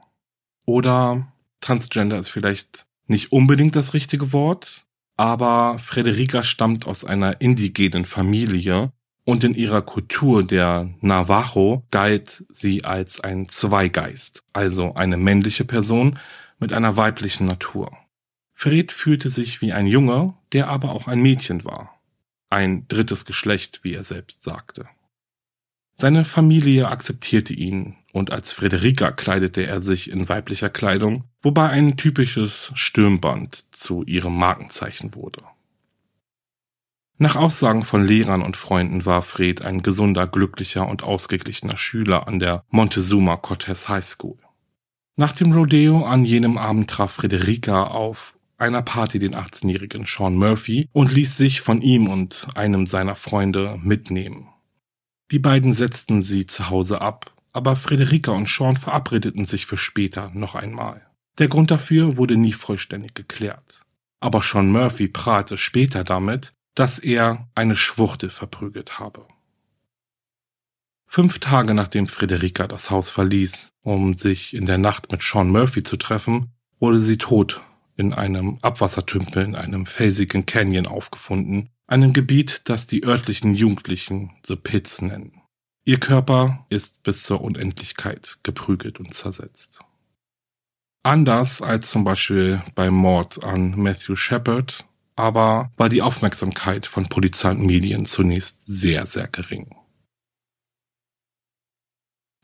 Oder 0.64 1.32
Transgender 1.60 2.18
ist 2.18 2.30
vielleicht 2.30 2.86
nicht 3.06 3.30
unbedingt 3.30 3.76
das 3.76 3.94
richtige 3.94 4.32
Wort, 4.32 4.84
aber 5.16 5.78
Frederica 5.78 6.42
stammt 6.42 6.86
aus 6.86 7.04
einer 7.04 7.40
indigenen 7.40 8.06
Familie 8.06 8.92
und 9.24 9.44
in 9.44 9.54
ihrer 9.54 9.82
Kultur 9.82 10.42
der 10.42 10.90
Navajo 11.00 11.84
galt 11.90 12.44
sie 12.48 12.84
als 12.84 13.20
ein 13.20 13.46
Zweigeist, 13.46 14.42
also 14.52 14.94
eine 14.94 15.16
männliche 15.16 15.64
Person 15.64 16.18
mit 16.58 16.72
einer 16.72 16.96
weiblichen 16.96 17.46
Natur. 17.46 17.96
Fred 18.54 18.92
fühlte 18.92 19.28
sich 19.28 19.60
wie 19.60 19.72
ein 19.72 19.86
Junge, 19.86 20.34
der 20.52 20.68
aber 20.68 20.92
auch 20.92 21.08
ein 21.08 21.20
Mädchen 21.20 21.64
war. 21.64 22.00
Ein 22.50 22.86
drittes 22.88 23.24
Geschlecht, 23.24 23.80
wie 23.82 23.94
er 23.94 24.04
selbst 24.04 24.42
sagte. 24.42 24.88
Seine 25.94 26.24
Familie 26.24 26.88
akzeptierte 26.88 27.54
ihn 27.54 27.96
und 28.12 28.30
als 28.30 28.52
Frederika 28.52 29.10
kleidete 29.10 29.66
er 29.66 29.82
sich 29.82 30.10
in 30.10 30.28
weiblicher 30.28 30.68
Kleidung, 30.68 31.24
wobei 31.40 31.68
ein 31.68 31.96
typisches 31.96 32.72
Stirnband 32.74 33.66
zu 33.74 34.02
ihrem 34.04 34.36
Markenzeichen 34.36 35.14
wurde. 35.14 35.42
Nach 37.18 37.36
Aussagen 37.36 37.82
von 37.82 38.04
Lehrern 38.04 38.42
und 38.42 38.56
Freunden 38.56 39.06
war 39.06 39.22
Fred 39.22 39.62
ein 39.62 39.82
gesunder, 39.82 40.26
glücklicher 40.26 40.88
und 40.88 41.04
ausgeglichener 41.04 41.76
Schüler 41.76 42.26
an 42.26 42.40
der 42.40 42.64
Montezuma 42.70 43.36
Cortez 43.36 43.88
High 43.88 44.04
School. 44.04 44.38
Nach 45.14 45.32
dem 45.32 45.52
Rodeo 45.52 46.04
an 46.04 46.24
jenem 46.24 46.58
Abend 46.58 46.90
traf 46.90 47.12
Frederika 47.12 47.84
auf 47.84 48.34
einer 48.56 48.82
Party 48.82 49.18
den 49.18 49.34
18-jährigen 49.34 50.04
Sean 50.06 50.36
Murphy 50.36 50.88
und 50.92 51.12
ließ 51.12 51.36
sich 51.36 51.60
von 51.60 51.82
ihm 51.82 52.08
und 52.08 52.48
einem 52.54 52.86
seiner 52.86 53.14
Freunde 53.14 53.78
mitnehmen. 53.82 54.48
Die 55.32 55.38
beiden 55.38 55.72
setzten 55.72 56.20
sie 56.20 56.44
zu 56.44 56.68
Hause 56.68 57.00
ab, 57.00 57.32
aber 57.54 57.74
Frederika 57.74 58.32
und 58.32 58.46
Sean 58.46 58.76
verabredeten 58.76 59.46
sich 59.46 59.64
für 59.64 59.78
später 59.78 60.30
noch 60.34 60.54
einmal. 60.54 61.06
Der 61.38 61.48
Grund 61.48 61.70
dafür 61.70 62.18
wurde 62.18 62.36
nie 62.36 62.52
vollständig 62.52 63.14
geklärt. 63.14 63.80
Aber 64.20 64.42
Sean 64.42 64.70
Murphy 64.70 65.08
prahlte 65.08 65.56
später 65.56 66.04
damit, 66.04 66.50
dass 66.74 66.98
er 66.98 67.48
eine 67.54 67.76
Schwuchtel 67.76 68.28
verprügelt 68.28 68.98
habe. 68.98 69.26
Fünf 71.06 71.38
Tage 71.38 71.72
nachdem 71.72 72.08
Frederika 72.08 72.66
das 72.66 72.90
Haus 72.90 73.08
verließ, 73.08 73.72
um 73.80 74.12
sich 74.12 74.52
in 74.52 74.66
der 74.66 74.78
Nacht 74.78 75.12
mit 75.12 75.22
Sean 75.22 75.48
Murphy 75.48 75.82
zu 75.82 75.96
treffen, 75.96 76.52
wurde 76.78 77.00
sie 77.00 77.16
tot 77.16 77.62
in 77.96 78.12
einem 78.12 78.58
Abwassertümpel 78.60 79.44
in 79.44 79.54
einem 79.54 79.86
felsigen 79.86 80.44
Canyon 80.44 80.86
aufgefunden, 80.86 81.70
einem 81.86 82.12
Gebiet, 82.12 82.62
das 82.64 82.86
die 82.86 83.04
örtlichen 83.04 83.54
Jugendlichen 83.54 84.32
The 84.46 84.56
Pits 84.56 85.02
nennen. 85.02 85.42
Ihr 85.84 85.98
Körper 85.98 86.64
ist 86.68 87.02
bis 87.02 87.24
zur 87.24 87.40
Unendlichkeit 87.40 88.38
geprügelt 88.42 89.00
und 89.00 89.14
zersetzt. 89.14 89.80
Anders 91.02 91.60
als 91.60 91.90
zum 91.90 92.04
Beispiel 92.04 92.62
beim 92.76 92.94
Mord 92.94 93.42
an 93.44 93.76
Matthew 93.76 94.14
Shepard, 94.14 94.86
aber 95.16 95.72
war 95.76 95.88
die 95.88 96.02
Aufmerksamkeit 96.02 96.86
von 96.86 97.08
Polizei 97.08 97.50
und 97.50 97.66
Medien 97.66 98.06
zunächst 98.06 98.62
sehr, 98.66 99.06
sehr 99.06 99.26
gering. 99.26 99.74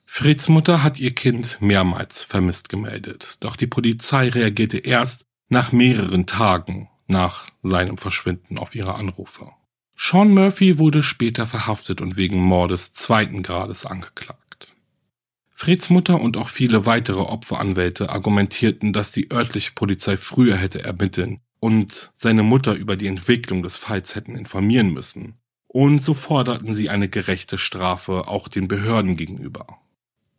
Freds 0.05 0.48
Mutter 0.48 0.83
hat 0.83 0.98
ihr 0.98 1.14
Kind 1.14 1.61
mehrmals 1.61 2.24
vermisst 2.24 2.68
gemeldet, 2.68 3.37
doch 3.40 3.55
die 3.55 3.66
Polizei 3.68 4.29
reagierte 4.29 4.79
erst, 4.79 5.27
nach 5.48 5.70
mehreren 5.70 6.27
Tagen 6.27 6.88
nach 7.09 7.47
seinem 7.62 7.99
Verschwinden 7.99 8.59
auf 8.59 8.75
ihre 8.75 8.94
Anrufe. 8.94 9.51
Sean 9.97 10.33
Murphy 10.33 10.79
wurde 10.79 11.03
später 11.03 11.47
verhaftet 11.47 12.01
und 12.01 12.16
wegen 12.16 12.40
Mordes 12.40 12.92
zweiten 12.92 13.42
Grades 13.42 13.85
angeklagt. 13.85 14.77
Freds 15.49 15.90
Mutter 15.90 16.21
und 16.21 16.37
auch 16.37 16.51
viele 16.51 16.87
weitere 16.87 17.18
Opferanwälte 17.18 18.11
argumentierten, 18.11 18.92
dass 18.92 19.11
die 19.11 19.33
örtliche 19.33 19.73
Polizei 19.75 20.16
früher 20.16 20.57
hätte 20.57 20.85
ermitteln 20.85 21.40
und 21.59 22.12
seine 22.14 22.44
Mutter 22.44 22.75
über 22.75 22.94
die 22.94 23.09
Entwicklung 23.09 23.64
des 23.64 23.77
Falls 23.77 24.14
hätten 24.14 24.37
informieren 24.37 24.92
müssen. 24.92 25.35
Und 25.66 26.03
so 26.03 26.14
forderten 26.14 26.75
sie 26.75 26.88
eine 26.88 27.09
gerechte 27.09 27.59
Strafe 27.59 28.29
auch 28.29 28.47
den 28.47 28.68
Behörden 28.68 29.16
gegenüber. 29.16 29.66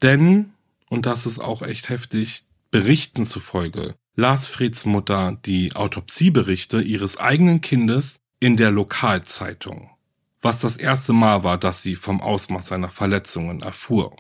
Denn, 0.01 0.53
und 0.88 1.05
das 1.05 1.25
ist 1.25 1.39
auch 1.39 1.62
echt 1.62 1.89
heftig, 1.89 2.45
Berichten 2.71 3.25
zufolge 3.25 3.95
las 4.19 4.47
Freds 4.47 4.86
Mutter 4.86 5.38
die 5.45 5.77
Autopsieberichte 5.77 6.82
ihres 6.82 7.17
eigenen 7.17 7.62
Kindes 7.62 8.19
in 8.41 8.58
der 8.58 8.69
Lokalzeitung, 8.69 9.91
was 10.41 10.60
das 10.60 10.75
erste 10.75 11.13
Mal 11.13 11.45
war, 11.45 11.58
dass 11.58 11.82
sie 11.82 11.95
vom 11.95 12.19
Ausmaß 12.19 12.67
seiner 12.67 12.89
Verletzungen 12.89 13.62
erfuhr. 13.62 14.13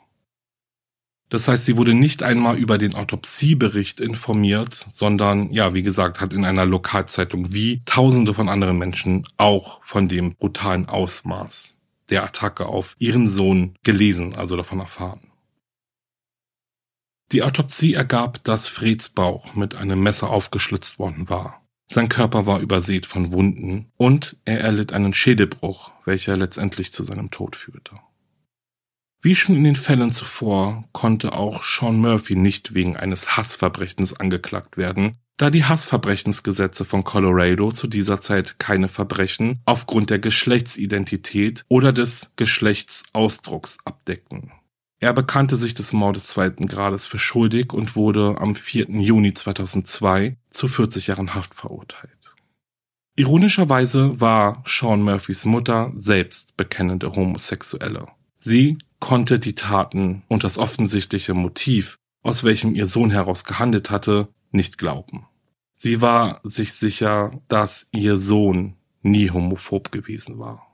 Das 1.27 1.49
heißt, 1.49 1.65
sie 1.65 1.75
wurde 1.75 1.93
nicht 1.93 2.23
einmal 2.23 2.57
über 2.57 2.77
den 2.77 2.95
Autopsiebericht 2.95 3.99
informiert, 3.99 4.73
sondern, 4.89 5.51
ja, 5.51 5.73
wie 5.73 5.83
gesagt, 5.83 6.21
hat 6.21 6.33
in 6.33 6.45
einer 6.45 6.65
Lokalzeitung 6.65 7.53
wie 7.53 7.81
tausende 7.83 8.33
von 8.33 8.47
anderen 8.47 8.77
Menschen 8.77 9.27
auch 9.35 9.83
von 9.83 10.07
dem 10.07 10.33
brutalen 10.35 10.87
Ausmaß 10.87 11.75
der 12.09 12.23
Attacke 12.23 12.67
auf 12.67 12.95
ihren 12.99 13.29
Sohn 13.29 13.75
gelesen, 13.83 14.33
also 14.33 14.55
davon 14.55 14.79
erfahren. 14.79 15.28
Die 17.31 17.43
Autopsie 17.43 17.93
ergab, 17.93 18.43
dass 18.43 18.67
Freds 18.67 19.09
Bauch 19.09 19.53
mit 19.53 19.75
einem 19.75 20.01
Messer 20.01 20.31
aufgeschlitzt 20.31 20.97
worden 20.97 21.29
war. 21.29 21.63
Sein 21.91 22.09
Körper 22.09 22.45
war 22.45 22.59
übersät 22.59 23.05
von 23.05 23.31
Wunden 23.31 23.91
und 23.97 24.37
er 24.45 24.61
erlitt 24.61 24.93
einen 24.93 25.13
Schädelbruch, 25.13 25.91
welcher 26.05 26.37
letztendlich 26.37 26.91
zu 26.91 27.03
seinem 27.03 27.31
Tod 27.31 27.55
führte. 27.55 27.99
Wie 29.21 29.35
schon 29.35 29.55
in 29.55 29.63
den 29.63 29.75
Fällen 29.75 30.11
zuvor 30.11 30.85
konnte 30.91 31.33
auch 31.33 31.63
Sean 31.63 31.99
Murphy 31.99 32.35
nicht 32.35 32.73
wegen 32.73 32.95
eines 32.95 33.35
Hassverbrechens 33.35 34.13
angeklagt 34.13 34.77
werden, 34.77 35.17
da 35.37 35.49
die 35.49 35.65
Hassverbrechensgesetze 35.65 36.85
von 36.85 37.03
Colorado 37.03 37.71
zu 37.71 37.87
dieser 37.87 38.19
Zeit 38.21 38.59
keine 38.59 38.87
Verbrechen 38.87 39.61
aufgrund 39.65 40.09
der 40.09 40.19
Geschlechtsidentität 40.19 41.63
oder 41.69 41.91
des 41.91 42.31
Geschlechtsausdrucks 42.37 43.77
abdeckten. 43.83 44.51
Er 45.01 45.13
bekannte 45.13 45.55
sich 45.55 45.73
des 45.73 45.93
Mordes 45.93 46.27
zweiten 46.27 46.67
Grades 46.67 47.07
für 47.07 47.19
schuldig 47.19 47.71
und 47.71 47.95
wurde 47.95 48.35
am 48.39 48.55
4. 48.55 48.89
Juni 48.89 49.33
2002 49.33 50.37
zu 50.49 50.67
40 50.67 51.07
Jahren 51.07 51.35
Haft 51.35 51.53
verurteilt. 51.53 52.35
Ironischerweise 53.15 54.19
war 54.19 54.63
Sean 54.65 55.01
Murphys 55.01 55.45
Mutter 55.45 55.91
selbst 55.95 56.57
bekennende 56.57 57.15
Homosexuelle. 57.15 58.07
Sie 58.39 58.77
konnte 58.99 59.39
die 59.39 59.55
Taten 59.55 60.23
und 60.27 60.43
das 60.43 60.57
offensichtliche 60.57 61.33
Motiv, 61.33 61.97
aus 62.21 62.43
welchem 62.43 62.75
ihr 62.75 62.85
Sohn 62.85 63.11
heraus 63.11 63.45
gehandelt 63.45 63.89
hatte, 63.89 64.27
nicht 64.51 64.77
glauben. 64.77 65.27
Sie 65.77 66.01
war 66.01 66.41
sich 66.43 66.73
sicher, 66.73 67.31
dass 67.47 67.87
ihr 67.91 68.17
Sohn 68.17 68.75
nie 69.01 69.29
homophob 69.29 69.93
gewesen 69.93 70.39
war. 70.39 70.68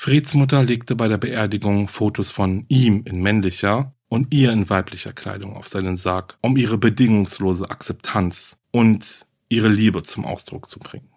Freds 0.00 0.34
Mutter 0.34 0.62
legte 0.62 0.94
bei 0.94 1.08
der 1.08 1.18
Beerdigung 1.18 1.88
Fotos 1.88 2.30
von 2.30 2.64
ihm 2.68 3.02
in 3.04 3.20
männlicher 3.20 3.96
und 4.06 4.32
ihr 4.32 4.52
in 4.52 4.70
weiblicher 4.70 5.12
Kleidung 5.12 5.56
auf 5.56 5.66
seinen 5.66 5.96
Sarg, 5.96 6.38
um 6.40 6.56
ihre 6.56 6.78
bedingungslose 6.78 7.68
Akzeptanz 7.68 8.58
und 8.70 9.26
ihre 9.48 9.66
Liebe 9.66 10.04
zum 10.04 10.24
Ausdruck 10.24 10.68
zu 10.68 10.78
bringen. 10.78 11.08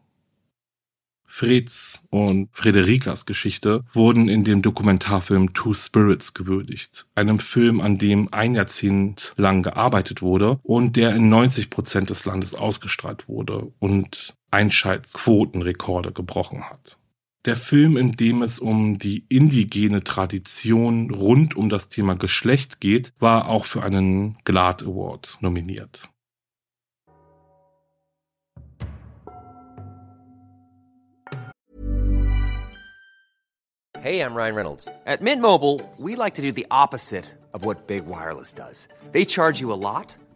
Freds 1.26 2.02
und 2.10 2.50
Frederikas 2.54 3.28
Geschichte 3.28 3.84
wurden 3.94 4.28
in 4.28 4.44
dem 4.44 4.64
Dokumentarfilm 4.64 5.54
Two 5.54 5.76
Spirits 5.76 6.34
gewürdigt, 6.34 7.06
einem 7.14 7.38
Film, 7.38 7.82
an 7.82 8.00
dem 8.00 8.34
ein 8.34 8.56
Jahrzehnt 8.56 9.36
lang 9.38 9.62
gearbeitet 9.62 10.24
wurde 10.24 10.60
und 10.64 10.96
der 10.96 11.16
in 11.16 11.30
90 11.30 11.70
Prozent 11.70 12.10
des 12.10 12.26
Landes 12.26 12.56
ausgestrahlt 12.56 13.30
wurde 13.30 13.72
und 13.78 14.34
Einschaltquotenrekorde 14.50 16.14
gebrochen 16.14 16.64
hat. 16.68 16.98
Der 17.46 17.56
Film, 17.56 17.98
in 17.98 18.12
dem 18.12 18.44
es 18.44 18.60
um 18.60 19.00
die 19.00 19.26
indigene 19.28 20.04
Tradition 20.04 21.10
rund 21.10 21.56
um 21.56 21.70
das 21.70 21.90
Thema 21.90 22.16
Geschlecht 22.16 22.80
geht, 22.80 23.14
war 23.18 23.48
auch 23.48 23.66
für 23.66 23.82
einen 23.82 24.38
GLAAD 24.44 24.84
Award 24.84 25.40
nominiert. 25.42 26.08
Hey, 34.00 34.20
I'm 34.22 34.36
Ryan 34.36 34.56
Reynolds. 34.56 34.88
At 35.06 35.22
Mint 35.22 35.42
Mobile, 35.42 35.80
we 35.98 36.16
like 36.16 36.36
to 36.36 36.42
do 36.44 36.52
the 36.52 36.66
opposite 36.70 37.26
of 37.54 37.66
what 37.66 37.88
Big 37.88 38.06
Wireless 38.08 38.54
does. 38.54 38.88
They 39.12 39.26
charge 39.26 39.60
you 39.60 39.72
a 39.72 39.78
lot. 39.78 40.16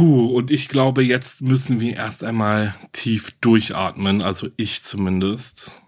Puh, 0.00 0.28
und 0.28 0.50
ich 0.50 0.70
glaube, 0.70 1.02
jetzt 1.02 1.42
müssen 1.42 1.78
wir 1.78 1.94
erst 1.94 2.24
einmal 2.24 2.74
tief 2.92 3.32
durchatmen, 3.42 4.22
also 4.22 4.48
ich 4.56 4.82
zumindest. 4.82 5.82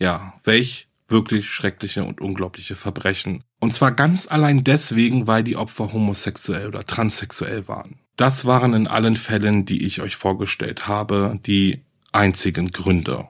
Ja, 0.00 0.34
welch 0.42 0.88
wirklich 1.06 1.48
schreckliche 1.48 2.02
und 2.02 2.20
unglaubliche 2.20 2.74
Verbrechen. 2.74 3.44
Und 3.60 3.72
zwar 3.72 3.92
ganz 3.92 4.26
allein 4.26 4.64
deswegen, 4.64 5.28
weil 5.28 5.44
die 5.44 5.54
Opfer 5.54 5.92
homosexuell 5.92 6.66
oder 6.66 6.84
transsexuell 6.84 7.68
waren. 7.68 8.00
Das 8.16 8.46
waren 8.46 8.74
in 8.74 8.88
allen 8.88 9.14
Fällen, 9.14 9.64
die 9.64 9.86
ich 9.86 10.02
euch 10.02 10.16
vorgestellt 10.16 10.88
habe, 10.88 11.38
die 11.46 11.82
einzigen 12.10 12.72
Gründe 12.72 13.28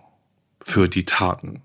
für 0.62 0.89
die 0.89 1.05
Taten. 1.05 1.61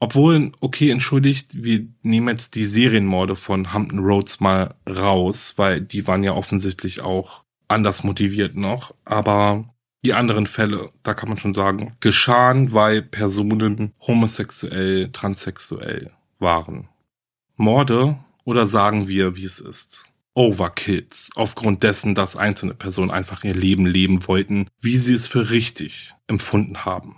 Obwohl, 0.00 0.50
okay, 0.58 0.90
entschuldigt, 0.90 1.62
wir 1.62 1.86
nehmen 2.02 2.26
jetzt 2.26 2.56
die 2.56 2.66
Serienmorde 2.66 3.36
von 3.36 3.72
Hampton 3.72 4.00
Roads 4.00 4.40
mal 4.40 4.74
raus, 4.88 5.54
weil 5.54 5.80
die 5.80 6.08
waren 6.08 6.24
ja 6.24 6.32
offensichtlich 6.32 7.00
auch 7.00 7.44
anders 7.68 8.02
motiviert 8.02 8.56
noch, 8.56 8.94
aber 9.04 9.64
die 10.04 10.14
anderen 10.14 10.46
Fälle, 10.46 10.90
da 11.02 11.14
kann 11.14 11.28
man 11.28 11.38
schon 11.38 11.54
sagen, 11.54 11.96
geschahen, 12.00 12.72
weil 12.72 13.02
Personen 13.02 13.92
homosexuell, 14.00 15.10
transsexuell 15.12 16.12
waren. 16.38 16.88
Morde 17.56 18.18
oder 18.44 18.66
sagen 18.66 19.08
wir, 19.08 19.36
wie 19.36 19.44
es 19.44 19.60
ist. 19.60 20.04
Overkills, 20.34 21.30
aufgrund 21.34 21.82
dessen, 21.82 22.14
dass 22.14 22.36
einzelne 22.36 22.74
Personen 22.74 23.10
einfach 23.10 23.42
ihr 23.42 23.54
Leben 23.54 23.86
leben 23.86 24.26
wollten, 24.28 24.68
wie 24.80 24.96
sie 24.96 25.14
es 25.14 25.26
für 25.26 25.50
richtig 25.50 26.14
empfunden 26.28 26.84
haben. 26.84 27.16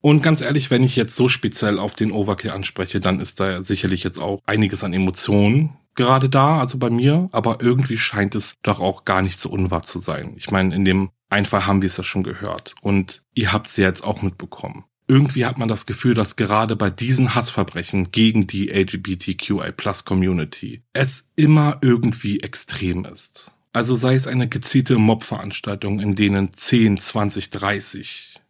Und 0.00 0.20
ganz 0.20 0.40
ehrlich, 0.40 0.72
wenn 0.72 0.82
ich 0.82 0.96
jetzt 0.96 1.14
so 1.14 1.28
speziell 1.28 1.78
auf 1.78 1.94
den 1.94 2.10
Overkill 2.10 2.50
anspreche, 2.50 2.98
dann 2.98 3.20
ist 3.20 3.38
da 3.38 3.62
sicherlich 3.62 4.02
jetzt 4.02 4.18
auch 4.18 4.40
einiges 4.46 4.82
an 4.82 4.92
Emotionen 4.92 5.78
gerade 5.94 6.28
da, 6.28 6.60
also 6.60 6.78
bei 6.78 6.90
mir, 6.90 7.28
aber 7.32 7.58
irgendwie 7.60 7.98
scheint 7.98 8.34
es 8.34 8.60
doch 8.62 8.80
auch 8.80 9.04
gar 9.04 9.22
nicht 9.22 9.40
so 9.40 9.50
unwahr 9.50 9.82
zu 9.82 10.00
sein. 10.00 10.34
Ich 10.36 10.50
meine, 10.50 10.74
in 10.74 10.84
dem 10.84 11.10
Einfall 11.28 11.66
haben 11.66 11.82
wir 11.82 11.86
es 11.86 11.96
ja 11.96 12.04
schon 12.04 12.22
gehört 12.22 12.74
und 12.82 13.22
ihr 13.34 13.52
habt 13.52 13.68
es 13.68 13.76
ja 13.76 13.86
jetzt 13.86 14.04
auch 14.04 14.22
mitbekommen. 14.22 14.84
Irgendwie 15.08 15.44
hat 15.44 15.58
man 15.58 15.68
das 15.68 15.86
Gefühl, 15.86 16.14
dass 16.14 16.36
gerade 16.36 16.76
bei 16.76 16.88
diesen 16.88 17.34
Hassverbrechen 17.34 18.12
gegen 18.12 18.46
die 18.46 18.68
LGBTQI 18.68 19.72
Plus 19.72 20.04
Community 20.04 20.84
es 20.92 21.28
immer 21.36 21.78
irgendwie 21.82 22.40
extrem 22.40 23.04
ist. 23.04 23.52
Also 23.72 23.94
sei 23.94 24.14
es 24.14 24.26
eine 24.26 24.48
gezielte 24.48 24.98
Mobveranstaltung, 24.98 26.00
in 26.00 26.14
denen 26.14 26.52
10, 26.52 26.98
20, 26.98 27.50
30 27.50 28.40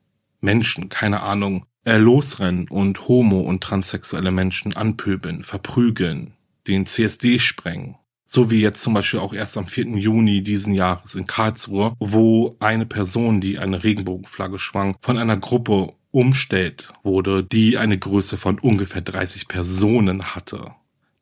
Menschen, 0.41 0.89
keine 0.89 1.21
Ahnung, 1.23 1.67
losrennen 1.85 2.69
und 2.69 3.09
homo- 3.09 3.41
und 3.41 3.63
transsexuelle 3.63 4.31
Menschen 4.31 4.75
anpöbeln, 4.75 5.45
verprügeln, 5.45 6.35
den 6.67 6.87
CSD 6.87 7.39
sprengen. 7.39 7.97
So 8.25 8.51
wie 8.51 8.63
jetzt 8.63 8.83
zum 8.83 8.95
Beispiel 8.95 9.21
auch 9.21 9.35
erst 9.35 9.59
am 9.59 9.67
4. 9.67 9.99
Juni 9.99 10.43
diesen 10.43 10.73
Jahres 10.73 11.15
in 11.15 11.27
Karlsruhe, 11.27 11.95
wo 11.99 12.57
eine 12.61 12.87
Person, 12.87 13.43
die 13.43 13.59
eine 13.59 13.85
Regenbogenflagge 13.85 14.59
schwang, 14.59 14.97
von 15.01 15.19
einer 15.19 15.37
Gruppe 15.37 15.93
umstellt 16.13 16.93
wurde, 17.03 17.45
die 17.45 17.77
eine 17.77 17.99
Größe 17.99 18.37
von 18.37 18.59
ungefähr 18.59 19.03
30 19.03 19.49
Personen 19.49 20.35
hatte. 20.35 20.73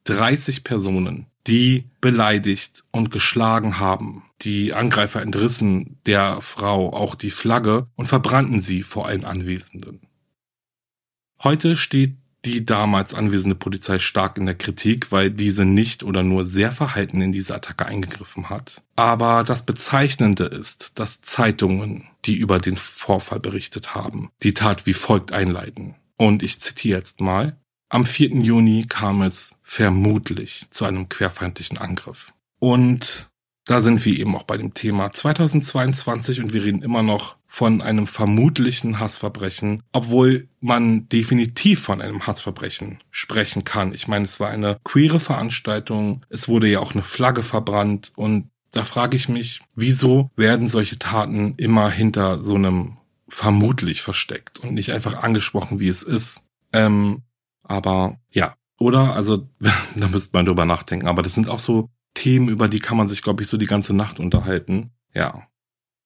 30 0.05 0.63
Personen, 0.63 1.27
die 1.47 1.87
beleidigt 2.01 2.85
und 2.91 3.11
geschlagen 3.11 3.79
haben. 3.79 4.25
Die 4.43 4.73
Angreifer 4.73 5.21
entrissen 5.21 5.99
der 6.07 6.41
Frau 6.41 6.93
auch 6.93 7.15
die 7.15 7.31
Flagge 7.31 7.87
und 7.97 8.07
verbrannten 8.07 8.63
sie 8.63 8.83
vor 8.83 9.07
allen 9.07 9.25
Anwesenden. 9.25 10.01
Heute 11.43 11.77
steht 11.77 12.17
die 12.45 12.65
damals 12.65 13.15
anwesende 13.15 13.55
Polizei 13.55 13.99
stark 13.99 14.39
in 14.39 14.47
der 14.47 14.55
Kritik, 14.55 15.13
weil 15.13 15.31
diese 15.31 15.65
nicht 15.65 16.03
oder 16.03 16.23
nur 16.23 16.47
sehr 16.47 16.73
verhalten 16.73 17.21
in 17.21 17.33
diese 17.33 17.55
Attacke 17.55 17.87
eingegriffen 17.87 18.49
hat. 18.49 18.83
Aber 18.97 19.45
das 19.45 19.67
Bezeichnende 19.67 20.45
ist, 20.45 20.99
dass 20.99 21.21
Zeitungen, 21.21 22.09
die 22.25 22.37
über 22.37 22.59
den 22.59 22.77
Vorfall 22.77 23.41
berichtet 23.41 23.95
haben, 23.95 24.31
die 24.43 24.55
Tat 24.55 24.87
wie 24.87 24.95
folgt 24.95 25.33
einleiten. 25.33 25.97
Und 26.17 26.43
ich 26.43 26.61
zitiere 26.61 26.99
jetzt 26.99 27.21
mal. 27.21 27.57
Am 27.89 28.07
4. 28.07 28.31
Juni 28.43 28.87
kam 28.89 29.23
es 29.23 29.59
vermutlich 29.63 30.67
zu 30.71 30.85
einem 30.85 31.09
querfeindlichen 31.09 31.77
Angriff. 31.77 32.33
Und 32.61 33.31
da 33.65 33.81
sind 33.81 34.05
wir 34.05 34.19
eben 34.19 34.37
auch 34.37 34.45
bei 34.45 34.57
dem 34.57 34.75
Thema 34.75 35.11
2022 35.11 36.41
und 36.41 36.53
wir 36.53 36.65
reden 36.65 36.83
immer 36.83 37.03
noch 37.03 37.37
von 37.53 37.83
einem 37.83 38.07
vermutlichen 38.07 39.01
Hassverbrechen, 39.01 39.83
obwohl 39.91 40.47
man 40.61 41.09
definitiv 41.09 41.81
von 41.83 42.01
einem 42.01 42.25
Hassverbrechen 42.25 43.01
sprechen 43.11 43.65
kann. 43.65 43.93
Ich 43.93 44.07
meine, 44.07 44.25
es 44.25 44.39
war 44.39 44.51
eine 44.51 44.79
queere 44.85 45.19
Veranstaltung, 45.19 46.25
es 46.29 46.49
wurde 46.49 46.69
ja 46.69 46.79
auch 46.79 46.93
eine 46.93 47.03
Flagge 47.03 47.43
verbrannt 47.43 48.13
und 48.15 48.51
da 48.71 48.85
frage 48.85 49.17
ich 49.17 49.29
mich, 49.29 49.63
wieso 49.75 50.31
werden 50.37 50.69
solche 50.69 51.01
Taten 51.01 51.57
immer 51.57 51.91
hinter 51.91 52.41
so 52.45 52.55
einem 52.55 52.99
vermutlich 53.29 54.01
versteckt 54.01 54.61
und 54.61 54.73
nicht 54.73 54.93
einfach 54.93 55.21
angesprochen, 55.21 55.81
wie 55.81 55.89
es 55.89 56.05
ist. 56.05 56.43
Ähm, 56.73 57.23
aber 57.65 58.21
ja, 58.31 58.55
oder? 58.79 59.17
Also 59.17 59.49
da 59.97 60.07
müsste 60.07 60.37
man 60.37 60.47
drüber 60.47 60.67
nachdenken. 60.67 61.09
Aber 61.09 61.23
das 61.23 61.35
sind 61.35 61.49
auch 61.49 61.61
so 61.61 61.91
Themen, 62.15 62.49
über 62.49 62.69
die 62.69 62.79
kann 62.79 62.97
man 62.97 63.09
sich, 63.09 63.23
glaube 63.23 63.43
ich, 63.43 63.49
so 63.49 63.57
die 63.57 63.67
ganze 63.67 63.93
Nacht 63.93 64.21
unterhalten. 64.21 64.93
Ja. 65.13 65.49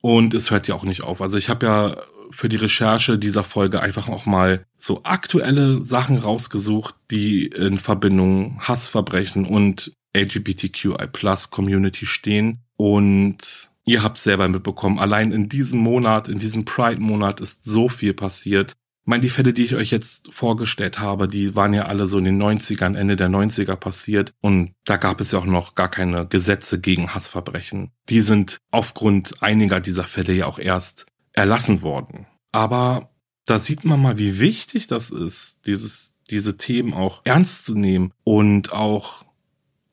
Und 0.04 0.34
es 0.34 0.50
hört 0.50 0.68
ja 0.68 0.74
auch 0.74 0.84
nicht 0.84 1.00
auf. 1.00 1.22
Also 1.22 1.38
ich 1.38 1.48
habe 1.48 1.64
ja 1.64 1.96
für 2.30 2.50
die 2.50 2.56
Recherche 2.56 3.16
dieser 3.16 3.42
Folge 3.42 3.80
einfach 3.80 4.10
auch 4.10 4.26
mal 4.26 4.66
so 4.76 5.02
aktuelle 5.02 5.82
Sachen 5.82 6.18
rausgesucht, 6.18 6.94
die 7.10 7.46
in 7.46 7.78
Verbindung 7.78 8.58
Hassverbrechen 8.60 9.46
und 9.46 9.94
LGBTQI 10.14 11.06
Plus 11.10 11.48
Community 11.48 12.04
stehen. 12.04 12.58
Und 12.76 13.70
ihr 13.86 14.02
habt 14.02 14.18
selber 14.18 14.46
mitbekommen, 14.46 14.98
allein 14.98 15.32
in 15.32 15.48
diesem 15.48 15.78
Monat, 15.78 16.28
in 16.28 16.38
diesem 16.38 16.66
Pride-Monat 16.66 17.40
ist 17.40 17.64
so 17.64 17.88
viel 17.88 18.12
passiert. 18.12 18.74
Meine, 19.06 19.20
die 19.20 19.28
Fälle, 19.28 19.52
die 19.52 19.64
ich 19.64 19.74
euch 19.74 19.90
jetzt 19.90 20.32
vorgestellt 20.32 20.98
habe, 20.98 21.28
die 21.28 21.54
waren 21.54 21.74
ja 21.74 21.84
alle 21.84 22.08
so 22.08 22.16
in 22.16 22.24
den 22.24 22.42
90ern, 22.42 22.96
Ende 22.96 23.16
der 23.16 23.28
90er 23.28 23.76
passiert. 23.76 24.32
Und 24.40 24.72
da 24.84 24.96
gab 24.96 25.20
es 25.20 25.32
ja 25.32 25.38
auch 25.38 25.44
noch 25.44 25.74
gar 25.74 25.90
keine 25.90 26.26
Gesetze 26.26 26.80
gegen 26.80 27.14
Hassverbrechen. 27.14 27.90
Die 28.08 28.22
sind 28.22 28.58
aufgrund 28.70 29.42
einiger 29.42 29.80
dieser 29.80 30.04
Fälle 30.04 30.32
ja 30.32 30.46
auch 30.46 30.58
erst 30.58 31.06
erlassen 31.32 31.82
worden. 31.82 32.26
Aber 32.50 33.10
da 33.44 33.58
sieht 33.58 33.84
man 33.84 34.00
mal, 34.00 34.18
wie 34.18 34.38
wichtig 34.38 34.86
das 34.86 35.10
ist, 35.10 35.66
dieses, 35.66 36.14
diese 36.30 36.56
Themen 36.56 36.94
auch 36.94 37.20
ernst 37.24 37.66
zu 37.66 37.74
nehmen 37.74 38.12
und 38.22 38.72
auch 38.72 39.24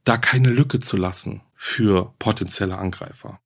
da 0.05 0.17
keine 0.17 0.49
Lücke 0.49 0.79
zu 0.79 0.95
lassen 0.95 1.41
für 1.55 2.13
potenzielle 2.17 2.77
Angreifer. 2.77 3.39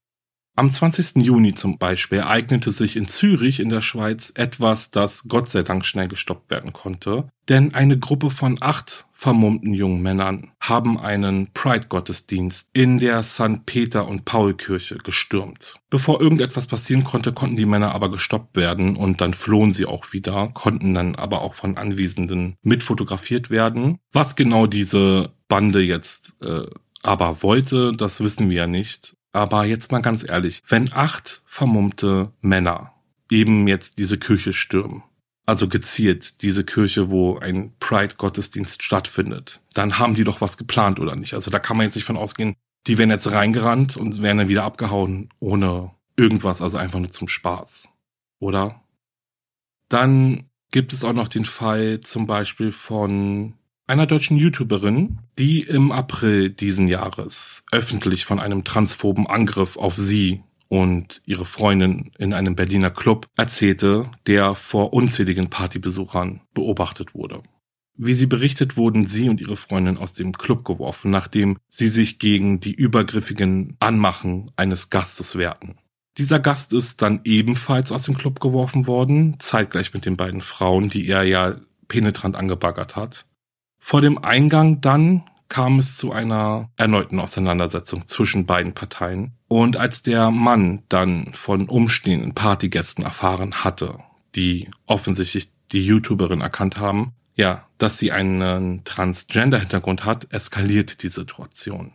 Am 0.57 0.69
20. 0.69 1.17
Juni 1.17 1.53
zum 1.53 1.77
Beispiel 1.77 2.19
ereignete 2.19 2.71
sich 2.71 2.95
in 2.95 3.07
Zürich 3.07 3.59
in 3.59 3.67
der 3.67 3.81
Schweiz 3.81 4.31
etwas, 4.35 4.89
das 4.89 5.27
Gott 5.27 5.49
sei 5.49 5.63
Dank 5.63 5.85
schnell 5.85 6.07
gestoppt 6.07 6.49
werden 6.49 6.71
konnte. 6.71 7.27
Denn 7.49 7.73
eine 7.73 7.99
Gruppe 7.99 8.29
von 8.29 8.57
acht 8.61 9.05
vermummten 9.11 9.73
jungen 9.73 10.01
Männern 10.01 10.53
haben 10.61 10.97
einen 10.97 11.51
Pride-Gottesdienst 11.53 12.69
in 12.71 12.99
der 12.99 13.21
St. 13.23 13.65
Peter- 13.65 14.07
und 14.07 14.23
Paul-Kirche 14.23 14.97
gestürmt. 14.99 15.75
Bevor 15.89 16.21
irgendetwas 16.21 16.67
passieren 16.67 17.03
konnte, 17.03 17.33
konnten 17.33 17.57
die 17.57 17.65
Männer 17.65 17.93
aber 17.93 18.09
gestoppt 18.09 18.55
werden 18.55 18.95
und 18.95 19.19
dann 19.19 19.33
flohen 19.33 19.73
sie 19.73 19.85
auch 19.85 20.13
wieder, 20.13 20.49
konnten 20.53 20.93
dann 20.93 21.15
aber 21.15 21.41
auch 21.41 21.55
von 21.55 21.77
Anwesenden 21.77 22.55
mitfotografiert 22.61 23.49
werden. 23.49 23.97
Was 24.13 24.37
genau 24.37 24.67
diese 24.67 25.33
Bande 25.49 25.81
jetzt 25.81 26.41
äh, 26.41 26.65
aber 27.03 27.43
wollte, 27.43 27.93
das 27.93 28.21
wissen 28.21 28.49
wir 28.49 28.57
ja 28.57 28.67
nicht. 28.67 29.15
Aber 29.35 29.65
jetzt 29.65 29.91
mal 29.91 30.01
ganz 30.01 30.23
ehrlich, 30.25 30.63
wenn 30.69 30.93
acht 30.93 31.41
vermummte 31.45 32.31
Männer 32.39 32.93
eben 33.29 33.67
jetzt 33.67 33.97
diese 33.97 34.17
Kirche 34.17 34.53
stürmen, 34.53 35.03
also 35.45 35.67
gezielt 35.67 36.41
diese 36.41 36.63
Kirche, 36.63 37.09
wo 37.09 37.37
ein 37.37 37.73
Pride-Gottesdienst 37.81 38.81
stattfindet, 38.81 39.59
dann 39.73 39.99
haben 39.99 40.15
die 40.15 40.23
doch 40.23 40.39
was 40.39 40.55
geplant, 40.55 41.01
oder 41.01 41.17
nicht? 41.17 41.33
Also 41.33 41.51
da 41.51 41.59
kann 41.59 41.75
man 41.75 41.85
jetzt 41.85 41.95
nicht 41.95 42.05
von 42.05 42.15
ausgehen, 42.15 42.55
die 42.87 42.97
wären 42.97 43.09
jetzt 43.09 43.29
reingerannt 43.29 43.97
und 43.97 44.21
wären 44.21 44.37
dann 44.37 44.47
wieder 44.47 44.63
abgehauen, 44.63 45.27
ohne 45.39 45.91
irgendwas, 46.15 46.61
also 46.61 46.77
einfach 46.77 46.99
nur 46.99 47.09
zum 47.09 47.27
Spaß. 47.27 47.89
Oder? 48.39 48.85
Dann 49.89 50.45
gibt 50.71 50.93
es 50.93 51.03
auch 51.03 51.11
noch 51.11 51.27
den 51.27 51.43
Fall 51.43 51.99
zum 51.99 52.25
Beispiel 52.25 52.71
von 52.71 53.55
einer 53.87 54.07
deutschen 54.07 54.37
YouTuberin, 54.37 55.19
die 55.37 55.61
im 55.61 55.91
April 55.91 56.49
diesen 56.49 56.87
Jahres 56.87 57.63
öffentlich 57.71 58.25
von 58.25 58.39
einem 58.39 58.63
transphoben 58.63 59.27
Angriff 59.27 59.77
auf 59.77 59.95
sie 59.95 60.43
und 60.67 61.21
ihre 61.25 61.45
Freundin 61.45 62.11
in 62.17 62.33
einem 62.33 62.55
Berliner 62.55 62.89
Club 62.89 63.27
erzählte, 63.37 64.09
der 64.25 64.55
vor 64.55 64.93
unzähligen 64.93 65.49
Partybesuchern 65.49 66.41
beobachtet 66.53 67.13
wurde. 67.13 67.43
Wie 67.97 68.13
sie 68.13 68.25
berichtet, 68.25 68.75
wurden 68.75 69.07
sie 69.07 69.29
und 69.29 69.39
ihre 69.39 69.55
Freundin 69.55 69.97
aus 69.97 70.13
dem 70.13 70.33
Club 70.33 70.65
geworfen, 70.65 71.11
nachdem 71.11 71.57
sie 71.69 71.87
sich 71.87 72.19
gegen 72.19 72.59
die 72.59 72.73
übergriffigen 72.73 73.77
Anmachen 73.79 74.51
eines 74.57 74.89
Gastes 74.89 75.37
wehrten. 75.37 75.77
Dieser 76.17 76.39
Gast 76.39 76.73
ist 76.73 77.01
dann 77.01 77.21
ebenfalls 77.23 77.91
aus 77.91 78.03
dem 78.03 78.17
Club 78.17 78.39
geworfen 78.39 78.87
worden, 78.87 79.39
zeitgleich 79.39 79.93
mit 79.93 80.05
den 80.05 80.17
beiden 80.17 80.41
Frauen, 80.41 80.89
die 80.89 81.07
er 81.07 81.23
ja 81.23 81.55
penetrant 81.87 82.35
angebaggert 82.35 82.95
hat. 82.95 83.25
Vor 83.87 84.01
dem 84.01 84.17
Eingang 84.17 84.81
dann 84.81 85.25
kam 85.47 85.77
es 85.77 85.95
zu 85.95 86.11
einer 86.11 86.71
erneuten 86.75 87.19
Auseinandersetzung 87.19 88.07
zwischen 88.07 88.47
beiden 88.47 88.73
Parteien. 88.73 89.33
Und 89.47 89.77
als 89.77 90.01
der 90.01 90.31
Mann 90.31 90.81
dann 90.89 91.31
von 91.33 91.69
umstehenden 91.69 92.33
Partygästen 92.33 93.05
erfahren 93.05 93.63
hatte, 93.63 93.99
die 94.35 94.71
offensichtlich 94.87 95.51
die 95.71 95.85
YouTuberin 95.85 96.41
erkannt 96.41 96.79
haben, 96.79 97.13
ja, 97.35 97.67
dass 97.77 97.99
sie 97.99 98.11
einen 98.11 98.83
Transgender-Hintergrund 98.85 100.03
hat, 100.03 100.33
eskaliert 100.33 101.03
die 101.03 101.09
Situation. 101.09 101.91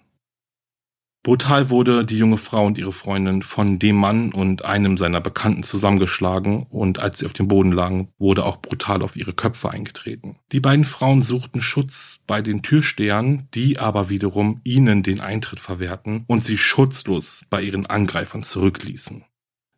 Brutal 1.22 1.68
wurde 1.68 2.06
die 2.06 2.16
junge 2.16 2.38
Frau 2.38 2.64
und 2.64 2.78
ihre 2.78 2.94
Freundin 2.94 3.42
von 3.42 3.78
dem 3.78 3.96
Mann 3.96 4.32
und 4.32 4.64
einem 4.64 4.96
seiner 4.96 5.20
Bekannten 5.20 5.62
zusammengeschlagen 5.62 6.62
und 6.70 7.00
als 7.00 7.18
sie 7.18 7.26
auf 7.26 7.34
dem 7.34 7.46
Boden 7.46 7.72
lagen, 7.72 8.08
wurde 8.18 8.46
auch 8.46 8.62
brutal 8.62 9.02
auf 9.02 9.16
ihre 9.16 9.34
Köpfe 9.34 9.70
eingetreten. 9.70 10.38
Die 10.52 10.60
beiden 10.60 10.86
Frauen 10.86 11.20
suchten 11.20 11.60
Schutz 11.60 12.20
bei 12.26 12.40
den 12.40 12.62
Türstehern, 12.62 13.48
die 13.52 13.78
aber 13.78 14.08
wiederum 14.08 14.62
ihnen 14.64 15.02
den 15.02 15.20
Eintritt 15.20 15.60
verwehrten 15.60 16.24
und 16.26 16.42
sie 16.42 16.56
schutzlos 16.56 17.44
bei 17.50 17.60
ihren 17.60 17.84
Angreifern 17.84 18.40
zurückließen. 18.40 19.24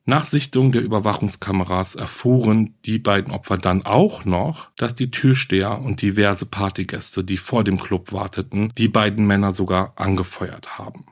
Nach 0.05 0.27
Sichtung 0.27 0.71
der 0.71 0.83
Überwachungskameras 0.83 1.97
erfuhren 1.97 2.75
die 2.85 2.99
beiden 2.99 3.33
Opfer 3.33 3.59
dann 3.59 3.85
auch 3.85 4.25
noch, 4.25 4.71
dass 4.77 4.95
die 4.95 5.11
Türsteher 5.11 5.81
und 5.81 6.03
diverse 6.03 6.47
Partygäste, 6.47 7.25
die 7.25 7.37
vor 7.37 7.65
dem 7.65 7.79
Club 7.79 8.13
warteten, 8.13 8.73
die 8.79 8.89
beiden 8.89 9.27
Männer 9.27 9.55
sogar 9.55 9.93
angefeuert 9.97 10.79
haben. 10.79 11.05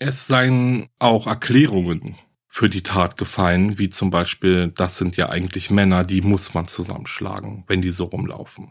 Es 0.00 0.28
seien 0.28 0.88
auch 1.00 1.26
Erklärungen 1.26 2.16
für 2.46 2.70
die 2.70 2.84
Tat 2.84 3.16
gefallen, 3.16 3.78
wie 3.78 3.88
zum 3.88 4.10
Beispiel, 4.10 4.68
das 4.68 4.96
sind 4.96 5.16
ja 5.16 5.28
eigentlich 5.28 5.70
Männer, 5.70 6.04
die 6.04 6.22
muss 6.22 6.54
man 6.54 6.68
zusammenschlagen, 6.68 7.64
wenn 7.66 7.82
die 7.82 7.90
so 7.90 8.04
rumlaufen. 8.04 8.70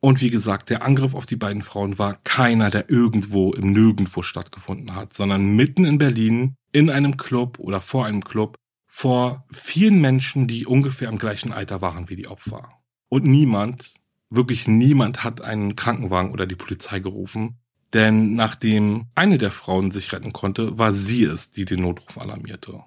Und 0.00 0.20
wie 0.20 0.30
gesagt, 0.30 0.70
der 0.70 0.82
Angriff 0.82 1.14
auf 1.14 1.26
die 1.26 1.36
beiden 1.36 1.62
Frauen 1.62 1.98
war 1.98 2.16
keiner, 2.24 2.70
der 2.70 2.90
irgendwo 2.90 3.52
im 3.52 3.72
Nirgendwo 3.72 4.22
stattgefunden 4.22 4.94
hat, 4.94 5.12
sondern 5.12 5.56
mitten 5.56 5.84
in 5.84 5.98
Berlin, 5.98 6.54
in 6.72 6.90
einem 6.90 7.16
Club 7.16 7.58
oder 7.58 7.80
vor 7.80 8.06
einem 8.06 8.22
Club, 8.22 8.56
vor 8.86 9.46
vielen 9.52 10.00
Menschen, 10.00 10.46
die 10.46 10.66
ungefähr 10.66 11.08
im 11.08 11.18
gleichen 11.18 11.52
Alter 11.52 11.80
waren 11.80 12.08
wie 12.08 12.16
die 12.16 12.28
Opfer. 12.28 12.70
Und 13.08 13.24
niemand, 13.24 13.94
wirklich 14.30 14.68
niemand 14.68 15.24
hat 15.24 15.40
einen 15.40 15.76
Krankenwagen 15.76 16.32
oder 16.32 16.46
die 16.46 16.56
Polizei 16.56 17.00
gerufen, 17.00 17.59
denn 17.92 18.34
nachdem 18.34 19.06
eine 19.14 19.38
der 19.38 19.50
Frauen 19.50 19.90
sich 19.90 20.12
retten 20.12 20.32
konnte, 20.32 20.78
war 20.78 20.92
sie 20.92 21.24
es, 21.24 21.50
die 21.50 21.64
den 21.64 21.82
Notruf 21.82 22.18
alarmierte. 22.18 22.84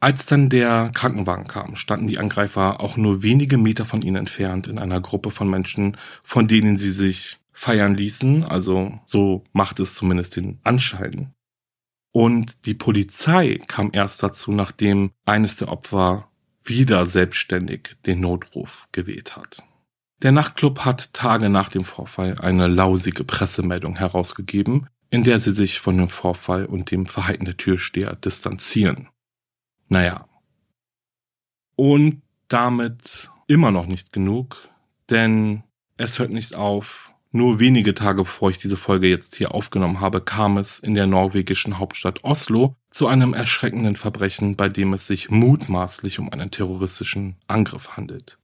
Als 0.00 0.24
dann 0.24 0.48
der 0.48 0.90
Krankenwagen 0.94 1.46
kam, 1.46 1.76
standen 1.76 2.06
die 2.06 2.18
Angreifer 2.18 2.80
auch 2.80 2.96
nur 2.96 3.22
wenige 3.22 3.58
Meter 3.58 3.84
von 3.84 4.00
ihnen 4.00 4.16
entfernt 4.16 4.66
in 4.66 4.78
einer 4.78 5.00
Gruppe 5.00 5.30
von 5.30 5.50
Menschen, 5.50 5.98
von 6.22 6.48
denen 6.48 6.78
sie 6.78 6.90
sich 6.90 7.38
feiern 7.52 7.94
ließen, 7.94 8.44
also 8.44 8.98
so 9.06 9.44
macht 9.52 9.80
es 9.80 9.94
zumindest 9.94 10.36
den 10.36 10.58
Anschein. 10.64 11.34
Und 12.12 12.64
die 12.64 12.74
Polizei 12.74 13.58
kam 13.68 13.90
erst 13.92 14.22
dazu, 14.22 14.52
nachdem 14.52 15.12
eines 15.26 15.56
der 15.56 15.68
Opfer 15.68 16.30
wieder 16.64 17.06
selbstständig 17.06 17.96
den 18.06 18.20
Notruf 18.20 18.88
gewählt 18.92 19.36
hat. 19.36 19.62
Der 20.22 20.32
Nachtclub 20.32 20.80
hat 20.80 21.14
Tage 21.14 21.48
nach 21.48 21.70
dem 21.70 21.82
Vorfall 21.82 22.38
eine 22.38 22.66
lausige 22.66 23.24
Pressemeldung 23.24 23.96
herausgegeben, 23.96 24.86
in 25.08 25.24
der 25.24 25.40
sie 25.40 25.52
sich 25.52 25.80
von 25.80 25.96
dem 25.96 26.10
Vorfall 26.10 26.66
und 26.66 26.90
dem 26.90 27.06
Verhalten 27.06 27.46
der 27.46 27.56
Türsteher 27.56 28.16
distanzieren. 28.16 29.08
Naja. 29.88 30.26
Und 31.74 32.20
damit 32.48 33.30
immer 33.46 33.70
noch 33.70 33.86
nicht 33.86 34.12
genug, 34.12 34.68
denn 35.08 35.62
es 35.96 36.18
hört 36.18 36.30
nicht 36.30 36.54
auf. 36.54 37.12
Nur 37.32 37.60
wenige 37.60 37.94
Tage 37.94 38.24
bevor 38.24 38.50
ich 38.50 38.58
diese 38.58 38.76
Folge 38.76 39.08
jetzt 39.08 39.36
hier 39.36 39.54
aufgenommen 39.54 40.00
habe, 40.00 40.20
kam 40.20 40.58
es 40.58 40.80
in 40.80 40.94
der 40.94 41.06
norwegischen 41.06 41.78
Hauptstadt 41.78 42.24
Oslo 42.24 42.74
zu 42.90 43.06
einem 43.06 43.34
erschreckenden 43.34 43.96
Verbrechen, 43.96 44.56
bei 44.56 44.68
dem 44.68 44.92
es 44.92 45.06
sich 45.06 45.30
mutmaßlich 45.30 46.18
um 46.18 46.30
einen 46.30 46.50
terroristischen 46.50 47.36
Angriff 47.46 47.96
handelt. 47.96 48.39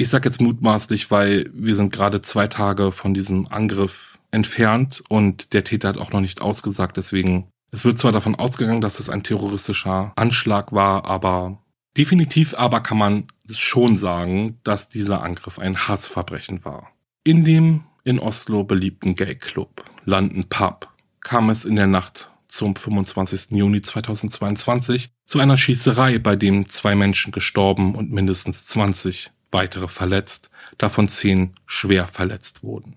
Ich 0.00 0.10
sage 0.10 0.28
jetzt 0.28 0.40
mutmaßlich, 0.40 1.10
weil 1.10 1.50
wir 1.52 1.74
sind 1.74 1.92
gerade 1.92 2.20
zwei 2.20 2.46
Tage 2.46 2.92
von 2.92 3.14
diesem 3.14 3.48
Angriff 3.48 4.16
entfernt 4.30 5.02
und 5.08 5.52
der 5.52 5.64
Täter 5.64 5.88
hat 5.88 5.98
auch 5.98 6.12
noch 6.12 6.20
nicht 6.20 6.40
ausgesagt. 6.40 6.96
Deswegen, 6.96 7.48
es 7.72 7.84
wird 7.84 7.98
zwar 7.98 8.12
davon 8.12 8.36
ausgegangen, 8.36 8.80
dass 8.80 9.00
es 9.00 9.10
ein 9.10 9.24
terroristischer 9.24 10.12
Anschlag 10.14 10.70
war, 10.70 11.04
aber 11.04 11.64
definitiv 11.96 12.54
aber 12.54 12.80
kann 12.80 12.96
man 12.96 13.24
schon 13.52 13.96
sagen, 13.96 14.60
dass 14.62 14.88
dieser 14.88 15.24
Angriff 15.24 15.58
ein 15.58 15.88
Hassverbrechen 15.88 16.64
war. 16.64 16.92
In 17.24 17.44
dem 17.44 17.82
in 18.04 18.20
Oslo 18.20 18.62
beliebten 18.62 19.16
Gay 19.16 19.34
Club 19.34 19.84
London 20.04 20.44
Pub 20.48 20.88
kam 21.22 21.50
es 21.50 21.64
in 21.64 21.74
der 21.74 21.88
Nacht 21.88 22.30
zum 22.46 22.76
25. 22.76 23.50
Juni 23.50 23.82
2022 23.82 25.10
zu 25.26 25.40
einer 25.40 25.56
Schießerei, 25.56 26.20
bei 26.20 26.36
dem 26.36 26.68
zwei 26.68 26.94
Menschen 26.94 27.32
gestorben 27.32 27.96
und 27.96 28.12
mindestens 28.12 28.64
20 28.64 29.32
weitere 29.50 29.88
verletzt, 29.88 30.50
davon 30.76 31.08
zehn 31.08 31.54
schwer 31.66 32.06
verletzt 32.06 32.62
wurden. 32.62 32.96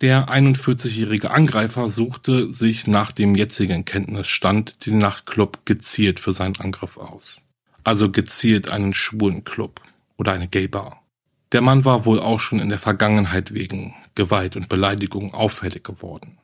Der 0.00 0.28
41-jährige 0.28 1.30
Angreifer 1.30 1.88
suchte 1.88 2.52
sich 2.52 2.88
nach 2.88 3.12
dem 3.12 3.36
jetzigen 3.36 3.84
Kenntnisstand 3.84 4.84
den 4.84 4.98
Nachtclub 4.98 5.64
gezielt 5.64 6.18
für 6.18 6.32
seinen 6.32 6.56
Angriff 6.56 6.96
aus. 6.96 7.42
Also 7.84 8.10
gezielt 8.10 8.68
einen 8.68 8.94
schwulen 8.94 9.44
Club 9.44 9.80
oder 10.16 10.32
eine 10.32 10.48
Gaybar. 10.48 11.02
Der 11.52 11.60
Mann 11.60 11.84
war 11.84 12.04
wohl 12.04 12.18
auch 12.18 12.40
schon 12.40 12.58
in 12.58 12.68
der 12.68 12.80
Vergangenheit 12.80 13.54
wegen 13.54 13.94
Gewalt 14.16 14.56
und 14.56 14.68
Beleidigung 14.68 15.34
auffällig 15.34 15.84
geworden. 15.84 16.38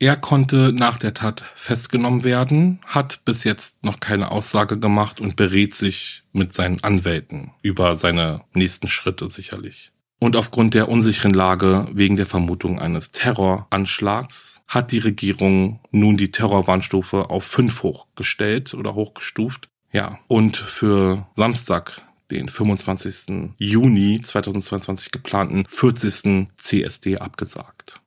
Er 0.00 0.16
konnte 0.16 0.72
nach 0.72 0.98
der 0.98 1.14
Tat 1.14 1.44
festgenommen 1.54 2.24
werden, 2.24 2.80
hat 2.84 3.24
bis 3.24 3.44
jetzt 3.44 3.84
noch 3.84 4.00
keine 4.00 4.32
Aussage 4.32 4.78
gemacht 4.78 5.20
und 5.20 5.36
berät 5.36 5.74
sich 5.74 6.24
mit 6.32 6.52
seinen 6.52 6.82
Anwälten 6.82 7.52
über 7.62 7.96
seine 7.96 8.42
nächsten 8.52 8.88
Schritte 8.88 9.30
sicherlich. 9.30 9.90
Und 10.18 10.36
aufgrund 10.36 10.74
der 10.74 10.88
unsicheren 10.88 11.34
Lage 11.34 11.86
wegen 11.92 12.16
der 12.16 12.26
Vermutung 12.26 12.78
eines 12.78 13.12
Terroranschlags 13.12 14.62
hat 14.66 14.90
die 14.90 14.98
Regierung 14.98 15.80
nun 15.90 16.16
die 16.16 16.30
Terrorwarnstufe 16.30 17.30
auf 17.30 17.44
fünf 17.44 17.82
hochgestellt 17.82 18.74
oder 18.74 18.94
hochgestuft. 18.94 19.68
Ja, 19.92 20.18
und 20.26 20.56
für 20.56 21.26
Samstag, 21.34 22.02
den 22.30 22.48
25. 22.48 23.54
Juni 23.58 24.20
2022 24.20 25.10
geplanten 25.10 25.66
40. 25.68 26.48
CSD 26.56 27.18
abgesagt. 27.18 28.00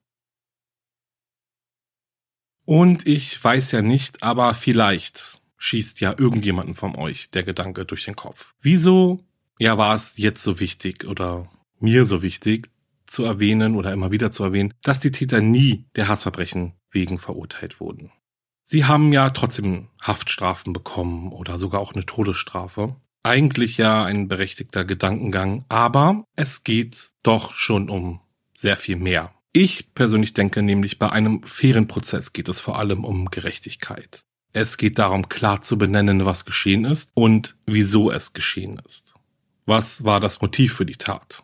Und 2.68 3.08
ich 3.08 3.42
weiß 3.42 3.72
ja 3.72 3.82
nicht, 3.82 4.24
aber 4.24 4.54
vielleicht 4.54 5.40
schießt 5.58 6.02
ja 6.02 6.14
irgendjemanden 6.18 6.76
von 6.76 6.98
euch 6.98 7.32
der 7.32 7.44
Gedanke 7.44 7.86
durch 7.86 8.04
den 8.04 8.18
Kopf. 8.18 8.56
Wieso, 8.62 9.24
ja, 9.58 9.78
war 9.78 9.96
es 9.96 10.18
jetzt 10.18 10.44
so 10.44 10.60
wichtig 10.60 11.08
oder 11.08 11.48
mir 11.80 12.04
so 12.04 12.22
wichtig 12.22 12.70
zu 13.06 13.24
erwähnen 13.24 13.78
oder 13.78 13.94
immer 13.94 14.12
wieder 14.12 14.32
zu 14.32 14.44
erwähnen, 14.44 14.74
dass 14.84 15.00
die 15.00 15.14
Täter 15.14 15.40
nie 15.40 15.86
der 15.96 16.10
Hassverbrechen 16.10 16.74
wegen 16.92 17.20
verurteilt 17.20 17.80
wurden. 17.80 18.12
Sie 18.66 18.84
haben 18.84 19.14
ja 19.14 19.30
trotzdem 19.30 19.88
Haftstrafen 20.02 20.74
bekommen 20.74 21.32
oder 21.32 21.60
sogar 21.60 21.80
auch 21.80 21.94
eine 21.94 22.06
Todesstrafe. 22.06 22.98
Eigentlich 23.24 23.78
ja 23.78 24.04
ein 24.04 24.28
berechtigter 24.28 24.84
Gedankengang, 24.84 25.64
aber 25.70 26.26
es 26.36 26.66
geht 26.66 27.12
doch 27.24 27.54
schon 27.54 27.90
um 27.90 28.20
sehr 28.58 28.76
viel 28.76 28.98
mehr. 28.98 29.32
Ich 29.60 29.96
persönlich 29.96 30.36
denke 30.36 30.62
nämlich, 30.62 31.00
bei 31.00 31.10
einem 31.10 31.42
fairen 31.42 31.88
Prozess 31.88 32.32
geht 32.32 32.48
es 32.48 32.60
vor 32.60 32.78
allem 32.78 33.04
um 33.04 33.32
Gerechtigkeit. 33.32 34.24
Es 34.54 34.78
geht 34.78 35.00
darum, 35.00 35.30
klar 35.30 35.62
zu 35.62 35.80
benennen, 35.80 36.26
was 36.26 36.46
geschehen 36.46 36.86
ist 36.86 37.10
und 37.16 37.58
wieso 37.66 38.12
es 38.12 38.34
geschehen 38.34 38.80
ist. 38.86 39.16
Was 39.66 40.04
war 40.04 40.20
das 40.20 40.42
Motiv 40.44 40.76
für 40.76 40.86
die 40.86 40.98
Tat? 40.98 41.44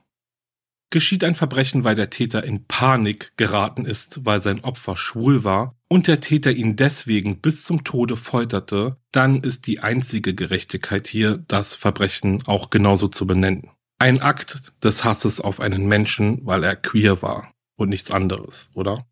Geschieht 0.91 1.23
ein 1.23 1.33
Verbrechen, 1.33 1.83
weil 1.85 1.95
der 1.95 2.11
Täter 2.11 2.43
in 2.43 2.65
Panik 2.65 3.33
geraten 3.35 3.83
ist, 3.83 4.23
weil 4.23 4.41
sein 4.41 4.63
Opfer 4.63 4.95
schwul 4.95 5.43
war 5.43 5.75
und 5.87 6.05
der 6.05 6.21
Täter 6.21 6.51
ihn 6.51 6.75
deswegen 6.75 7.41
bis 7.41 7.63
zum 7.63 7.83
Tode 7.83 8.15
folterte, 8.15 8.95
dann 9.11 9.41
ist 9.41 9.65
die 9.65 9.79
einzige 9.79 10.35
Gerechtigkeit 10.35 11.07
hier, 11.07 11.43
das 11.47 11.75
Verbrechen 11.75 12.43
auch 12.45 12.69
genauso 12.69 13.07
zu 13.07 13.25
benennen. 13.25 13.71
Ein 13.97 14.21
Akt 14.21 14.71
des 14.83 15.03
Hasses 15.03 15.41
auf 15.41 15.59
einen 15.59 15.87
Menschen, 15.87 16.45
weil 16.45 16.63
er 16.63 16.75
queer 16.75 17.23
war 17.23 17.52
und 17.75 17.89
nichts 17.89 18.11
anderes, 18.11 18.69
oder? 18.73 19.05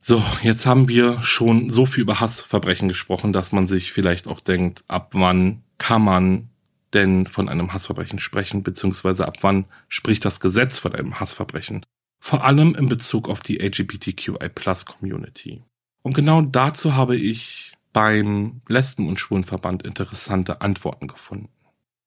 So, 0.00 0.22
jetzt 0.42 0.66
haben 0.66 0.88
wir 0.88 1.22
schon 1.22 1.70
so 1.70 1.86
viel 1.86 2.02
über 2.02 2.20
Hassverbrechen 2.20 2.88
gesprochen, 2.88 3.32
dass 3.32 3.52
man 3.52 3.66
sich 3.66 3.92
vielleicht 3.92 4.28
auch 4.28 4.40
denkt, 4.40 4.84
ab 4.86 5.12
wann 5.14 5.62
kann 5.78 6.02
man 6.02 6.50
denn 6.92 7.26
von 7.26 7.48
einem 7.48 7.72
Hassverbrechen 7.72 8.18
sprechen, 8.18 8.62
beziehungsweise 8.62 9.26
ab 9.26 9.38
wann 9.40 9.64
spricht 9.88 10.24
das 10.24 10.40
Gesetz 10.40 10.78
von 10.78 10.94
einem 10.94 11.20
Hassverbrechen? 11.20 11.86
Vor 12.20 12.44
allem 12.44 12.74
in 12.74 12.88
Bezug 12.88 13.28
auf 13.28 13.40
die 13.40 13.58
LGBTQI 13.58 14.48
Plus 14.54 14.84
Community. 14.84 15.62
Und 16.02 16.14
genau 16.14 16.42
dazu 16.42 16.94
habe 16.94 17.16
ich 17.16 17.74
beim 17.94 18.60
Lesben- 18.68 19.08
und 19.08 19.18
Schwulenverband 19.18 19.84
interessante 19.84 20.60
Antworten 20.60 21.08
gefunden. 21.08 21.48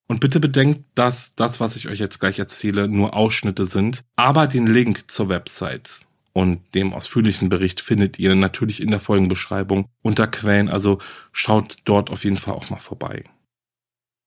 Und 0.08 0.20
bitte 0.20 0.40
bedenkt, 0.40 0.84
dass 0.94 1.34
das, 1.34 1.60
was 1.60 1.76
ich 1.76 1.88
euch 1.88 1.98
jetzt 1.98 2.18
gleich 2.18 2.38
erzähle, 2.38 2.88
nur 2.88 3.14
Ausschnitte 3.14 3.66
sind, 3.66 4.04
aber 4.16 4.46
den 4.46 4.66
Link 4.66 5.10
zur 5.10 5.28
Website 5.28 6.06
und 6.32 6.74
dem 6.74 6.94
ausführlichen 6.94 7.50
Bericht 7.50 7.80
findet 7.80 8.18
ihr 8.18 8.34
natürlich 8.34 8.82
in 8.82 8.90
der 8.90 9.00
Folgenbeschreibung 9.00 9.86
unter 10.02 10.26
Quellen, 10.26 10.68
also 10.68 10.98
schaut 11.32 11.76
dort 11.84 12.10
auf 12.10 12.24
jeden 12.24 12.36
Fall 12.36 12.54
auch 12.54 12.70
mal 12.70 12.78
vorbei. 12.78 13.24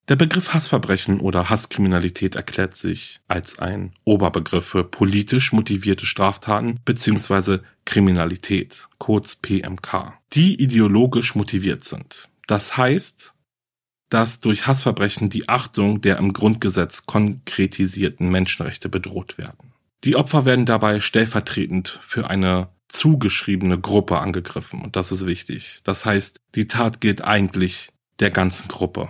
Der 0.07 0.15
Begriff 0.17 0.53
Hassverbrechen 0.53 1.19
oder 1.19 1.49
Hasskriminalität 1.49 2.35
erklärt 2.35 2.75
sich 2.75 3.21
als 3.27 3.59
ein 3.59 3.93
Oberbegriff 4.03 4.65
für 4.65 4.83
politisch 4.83 5.53
motivierte 5.53 6.05
Straftaten 6.05 6.79
bzw. 6.83 7.59
Kriminalität, 7.85 8.87
kurz 8.97 9.35
PMK, 9.35 10.13
die 10.33 10.61
ideologisch 10.61 11.33
motiviert 11.35 11.83
sind. 11.83 12.27
Das 12.45 12.75
heißt, 12.75 13.33
dass 14.11 14.39
durch 14.39 14.67
Hassverbrechen 14.67 15.31
die 15.31 15.49
Achtung 15.49 16.01
der 16.01 16.17
im 16.17 16.33
Grundgesetz 16.33 17.07
konkretisierten 17.07 18.29
Menschenrechte 18.29 18.87
bedroht 18.87 19.39
werden. 19.39 19.73
Die 20.03 20.15
Opfer 20.15 20.45
werden 20.45 20.67
dabei 20.67 20.99
stellvertretend 20.99 21.99
für 22.03 22.29
eine 22.29 22.69
zugeschriebene 22.87 23.79
Gruppe 23.79 24.19
angegriffen 24.19 24.83
und 24.83 24.95
das 24.95 25.11
ist 25.11 25.25
wichtig. 25.25 25.79
Das 25.83 26.05
heißt, 26.05 26.41
die 26.53 26.67
Tat 26.67 27.01
gilt 27.01 27.23
eigentlich 27.23 27.89
der 28.19 28.29
ganzen 28.29 28.67
Gruppe 28.67 29.09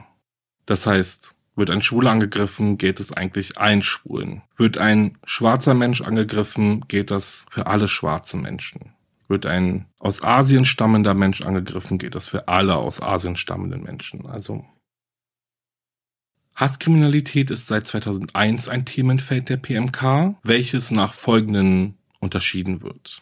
das 0.72 0.88
heißt, 0.88 1.36
wird 1.56 1.70
ein 1.70 1.82
Schwuler 1.82 2.12
angegriffen, 2.12 2.78
geht 2.78 3.00
es 3.00 3.12
eigentlich 3.12 3.58
ein 3.58 3.82
Schwulen. 3.82 4.42
Wird 4.56 4.78
ein 4.78 5.18
schwarzer 5.26 5.74
Mensch 5.74 6.02
angegriffen, 6.02 6.88
geht 6.88 7.12
das 7.12 7.46
für 7.52 7.68
alle 7.68 7.90
schwarzen 7.90 8.42
Menschen. 8.42 8.94
Wird 9.28 9.46
ein 9.46 9.86
aus 10.00 10.24
Asien 10.24 10.64
stammender 10.64 11.14
Mensch 11.14 11.42
angegriffen, 11.42 11.98
geht 11.98 12.16
das 12.16 12.28
für 12.30 12.48
alle 12.48 12.76
aus 12.78 13.02
Asien 13.02 13.36
stammenden 13.36 13.84
Menschen. 13.84 14.26
Also 14.28 14.66
Hasskriminalität 16.62 17.52
ist 17.52 17.68
seit 17.68 17.88
2001 17.88 18.70
ein 18.70 18.86
Themenfeld 18.86 19.50
der 19.50 19.58
PMK, 19.58 20.36
welches 20.44 20.92
nach 20.92 21.14
folgenden 21.14 21.98
unterschieden 22.20 22.82
wird 22.82 23.22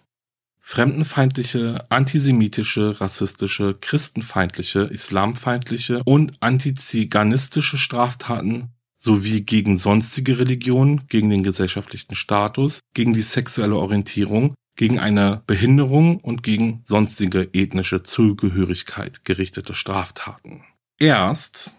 fremdenfeindliche, 0.69 1.83
antisemitische, 1.89 3.01
rassistische, 3.01 3.75
christenfeindliche, 3.81 4.81
islamfeindliche 4.81 6.03
und 6.05 6.33
antiziganistische 6.41 7.79
Straftaten 7.79 8.69
sowie 8.95 9.41
gegen 9.41 9.79
sonstige 9.79 10.37
Religionen, 10.37 11.07
gegen 11.07 11.31
den 11.31 11.41
gesellschaftlichen 11.41 12.13
Status, 12.13 12.81
gegen 12.93 13.13
die 13.15 13.23
sexuelle 13.23 13.77
Orientierung, 13.77 14.53
gegen 14.75 14.99
eine 14.99 15.41
Behinderung 15.47 16.19
und 16.19 16.43
gegen 16.43 16.83
sonstige 16.85 17.49
ethnische 17.51 18.03
Zugehörigkeit 18.03 19.25
gerichtete 19.25 19.73
Straftaten. 19.73 20.65
Erst 20.99 21.78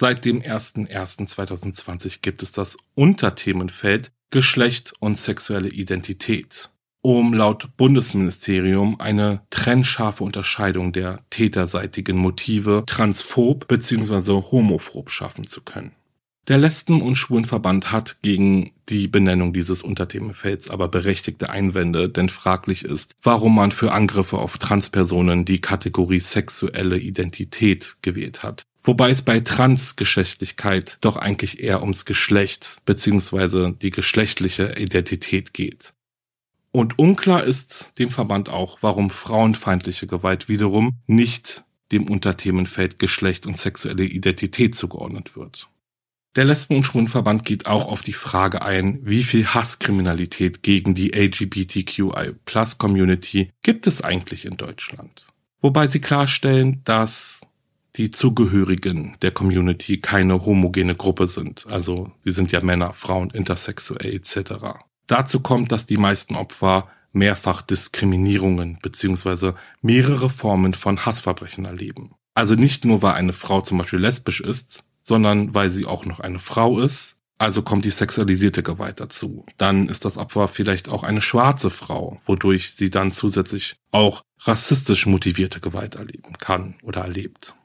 seit 0.00 0.24
dem 0.24 0.40
01.01.2020 0.40 2.20
gibt 2.22 2.42
es 2.42 2.52
das 2.52 2.78
Unterthemenfeld 2.94 4.12
Geschlecht 4.30 4.94
und 4.98 5.16
sexuelle 5.16 5.68
Identität 5.68 6.70
um 7.02 7.32
laut 7.32 7.76
Bundesministerium 7.76 9.00
eine 9.00 9.40
trennscharfe 9.50 10.22
Unterscheidung 10.22 10.92
der 10.92 11.20
täterseitigen 11.30 12.16
Motive 12.16 12.84
transphob 12.86 13.68
bzw. 13.68 14.42
homophob 14.50 15.10
schaffen 15.10 15.46
zu 15.46 15.62
können. 15.62 15.92
Der 16.48 16.58
Lesben- 16.58 17.02
und 17.02 17.16
Schwulenverband 17.16 17.92
hat 17.92 18.22
gegen 18.22 18.72
die 18.88 19.08
Benennung 19.08 19.52
dieses 19.52 19.82
Unterthemenfelds 19.82 20.70
aber 20.70 20.88
berechtigte 20.88 21.50
Einwände, 21.50 22.08
denn 22.08 22.28
fraglich 22.28 22.84
ist, 22.84 23.14
warum 23.22 23.54
man 23.54 23.70
für 23.70 23.92
Angriffe 23.92 24.38
auf 24.38 24.58
Transpersonen 24.58 25.44
die 25.44 25.60
Kategorie 25.60 26.20
sexuelle 26.20 26.98
Identität 26.98 27.96
gewählt 28.02 28.42
hat. 28.42 28.64
Wobei 28.82 29.10
es 29.10 29.22
bei 29.22 29.40
Transgeschlechtlichkeit 29.40 30.98
doch 31.02 31.16
eigentlich 31.16 31.60
eher 31.60 31.82
ums 31.82 32.06
Geschlecht 32.06 32.78
bzw. 32.86 33.72
die 33.80 33.90
geschlechtliche 33.90 34.74
Identität 34.78 35.52
geht. 35.52 35.92
Und 36.72 36.98
unklar 36.98 37.44
ist 37.44 37.98
dem 37.98 38.10
Verband 38.10 38.48
auch, 38.48 38.78
warum 38.80 39.10
frauenfeindliche 39.10 40.06
Gewalt 40.06 40.48
wiederum 40.48 40.92
nicht 41.06 41.64
dem 41.92 42.08
Unterthemenfeld 42.08 42.98
Geschlecht 42.98 43.46
und 43.46 43.58
sexuelle 43.58 44.04
Identität 44.04 44.74
zugeordnet 44.74 45.36
wird. 45.36 45.69
Der 46.36 46.44
Lesben- 46.44 46.76
und 46.76 46.84
Schwulenverband 46.84 47.44
geht 47.44 47.66
auch 47.66 47.88
auf 47.88 48.02
die 48.02 48.12
Frage 48.12 48.62
ein, 48.62 49.00
wie 49.02 49.24
viel 49.24 49.48
Hasskriminalität 49.48 50.62
gegen 50.62 50.94
die 50.94 51.12
LGBTQI-Plus-Community 51.12 53.50
gibt 53.62 53.88
es 53.88 54.02
eigentlich 54.02 54.44
in 54.44 54.56
Deutschland. 54.56 55.26
Wobei 55.60 55.88
sie 55.88 56.00
klarstellen, 56.00 56.82
dass 56.84 57.40
die 57.96 58.12
Zugehörigen 58.12 59.16
der 59.22 59.32
Community 59.32 59.98
keine 59.98 60.46
homogene 60.46 60.94
Gruppe 60.94 61.26
sind. 61.26 61.66
Also 61.68 62.12
sie 62.22 62.30
sind 62.30 62.52
ja 62.52 62.60
Männer, 62.60 62.92
Frauen, 62.92 63.30
intersexuell 63.30 64.14
etc. 64.14 64.52
Dazu 65.08 65.40
kommt, 65.40 65.72
dass 65.72 65.86
die 65.86 65.96
meisten 65.96 66.36
Opfer 66.36 66.88
mehrfach 67.12 67.62
Diskriminierungen 67.62 68.78
bzw. 68.80 69.54
mehrere 69.82 70.30
Formen 70.30 70.74
von 70.74 71.04
Hassverbrechen 71.04 71.64
erleben. 71.64 72.14
Also 72.34 72.54
nicht 72.54 72.84
nur, 72.84 73.02
weil 73.02 73.14
eine 73.14 73.32
Frau 73.32 73.60
zum 73.60 73.78
Beispiel 73.78 73.98
lesbisch 73.98 74.40
ist, 74.40 74.84
sondern 75.10 75.54
weil 75.54 75.70
sie 75.70 75.86
auch 75.86 76.04
noch 76.04 76.20
eine 76.20 76.38
Frau 76.38 76.78
ist. 76.78 77.18
Also 77.36 77.62
kommt 77.62 77.84
die 77.84 77.90
sexualisierte 77.90 78.62
Gewalt 78.62 79.00
dazu. 79.00 79.44
Dann 79.58 79.88
ist 79.88 80.04
das 80.04 80.18
Opfer 80.18 80.46
vielleicht 80.46 80.88
auch 80.88 81.02
eine 81.02 81.20
schwarze 81.20 81.70
Frau, 81.70 82.20
wodurch 82.26 82.74
sie 82.74 82.90
dann 82.90 83.10
zusätzlich 83.10 83.74
auch 83.90 84.22
rassistisch 84.42 85.06
motivierte 85.06 85.58
Gewalt 85.58 85.96
erleben 85.96 86.34
kann 86.38 86.76
oder 86.84 87.00
erlebt. 87.00 87.56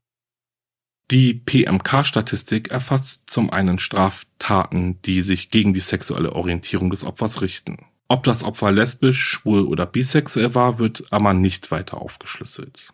Die 1.12 1.36
PMK-Statistik 1.36 2.72
erfasst 2.72 3.30
zum 3.30 3.52
einen 3.52 3.78
Straftaten, 3.78 5.00
die 5.04 5.22
sich 5.22 5.52
gegen 5.52 5.76
die 5.76 5.82
sexuelle 5.82 6.34
Orientierung 6.34 6.90
des 6.90 7.04
Opfers 7.04 7.44
richten. 7.44 7.86
Ob 8.08 8.24
das 8.24 8.44
Opfer 8.44 8.72
lesbisch, 8.72 9.24
schwul 9.24 9.68
oder 9.68 9.86
bisexuell 9.86 10.56
war, 10.56 10.80
wird 10.80 11.04
aber 11.12 11.36
nicht 11.36 11.70
weiter 11.70 12.02
aufgeschlüsselt. 12.02 12.92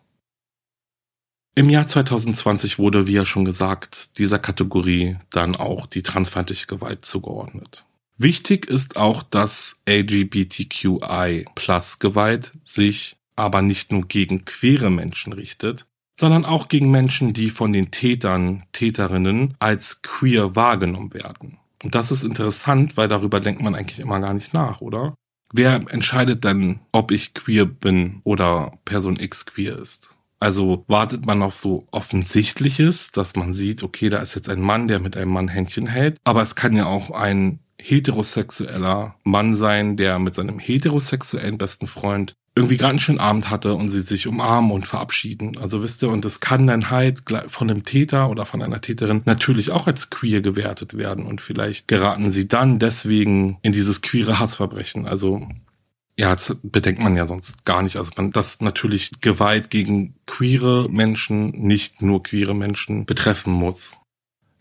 Im 1.54 1.68
Jahr 1.68 1.86
2020 1.86 2.78
wurde, 2.78 3.06
wie 3.06 3.12
ja 3.12 3.26
schon 3.26 3.44
gesagt, 3.44 4.18
dieser 4.18 4.38
Kategorie 4.38 5.18
dann 5.30 5.54
auch 5.54 5.86
die 5.86 6.02
transfeindliche 6.02 6.66
Gewalt 6.66 7.04
zugeordnet. 7.04 7.84
Wichtig 8.16 8.66
ist 8.66 8.96
auch, 8.96 9.22
dass 9.22 9.82
LGBTQI 9.86 11.44
Plus 11.54 11.98
Gewalt 11.98 12.52
sich 12.64 13.16
aber 13.36 13.60
nicht 13.60 13.92
nur 13.92 14.08
gegen 14.08 14.46
queere 14.46 14.90
Menschen 14.90 15.34
richtet, 15.34 15.84
sondern 16.14 16.46
auch 16.46 16.68
gegen 16.68 16.90
Menschen, 16.90 17.34
die 17.34 17.50
von 17.50 17.72
den 17.72 17.90
Tätern, 17.90 18.64
Täterinnen 18.72 19.54
als 19.58 20.00
queer 20.00 20.56
wahrgenommen 20.56 21.12
werden. 21.12 21.58
Und 21.82 21.94
das 21.94 22.12
ist 22.12 22.24
interessant, 22.24 22.96
weil 22.96 23.08
darüber 23.08 23.40
denkt 23.40 23.60
man 23.60 23.74
eigentlich 23.74 23.98
immer 23.98 24.20
gar 24.20 24.32
nicht 24.32 24.54
nach, 24.54 24.80
oder? 24.80 25.16
Wer 25.52 25.84
entscheidet 25.88 26.44
denn, 26.44 26.80
ob 26.92 27.10
ich 27.10 27.34
queer 27.34 27.66
bin 27.66 28.22
oder 28.24 28.78
Person 28.86 29.18
X 29.18 29.44
queer 29.44 29.78
ist? 29.78 30.16
Also 30.42 30.84
wartet 30.88 31.24
man 31.24 31.40
auf 31.40 31.54
so 31.54 31.86
Offensichtliches, 31.92 33.12
dass 33.12 33.36
man 33.36 33.54
sieht, 33.54 33.84
okay, 33.84 34.08
da 34.08 34.18
ist 34.18 34.34
jetzt 34.34 34.48
ein 34.48 34.60
Mann, 34.60 34.88
der 34.88 34.98
mit 34.98 35.16
einem 35.16 35.30
Mann 35.30 35.46
Händchen 35.46 35.86
hält, 35.86 36.18
aber 36.24 36.42
es 36.42 36.56
kann 36.56 36.74
ja 36.74 36.86
auch 36.86 37.12
ein 37.12 37.60
heterosexueller 37.80 39.14
Mann 39.22 39.54
sein, 39.54 39.96
der 39.96 40.18
mit 40.18 40.34
seinem 40.34 40.58
heterosexuellen 40.58 41.58
besten 41.58 41.86
Freund 41.86 42.34
irgendwie 42.56 42.76
gerade 42.76 42.90
einen 42.90 42.98
schönen 42.98 43.20
Abend 43.20 43.50
hatte 43.50 43.74
und 43.74 43.88
sie 43.88 44.00
sich 44.00 44.26
umarmen 44.26 44.72
und 44.72 44.84
verabschieden. 44.84 45.56
Also 45.56 45.80
wisst 45.80 46.02
ihr, 46.02 46.10
und 46.10 46.24
das 46.24 46.40
kann 46.40 46.66
dann 46.66 46.90
halt 46.90 47.22
von 47.46 47.70
einem 47.70 47.84
Täter 47.84 48.28
oder 48.28 48.44
von 48.44 48.62
einer 48.62 48.80
Täterin 48.80 49.22
natürlich 49.24 49.70
auch 49.70 49.86
als 49.86 50.10
queer 50.10 50.40
gewertet 50.40 50.96
werden 50.96 51.24
und 51.24 51.40
vielleicht 51.40 51.86
geraten 51.86 52.32
sie 52.32 52.48
dann 52.48 52.80
deswegen 52.80 53.58
in 53.62 53.72
dieses 53.72 54.02
queere 54.02 54.40
Hassverbrechen. 54.40 55.06
Also 55.06 55.46
ja, 56.22 56.36
das 56.36 56.56
bedenkt 56.62 57.02
man 57.02 57.16
ja 57.16 57.26
sonst 57.26 57.64
gar 57.64 57.82
nicht. 57.82 57.96
Also 57.96 58.12
man, 58.16 58.30
dass 58.30 58.60
natürlich 58.60 59.10
Gewalt 59.20 59.70
gegen 59.70 60.14
queere 60.24 60.88
Menschen 60.88 61.50
nicht 61.50 62.00
nur 62.00 62.22
queere 62.22 62.54
Menschen 62.54 63.06
betreffen 63.06 63.52
muss. 63.52 63.98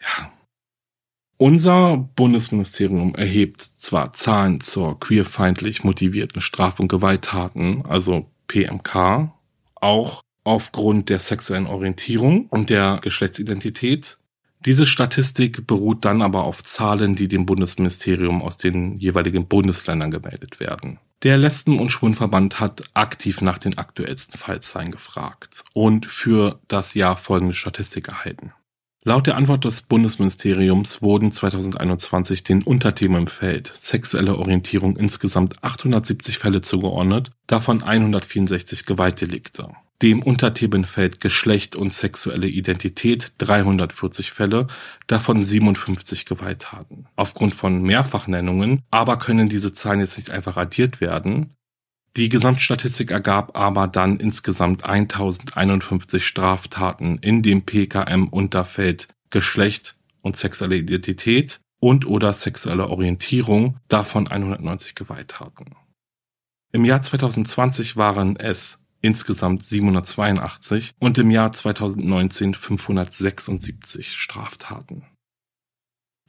Ja, 0.02 0.32
unser 1.38 1.98
Bundesministerium 1.98 3.14
erhebt 3.14 3.62
zwar 3.62 4.12
Zahlen 4.12 4.60
zur 4.60 5.00
queerfeindlich 5.00 5.84
motivierten 5.84 6.42
Straf- 6.42 6.80
und 6.80 6.88
Gewalttaten, 6.88 7.86
also 7.86 8.32
PMK, 8.48 9.32
auch 9.76 10.22
aufgrund 10.44 11.10
der 11.10 11.20
sexuellen 11.20 11.68
Orientierung 11.68 12.48
und 12.48 12.72
der 12.72 13.00
Geschlechtsidentität. 13.04 14.18
Diese 14.66 14.88
Statistik 14.88 15.68
beruht 15.68 16.06
dann 16.06 16.24
aber 16.24 16.44
auf 16.44 16.64
Zahlen, 16.64 17.16
die 17.16 17.28
dem 17.28 17.46
Bundesministerium 17.46 18.42
aus 18.42 18.58
den 18.58 18.98
jeweiligen 18.98 19.48
Bundesländern 19.48 20.10
gemeldet 20.10 20.60
werden. 20.60 21.00
Der 21.24 21.38
Lesben- 21.38 21.80
und 21.80 21.92
Schwulenverband 21.92 22.60
hat 22.60 22.84
aktiv 22.96 23.42
nach 23.42 23.60
den 23.60 23.78
aktuellsten 23.78 24.40
Fallzahlen 24.40 24.90
gefragt 24.90 25.64
und 25.74 26.08
für 26.08 26.60
das 26.68 26.96
Jahr 26.96 27.16
folgende 27.16 27.54
Statistik 27.54 28.08
erhalten. 28.08 28.54
Laut 29.04 29.28
der 29.28 29.36
Antwort 29.36 29.66
des 29.66 29.84
Bundesministeriums 29.84 31.02
wurden 31.04 31.32
2021 31.32 32.44
den 32.44 32.64
Unterthemen 32.64 33.22
im 33.24 33.28
Feld 33.28 33.72
sexuelle 33.76 34.36
Orientierung 34.36 34.96
insgesamt 34.96 35.64
870 35.64 36.40
Fälle 36.40 36.62
zugeordnet, 36.62 37.32
davon 37.46 37.84
164 37.84 38.86
Gewaltdelikte. 38.86 39.70
Dem 40.02 40.24
Unterthemenfeld 40.24 41.20
Geschlecht 41.20 41.76
und 41.76 41.94
sexuelle 41.94 42.48
Identität 42.48 43.34
340 43.38 44.32
Fälle, 44.32 44.66
davon 45.06 45.44
57 45.44 46.26
Gewalttaten. 46.26 47.06
Aufgrund 47.16 47.54
von 47.54 47.84
Mehrfachnennungen 47.84 48.82
aber 48.90 49.20
können 49.20 49.48
diese 49.48 49.74
Zahlen 49.74 50.00
jetzt 50.00 50.18
nicht 50.18 50.32
einfach 50.32 50.58
addiert 50.58 51.02
werden. 51.02 51.54
Die 52.18 52.30
Gesamtstatistik 52.30 53.12
ergab 53.12 53.56
aber 53.56 53.88
dann 53.88 54.20
insgesamt 54.20 54.84
1051 54.84 56.26
Straftaten 56.26 57.20
in 57.20 57.44
dem 57.44 57.62
PKM-Unterfeld 57.62 59.08
Geschlecht 59.30 59.96
und 60.22 60.36
sexuelle 60.36 60.78
Identität 60.78 61.62
und 61.80 62.08
oder 62.08 62.34
sexuelle 62.34 62.90
Orientierung, 62.90 63.78
davon 63.88 64.28
190 64.28 64.96
Gewalttaten. 64.96 65.76
Im 66.74 66.86
Jahr 66.86 67.02
2020 67.02 67.98
waren 67.98 68.36
es 68.36 68.81
insgesamt 69.02 69.66
782 69.66 70.94
und 71.00 71.18
im 71.18 71.32
Jahr 71.32 71.52
2019 71.52 72.54
576 72.54 74.16
Straftaten. 74.16 75.04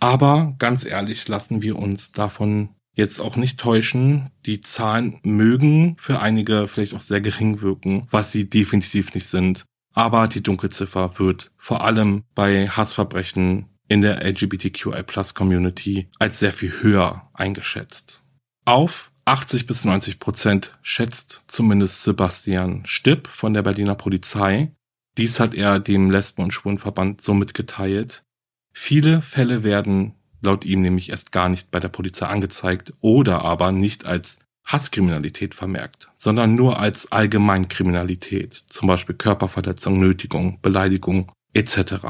Aber 0.00 0.54
ganz 0.58 0.84
ehrlich 0.84 1.28
lassen 1.28 1.62
wir 1.62 1.76
uns 1.76 2.10
davon 2.10 2.70
jetzt 2.94 3.20
auch 3.20 3.36
nicht 3.36 3.60
täuschen. 3.60 4.30
Die 4.46 4.60
Zahlen 4.60 5.20
mögen 5.22 5.96
für 5.98 6.20
einige 6.20 6.66
vielleicht 6.66 6.94
auch 6.94 7.00
sehr 7.00 7.20
gering 7.20 7.60
wirken, 7.60 8.08
was 8.10 8.32
sie 8.32 8.50
definitiv 8.50 9.14
nicht 9.14 9.28
sind. 9.28 9.64
Aber 9.94 10.26
die 10.26 10.42
Dunkelziffer 10.42 11.18
wird 11.18 11.52
vor 11.56 11.84
allem 11.84 12.24
bei 12.34 12.68
Hassverbrechen 12.68 13.66
in 13.88 14.00
der 14.00 14.24
LGBTQI 14.24 15.02
Plus 15.02 15.34
Community 15.34 16.08
als 16.18 16.38
sehr 16.38 16.52
viel 16.52 16.72
höher 16.82 17.30
eingeschätzt. 17.34 18.24
Auf 18.64 19.11
80 19.24 19.66
bis 19.66 19.84
90 19.84 20.18
Prozent 20.18 20.76
schätzt 20.82 21.42
zumindest 21.46 22.02
Sebastian 22.02 22.82
Stipp 22.86 23.28
von 23.28 23.54
der 23.54 23.62
Berliner 23.62 23.94
Polizei. 23.94 24.72
Dies 25.16 25.38
hat 25.38 25.54
er 25.54 25.78
dem 25.78 26.10
Lesben- 26.10 26.42
und 26.42 26.52
Schwulenverband 26.52 27.20
so 27.20 27.34
mitgeteilt. 27.34 28.24
Viele 28.72 29.22
Fälle 29.22 29.62
werden 29.62 30.14
laut 30.40 30.64
ihm 30.64 30.82
nämlich 30.82 31.10
erst 31.10 31.30
gar 31.30 31.48
nicht 31.48 31.70
bei 31.70 31.78
der 31.78 31.88
Polizei 31.88 32.26
angezeigt 32.26 32.94
oder 33.00 33.42
aber 33.42 33.70
nicht 33.70 34.06
als 34.06 34.40
Hasskriminalität 34.64 35.54
vermerkt, 35.54 36.10
sondern 36.16 36.54
nur 36.54 36.78
als 36.78 37.10
Allgemeinkriminalität, 37.10 38.54
zum 38.54 38.88
Beispiel 38.88 39.14
Körperverletzung, 39.14 40.00
Nötigung, 40.00 40.60
Beleidigung 40.62 41.30
etc. 41.52 42.06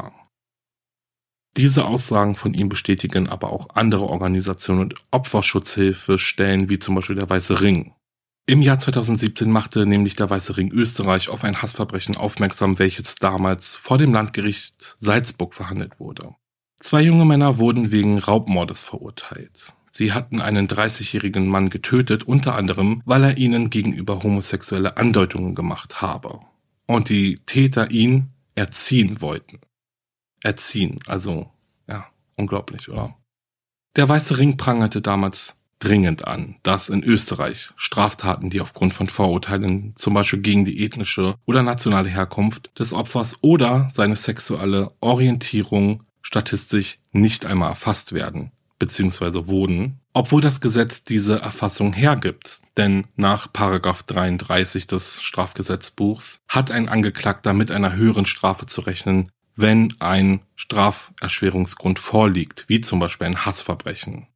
Diese 1.58 1.84
Aussagen 1.84 2.34
von 2.34 2.54
ihm 2.54 2.70
bestätigen 2.70 3.28
aber 3.28 3.52
auch 3.52 3.68
andere 3.74 4.06
Organisationen 4.06 4.80
und 4.80 4.94
Opferschutzhilfestellen 5.10 6.70
wie 6.70 6.78
zum 6.78 6.94
Beispiel 6.94 7.16
der 7.16 7.28
Weiße 7.28 7.60
Ring. 7.60 7.92
Im 8.46 8.62
Jahr 8.62 8.78
2017 8.78 9.50
machte 9.50 9.86
nämlich 9.86 10.16
der 10.16 10.30
Weiße 10.30 10.56
Ring 10.56 10.72
Österreich 10.72 11.28
auf 11.28 11.44
ein 11.44 11.60
Hassverbrechen 11.60 12.16
aufmerksam, 12.16 12.78
welches 12.78 13.16
damals 13.16 13.76
vor 13.76 13.98
dem 13.98 14.14
Landgericht 14.14 14.96
Salzburg 14.98 15.54
verhandelt 15.54 16.00
wurde. 16.00 16.34
Zwei 16.78 17.02
junge 17.02 17.26
Männer 17.26 17.58
wurden 17.58 17.92
wegen 17.92 18.18
Raubmordes 18.18 18.82
verurteilt. 18.82 19.74
Sie 19.90 20.12
hatten 20.12 20.40
einen 20.40 20.68
30-jährigen 20.68 21.46
Mann 21.46 21.68
getötet, 21.68 22.24
unter 22.24 22.54
anderem, 22.54 23.02
weil 23.04 23.22
er 23.24 23.36
ihnen 23.36 23.68
gegenüber 23.68 24.22
homosexuelle 24.22 24.96
Andeutungen 24.96 25.54
gemacht 25.54 26.00
habe. 26.00 26.40
Und 26.86 27.10
die 27.10 27.36
Täter 27.44 27.90
ihn 27.90 28.30
erziehen 28.54 29.20
wollten 29.20 29.60
erziehen. 30.42 30.98
Also, 31.06 31.50
ja, 31.88 32.06
unglaublich, 32.36 32.88
oder? 32.88 33.16
Der 33.96 34.08
Weiße 34.08 34.38
Ring 34.38 34.56
prangerte 34.56 35.02
damals 35.02 35.58
dringend 35.78 36.26
an, 36.26 36.56
dass 36.62 36.88
in 36.88 37.02
Österreich 37.02 37.70
Straftaten, 37.76 38.50
die 38.50 38.60
aufgrund 38.60 38.92
von 38.92 39.08
Vorurteilen 39.08 39.94
zum 39.96 40.14
Beispiel 40.14 40.40
gegen 40.40 40.64
die 40.64 40.84
ethnische 40.84 41.34
oder 41.44 41.62
nationale 41.62 42.08
Herkunft 42.08 42.70
des 42.78 42.92
Opfers 42.92 43.38
oder 43.42 43.88
seine 43.90 44.16
sexuelle 44.16 44.92
Orientierung 45.00 46.04
statistisch 46.22 46.98
nicht 47.10 47.44
einmal 47.46 47.70
erfasst 47.70 48.12
werden, 48.12 48.52
beziehungsweise 48.78 49.48
wurden, 49.48 49.98
obwohl 50.12 50.40
das 50.40 50.60
Gesetz 50.60 51.04
diese 51.04 51.40
Erfassung 51.40 51.92
hergibt. 51.92 52.60
Denn 52.76 53.06
nach 53.16 53.52
Paragraph 53.52 54.04
33 54.04 54.86
des 54.86 55.20
Strafgesetzbuchs 55.20 56.40
hat 56.48 56.70
ein 56.70 56.88
Angeklagter 56.88 57.52
mit 57.54 57.70
einer 57.70 57.94
höheren 57.94 58.26
Strafe 58.26 58.66
zu 58.66 58.82
rechnen, 58.82 59.32
wenn 59.56 59.94
ein 60.00 60.40
Straferschwerungsgrund 60.56 61.98
vorliegt, 61.98 62.64
wie 62.68 62.80
zum 62.80 62.98
Beispiel 62.98 63.26
ein 63.26 63.44
Hassverbrechen. 63.44 64.26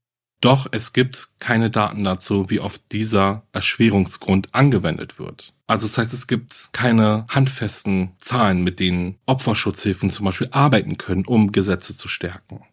Doch 0.40 0.66
es 0.70 0.92
gibt 0.92 1.28
keine 1.38 1.70
Daten 1.70 2.04
dazu, 2.04 2.50
wie 2.50 2.60
oft 2.60 2.92
dieser 2.92 3.46
Erschwerungsgrund 3.52 4.54
angewendet 4.54 5.18
wird. 5.18 5.54
Also 5.66 5.86
das 5.86 5.96
heißt, 5.98 6.12
es 6.12 6.26
gibt 6.26 6.70
keine 6.72 7.26
handfesten 7.28 8.12
Zahlen, 8.18 8.62
mit 8.62 8.78
denen 8.78 9.18
Opferschutzhilfen 9.26 10.10
zum 10.10 10.26
Beispiel 10.26 10.48
arbeiten 10.50 10.98
können, 10.98 11.24
um 11.24 11.52
Gesetze 11.52 11.94
zu 11.94 12.08
stärken. 12.08 12.64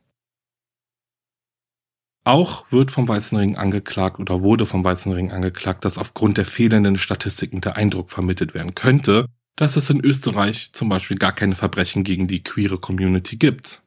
Auch 2.25 2.71
wird 2.71 2.91
vom 2.91 3.07
Weißen 3.07 3.37
Ring 3.37 3.57
angeklagt 3.57 4.19
oder 4.19 4.41
wurde 4.41 4.65
vom 4.65 4.83
Weißen 4.83 5.11
Ring 5.11 5.31
angeklagt, 5.31 5.83
dass 5.83 5.97
aufgrund 5.97 6.37
der 6.37 6.45
fehlenden 6.45 6.97
Statistiken 6.97 7.59
der 7.59 7.75
Eindruck 7.75 8.11
vermittelt 8.11 8.53
werden 8.53 8.75
könnte, 8.75 9.27
dass 9.55 9.75
es 9.75 9.89
in 9.89 10.03
Österreich 10.03 10.71
zum 10.73 10.89
Beispiel 10.89 11.17
gar 11.17 11.33
keine 11.33 11.55
Verbrechen 11.55 12.03
gegen 12.03 12.27
die 12.27 12.43
queere 12.43 12.77
Community 12.77 13.37
gibt. 13.37 13.81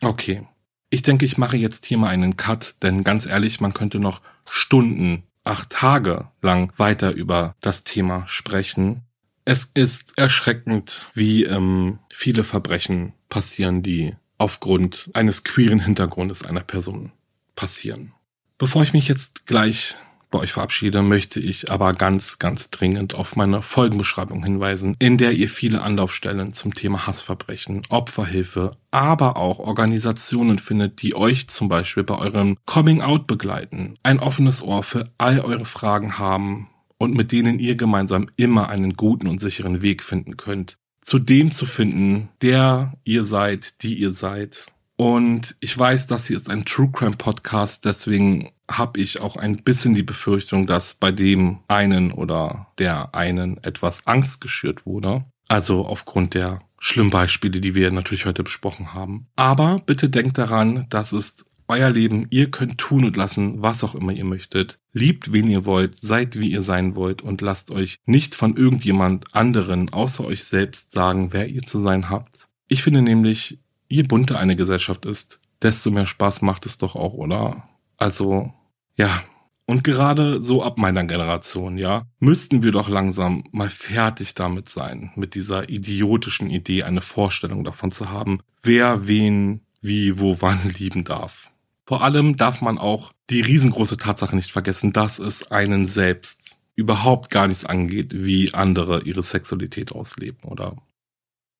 Okay, 0.00 0.46
ich 0.90 1.02
denke, 1.02 1.24
ich 1.24 1.38
mache 1.38 1.56
jetzt 1.56 1.86
hier 1.86 1.98
mal 1.98 2.08
einen 2.08 2.36
Cut, 2.36 2.76
denn 2.82 3.04
ganz 3.04 3.26
ehrlich, 3.26 3.60
man 3.60 3.74
könnte 3.74 4.00
noch 4.00 4.20
Stunden, 4.48 5.24
acht 5.44 5.70
Tage 5.70 6.28
lang 6.42 6.72
weiter 6.78 7.12
über 7.12 7.54
das 7.60 7.84
Thema 7.84 8.26
sprechen. 8.26 9.02
Es 9.44 9.70
ist 9.74 10.18
erschreckend, 10.18 11.10
wie 11.14 11.44
ähm, 11.44 11.98
viele 12.10 12.44
Verbrechen 12.44 13.12
passieren, 13.28 13.82
die 13.82 14.14
aufgrund 14.38 15.10
eines 15.14 15.44
queeren 15.44 15.80
Hintergrundes 15.80 16.44
einer 16.44 16.62
Person 16.62 17.12
passieren. 17.56 18.12
Bevor 18.58 18.82
ich 18.82 18.92
mich 18.92 19.08
jetzt 19.08 19.46
gleich 19.46 19.96
bei 20.30 20.38
euch 20.38 20.52
verabschiede, 20.52 21.02
möchte 21.02 21.40
ich 21.40 21.70
aber 21.70 21.92
ganz, 21.92 22.38
ganz 22.38 22.70
dringend 22.70 23.14
auf 23.14 23.36
meine 23.36 23.62
Folgenbeschreibung 23.62 24.44
hinweisen, 24.44 24.96
in 24.98 25.18
der 25.18 25.32
ihr 25.32 25.48
viele 25.48 25.82
Anlaufstellen 25.82 26.52
zum 26.52 26.74
Thema 26.74 27.06
Hassverbrechen, 27.06 27.82
Opferhilfe, 27.88 28.76
aber 28.90 29.36
auch 29.36 29.58
Organisationen 29.58 30.58
findet, 30.58 31.02
die 31.02 31.14
euch 31.14 31.48
zum 31.48 31.68
Beispiel 31.68 32.04
bei 32.04 32.16
eurem 32.16 32.56
Coming 32.66 33.02
Out 33.02 33.26
begleiten, 33.26 33.96
ein 34.02 34.20
offenes 34.20 34.62
Ohr 34.62 34.82
für 34.82 35.10
all 35.18 35.40
eure 35.40 35.64
Fragen 35.64 36.18
haben 36.18 36.68
und 36.98 37.16
mit 37.16 37.32
denen 37.32 37.58
ihr 37.58 37.76
gemeinsam 37.76 38.28
immer 38.36 38.68
einen 38.68 38.94
guten 38.94 39.26
und 39.26 39.40
sicheren 39.40 39.82
Weg 39.82 40.02
finden 40.02 40.36
könnt, 40.36 40.76
zu 41.00 41.18
dem 41.18 41.50
zu 41.50 41.66
finden, 41.66 42.28
der 42.42 42.92
ihr 43.04 43.24
seid, 43.24 43.82
die 43.82 43.94
ihr 43.94 44.12
seid. 44.12 44.66
Und 44.96 45.56
ich 45.60 45.76
weiß, 45.76 46.08
das 46.08 46.26
hier 46.26 46.36
ist 46.36 46.50
ein 46.50 46.66
True 46.66 46.90
Crime 46.92 47.16
Podcast, 47.16 47.86
deswegen 47.86 48.50
habe 48.70 49.00
ich 49.00 49.20
auch 49.20 49.36
ein 49.36 49.62
bisschen 49.62 49.94
die 49.94 50.02
Befürchtung, 50.02 50.66
dass 50.66 50.94
bei 50.94 51.12
dem 51.12 51.58
einen 51.68 52.12
oder 52.12 52.68
der 52.78 53.14
einen 53.14 53.62
etwas 53.64 54.06
Angst 54.06 54.40
geschürt 54.40 54.86
wurde. 54.86 55.24
Also 55.48 55.84
aufgrund 55.84 56.34
der 56.34 56.60
schlimmen 56.78 57.10
Beispiele, 57.10 57.60
die 57.60 57.74
wir 57.74 57.90
natürlich 57.90 58.26
heute 58.26 58.42
besprochen 58.42 58.94
haben. 58.94 59.26
Aber 59.36 59.76
bitte 59.84 60.08
denkt 60.08 60.38
daran, 60.38 60.86
das 60.88 61.12
ist 61.12 61.44
euer 61.68 61.90
Leben. 61.90 62.26
Ihr 62.30 62.50
könnt 62.50 62.78
tun 62.78 63.04
und 63.04 63.16
lassen, 63.16 63.62
was 63.62 63.84
auch 63.84 63.94
immer 63.94 64.12
ihr 64.12 64.24
möchtet. 64.24 64.78
Liebt, 64.92 65.32
wen 65.32 65.48
ihr 65.48 65.64
wollt, 65.64 65.96
seid, 65.96 66.40
wie 66.40 66.50
ihr 66.50 66.62
sein 66.62 66.96
wollt 66.96 67.22
und 67.22 67.40
lasst 67.40 67.70
euch 67.70 67.98
nicht 68.06 68.34
von 68.34 68.56
irgendjemand 68.56 69.34
anderen 69.34 69.90
außer 69.90 70.24
euch 70.24 70.44
selbst 70.44 70.92
sagen, 70.92 71.32
wer 71.32 71.48
ihr 71.48 71.62
zu 71.62 71.80
sein 71.80 72.10
habt. 72.10 72.48
Ich 72.66 72.82
finde 72.82 73.02
nämlich, 73.02 73.60
je 73.88 74.02
bunter 74.02 74.38
eine 74.38 74.56
Gesellschaft 74.56 75.06
ist, 75.06 75.40
desto 75.62 75.90
mehr 75.90 76.06
Spaß 76.06 76.42
macht 76.42 76.66
es 76.66 76.78
doch 76.78 76.96
auch, 76.96 77.14
oder? 77.14 77.68
Also 77.96 78.52
ja, 79.00 79.22
und 79.64 79.82
gerade 79.82 80.42
so 80.42 80.62
ab 80.62 80.76
meiner 80.76 81.04
Generation, 81.04 81.78
ja, 81.78 82.06
müssten 82.18 82.62
wir 82.62 82.70
doch 82.70 82.90
langsam 82.90 83.44
mal 83.50 83.70
fertig 83.70 84.34
damit 84.34 84.68
sein, 84.68 85.10
mit 85.14 85.34
dieser 85.34 85.70
idiotischen 85.70 86.50
Idee, 86.50 86.82
eine 86.82 87.00
Vorstellung 87.00 87.64
davon 87.64 87.90
zu 87.90 88.10
haben, 88.10 88.40
wer 88.62 89.08
wen, 89.08 89.62
wie, 89.80 90.18
wo, 90.18 90.42
wann 90.42 90.58
lieben 90.76 91.04
darf. 91.04 91.50
Vor 91.86 92.02
allem 92.02 92.36
darf 92.36 92.60
man 92.60 92.76
auch 92.76 93.12
die 93.30 93.40
riesengroße 93.40 93.96
Tatsache 93.96 94.36
nicht 94.36 94.52
vergessen, 94.52 94.92
dass 94.92 95.18
es 95.18 95.50
einen 95.50 95.86
selbst 95.86 96.58
überhaupt 96.74 97.30
gar 97.30 97.48
nichts 97.48 97.64
angeht, 97.64 98.08
wie 98.12 98.52
andere 98.52 99.04
ihre 99.04 99.22
Sexualität 99.22 99.92
ausleben, 99.92 100.42
oder? 100.42 100.76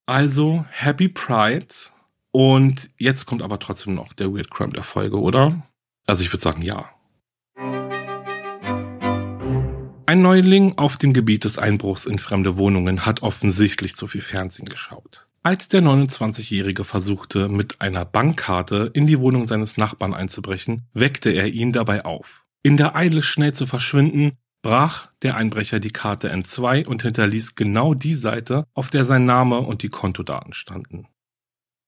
Also, 0.04 0.66
Happy 0.72 1.08
Pride. 1.08 1.68
Und 2.32 2.90
jetzt 2.98 3.24
kommt 3.24 3.40
aber 3.40 3.58
trotzdem 3.58 3.94
noch 3.94 4.12
der 4.12 4.34
Weird 4.34 4.50
Crime 4.50 4.72
der 4.72 4.82
Folge, 4.82 5.18
oder? 5.18 5.62
Also 6.06 6.24
ich 6.24 6.32
würde 6.32 6.42
sagen, 6.42 6.62
ja. 6.62 6.90
Ein 10.10 10.22
Neuling 10.22 10.76
auf 10.76 10.96
dem 10.96 11.12
Gebiet 11.12 11.44
des 11.44 11.56
Einbruchs 11.56 12.04
in 12.04 12.18
fremde 12.18 12.56
Wohnungen 12.56 13.06
hat 13.06 13.22
offensichtlich 13.22 13.94
zu 13.94 14.08
viel 14.08 14.22
Fernsehen 14.22 14.68
geschaut. 14.68 15.28
Als 15.44 15.68
der 15.68 15.82
29-Jährige 15.82 16.82
versuchte, 16.82 17.48
mit 17.48 17.80
einer 17.80 18.04
Bankkarte 18.04 18.90
in 18.92 19.06
die 19.06 19.20
Wohnung 19.20 19.46
seines 19.46 19.76
Nachbarn 19.76 20.12
einzubrechen, 20.12 20.82
weckte 20.94 21.30
er 21.30 21.46
ihn 21.46 21.72
dabei 21.72 22.04
auf. 22.04 22.44
In 22.64 22.76
der 22.76 22.96
Eile 22.96 23.22
schnell 23.22 23.54
zu 23.54 23.66
verschwinden, 23.66 24.32
brach 24.62 25.12
der 25.22 25.36
Einbrecher 25.36 25.78
die 25.78 25.92
Karte 25.92 26.34
N2 26.34 26.86
und 26.86 27.02
hinterließ 27.02 27.54
genau 27.54 27.94
die 27.94 28.16
Seite, 28.16 28.66
auf 28.74 28.90
der 28.90 29.04
sein 29.04 29.26
Name 29.26 29.60
und 29.60 29.84
die 29.84 29.90
Kontodaten 29.90 30.54
standen. 30.54 31.06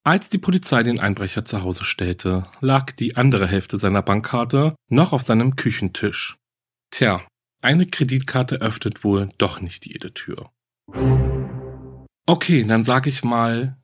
Als 0.05 0.29
die 0.29 0.39
Polizei 0.39 0.85
den 0.85 1.01
Einbrecher 1.01 1.45
zu 1.45 1.65
Hause 1.65 1.85
stellte, 1.85 2.45
lag 2.61 2.93
die 2.93 3.17
andere 3.17 3.49
Hälfte 3.49 3.81
seiner 3.81 4.03
Bankkarte 4.03 4.77
noch 4.89 5.13
auf 5.13 5.23
seinem 5.23 5.57
Küchentisch. 5.57 6.37
Tja, 6.93 7.23
eine 7.63 7.87
Kreditkarte 7.87 8.57
öffnet 8.57 9.05
wohl 9.05 9.29
doch 9.39 9.61
nicht 9.61 9.87
jede 9.87 10.13
Tür. 10.13 10.51
Okay, 12.27 12.65
dann 12.65 12.85
sag 12.85 13.07
ich 13.07 13.25
mal, 13.25 13.77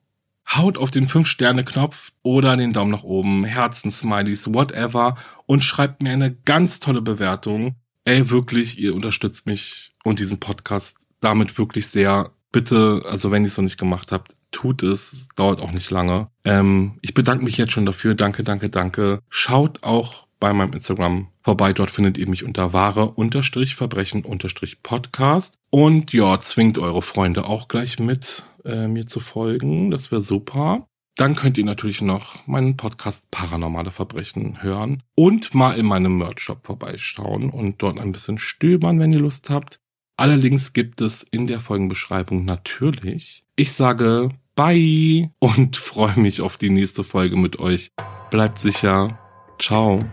haut 0.55 0.77
auf 0.77 0.91
den 0.91 1.07
5-Sterne-Knopf 1.07 2.11
oder 2.21 2.57
den 2.57 2.73
Daumen 2.73 2.91
nach 2.91 3.03
oben, 3.03 3.45
Herzen, 3.45 3.91
Smileys, 3.91 4.53
whatever 4.53 5.15
und 5.45 5.63
schreibt 5.63 6.01
mir 6.01 6.11
eine 6.11 6.33
ganz 6.33 6.79
tolle 6.79 7.01
Bewertung. 7.01 7.75
Ey, 8.05 8.29
wirklich, 8.29 8.77
ihr 8.77 8.93
unterstützt 8.93 9.45
mich 9.45 9.93
und 10.03 10.19
diesen 10.19 10.39
Podcast 10.39 10.97
damit 11.19 11.57
wirklich 11.57 11.87
sehr. 11.87 12.31
Bitte, 12.51 13.03
also 13.05 13.31
wenn 13.31 13.43
ihr 13.43 13.47
es 13.47 13.57
noch 13.57 13.63
nicht 13.63 13.77
gemacht 13.77 14.11
habt, 14.11 14.35
tut 14.51 14.81
es. 14.81 15.29
Dauert 15.35 15.61
auch 15.61 15.71
nicht 15.71 15.91
lange. 15.91 16.29
Ähm, 16.43 16.97
ich 17.01 17.13
bedanke 17.13 17.45
mich 17.45 17.57
jetzt 17.57 17.73
schon 17.73 17.85
dafür. 17.85 18.15
Danke, 18.15 18.43
danke, 18.43 18.69
danke. 18.69 19.19
Schaut 19.29 19.83
auch 19.83 20.27
bei 20.39 20.53
meinem 20.53 20.73
Instagram 20.73 21.27
vorbei. 21.41 21.73
Dort 21.73 21.91
findet 21.91 22.17
ihr 22.17 22.27
mich 22.27 22.43
unter 22.43 22.73
wahre 22.73 23.11
unterstrich 23.11 23.75
Verbrechen 23.75 24.23
unterstrich 24.23 24.81
Podcast. 24.81 25.59
Und 25.69 26.13
ja, 26.13 26.39
zwingt 26.39 26.77
eure 26.77 27.01
Freunde 27.01 27.45
auch 27.45 27.67
gleich 27.67 27.99
mit, 27.99 28.43
äh, 28.65 28.87
mir 28.87 29.05
zu 29.05 29.19
folgen. 29.19 29.91
Das 29.91 30.11
wäre 30.11 30.21
super. 30.21 30.87
Dann 31.15 31.35
könnt 31.35 31.57
ihr 31.57 31.65
natürlich 31.65 32.01
noch 32.01 32.47
meinen 32.47 32.77
Podcast 32.77 33.29
Paranormale 33.29 33.91
Verbrechen 33.91 34.63
hören 34.63 35.03
und 35.15 35.53
mal 35.53 35.77
in 35.77 35.85
meinem 35.85 36.17
Merch-Shop 36.17 36.65
vorbeischauen 36.65 37.49
und 37.49 37.81
dort 37.81 37.99
ein 37.99 38.13
bisschen 38.13 38.37
stöbern, 38.37 38.99
wenn 38.99 39.11
ihr 39.11 39.19
Lust 39.19 39.49
habt. 39.49 39.81
Alle 40.15 40.37
Links 40.37 40.71
gibt 40.71 41.01
es 41.01 41.23
in 41.23 41.47
der 41.47 41.59
Folgenbeschreibung 41.59 42.45
natürlich. 42.45 43.43
Ich 43.57 43.73
sage 43.73 44.29
Bye 44.55 45.31
und 45.39 45.77
freue 45.77 46.17
mich 46.19 46.41
auf 46.41 46.57
die 46.57 46.69
nächste 46.69 47.03
Folge 47.03 47.37
mit 47.37 47.59
euch. 47.59 47.91
Bleibt 48.29 48.57
sicher. 48.57 49.19
Ciao. 49.59 50.03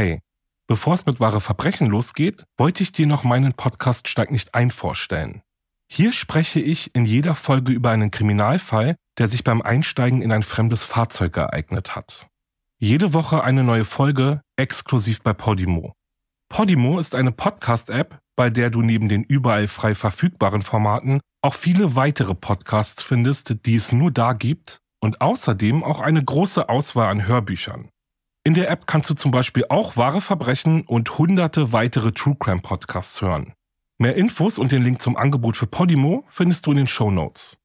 Hey, 0.00 0.22
bevor 0.66 0.94
es 0.94 1.04
mit 1.04 1.20
wahre 1.20 1.42
Verbrechen 1.42 1.86
losgeht, 1.90 2.46
wollte 2.56 2.82
ich 2.82 2.90
dir 2.90 3.06
noch 3.06 3.22
meinen 3.22 3.52
Podcast 3.52 4.08
Steig 4.08 4.30
nicht 4.30 4.54
ein 4.54 4.70
vorstellen. 4.70 5.42
Hier 5.92 6.14
spreche 6.14 6.58
ich 6.58 6.94
in 6.94 7.04
jeder 7.04 7.34
Folge 7.34 7.70
über 7.70 7.90
einen 7.90 8.10
Kriminalfall, 8.10 8.96
der 9.18 9.28
sich 9.28 9.44
beim 9.44 9.60
Einsteigen 9.60 10.22
in 10.22 10.32
ein 10.32 10.42
fremdes 10.42 10.84
Fahrzeug 10.84 11.36
ereignet 11.36 11.96
hat. 11.96 12.28
Jede 12.78 13.12
Woche 13.12 13.44
eine 13.44 13.62
neue 13.62 13.84
Folge, 13.84 14.40
exklusiv 14.56 15.20
bei 15.20 15.34
Podimo. 15.34 15.92
Podimo 16.48 16.98
ist 16.98 17.14
eine 17.14 17.30
Podcast-App, 17.30 18.20
bei 18.36 18.48
der 18.48 18.70
du 18.70 18.80
neben 18.80 19.10
den 19.10 19.22
überall 19.22 19.68
frei 19.68 19.94
verfügbaren 19.94 20.62
Formaten 20.62 21.20
auch 21.42 21.54
viele 21.54 21.94
weitere 21.94 22.34
Podcasts 22.34 23.02
findest, 23.02 23.66
die 23.66 23.76
es 23.76 23.92
nur 23.92 24.10
da 24.10 24.32
gibt 24.32 24.78
und 25.02 25.20
außerdem 25.20 25.84
auch 25.84 26.00
eine 26.00 26.24
große 26.24 26.70
Auswahl 26.70 27.10
an 27.10 27.26
Hörbüchern. 27.26 27.90
In 28.42 28.54
der 28.54 28.70
App 28.70 28.86
kannst 28.86 29.10
du 29.10 29.14
zum 29.14 29.32
Beispiel 29.32 29.66
auch 29.68 29.98
wahre 29.98 30.22
Verbrechen 30.22 30.82
und 30.86 31.18
hunderte 31.18 31.72
weitere 31.72 32.12
True 32.12 32.36
Crime 32.40 32.62
Podcasts 32.62 33.20
hören. 33.20 33.52
Mehr 33.98 34.16
Infos 34.16 34.58
und 34.58 34.72
den 34.72 34.82
Link 34.82 35.02
zum 35.02 35.14
Angebot 35.14 35.58
für 35.58 35.66
Podimo 35.66 36.24
findest 36.30 36.64
du 36.64 36.70
in 36.70 36.78
den 36.78 36.86
Show 36.86 37.10
Notes. 37.10 37.59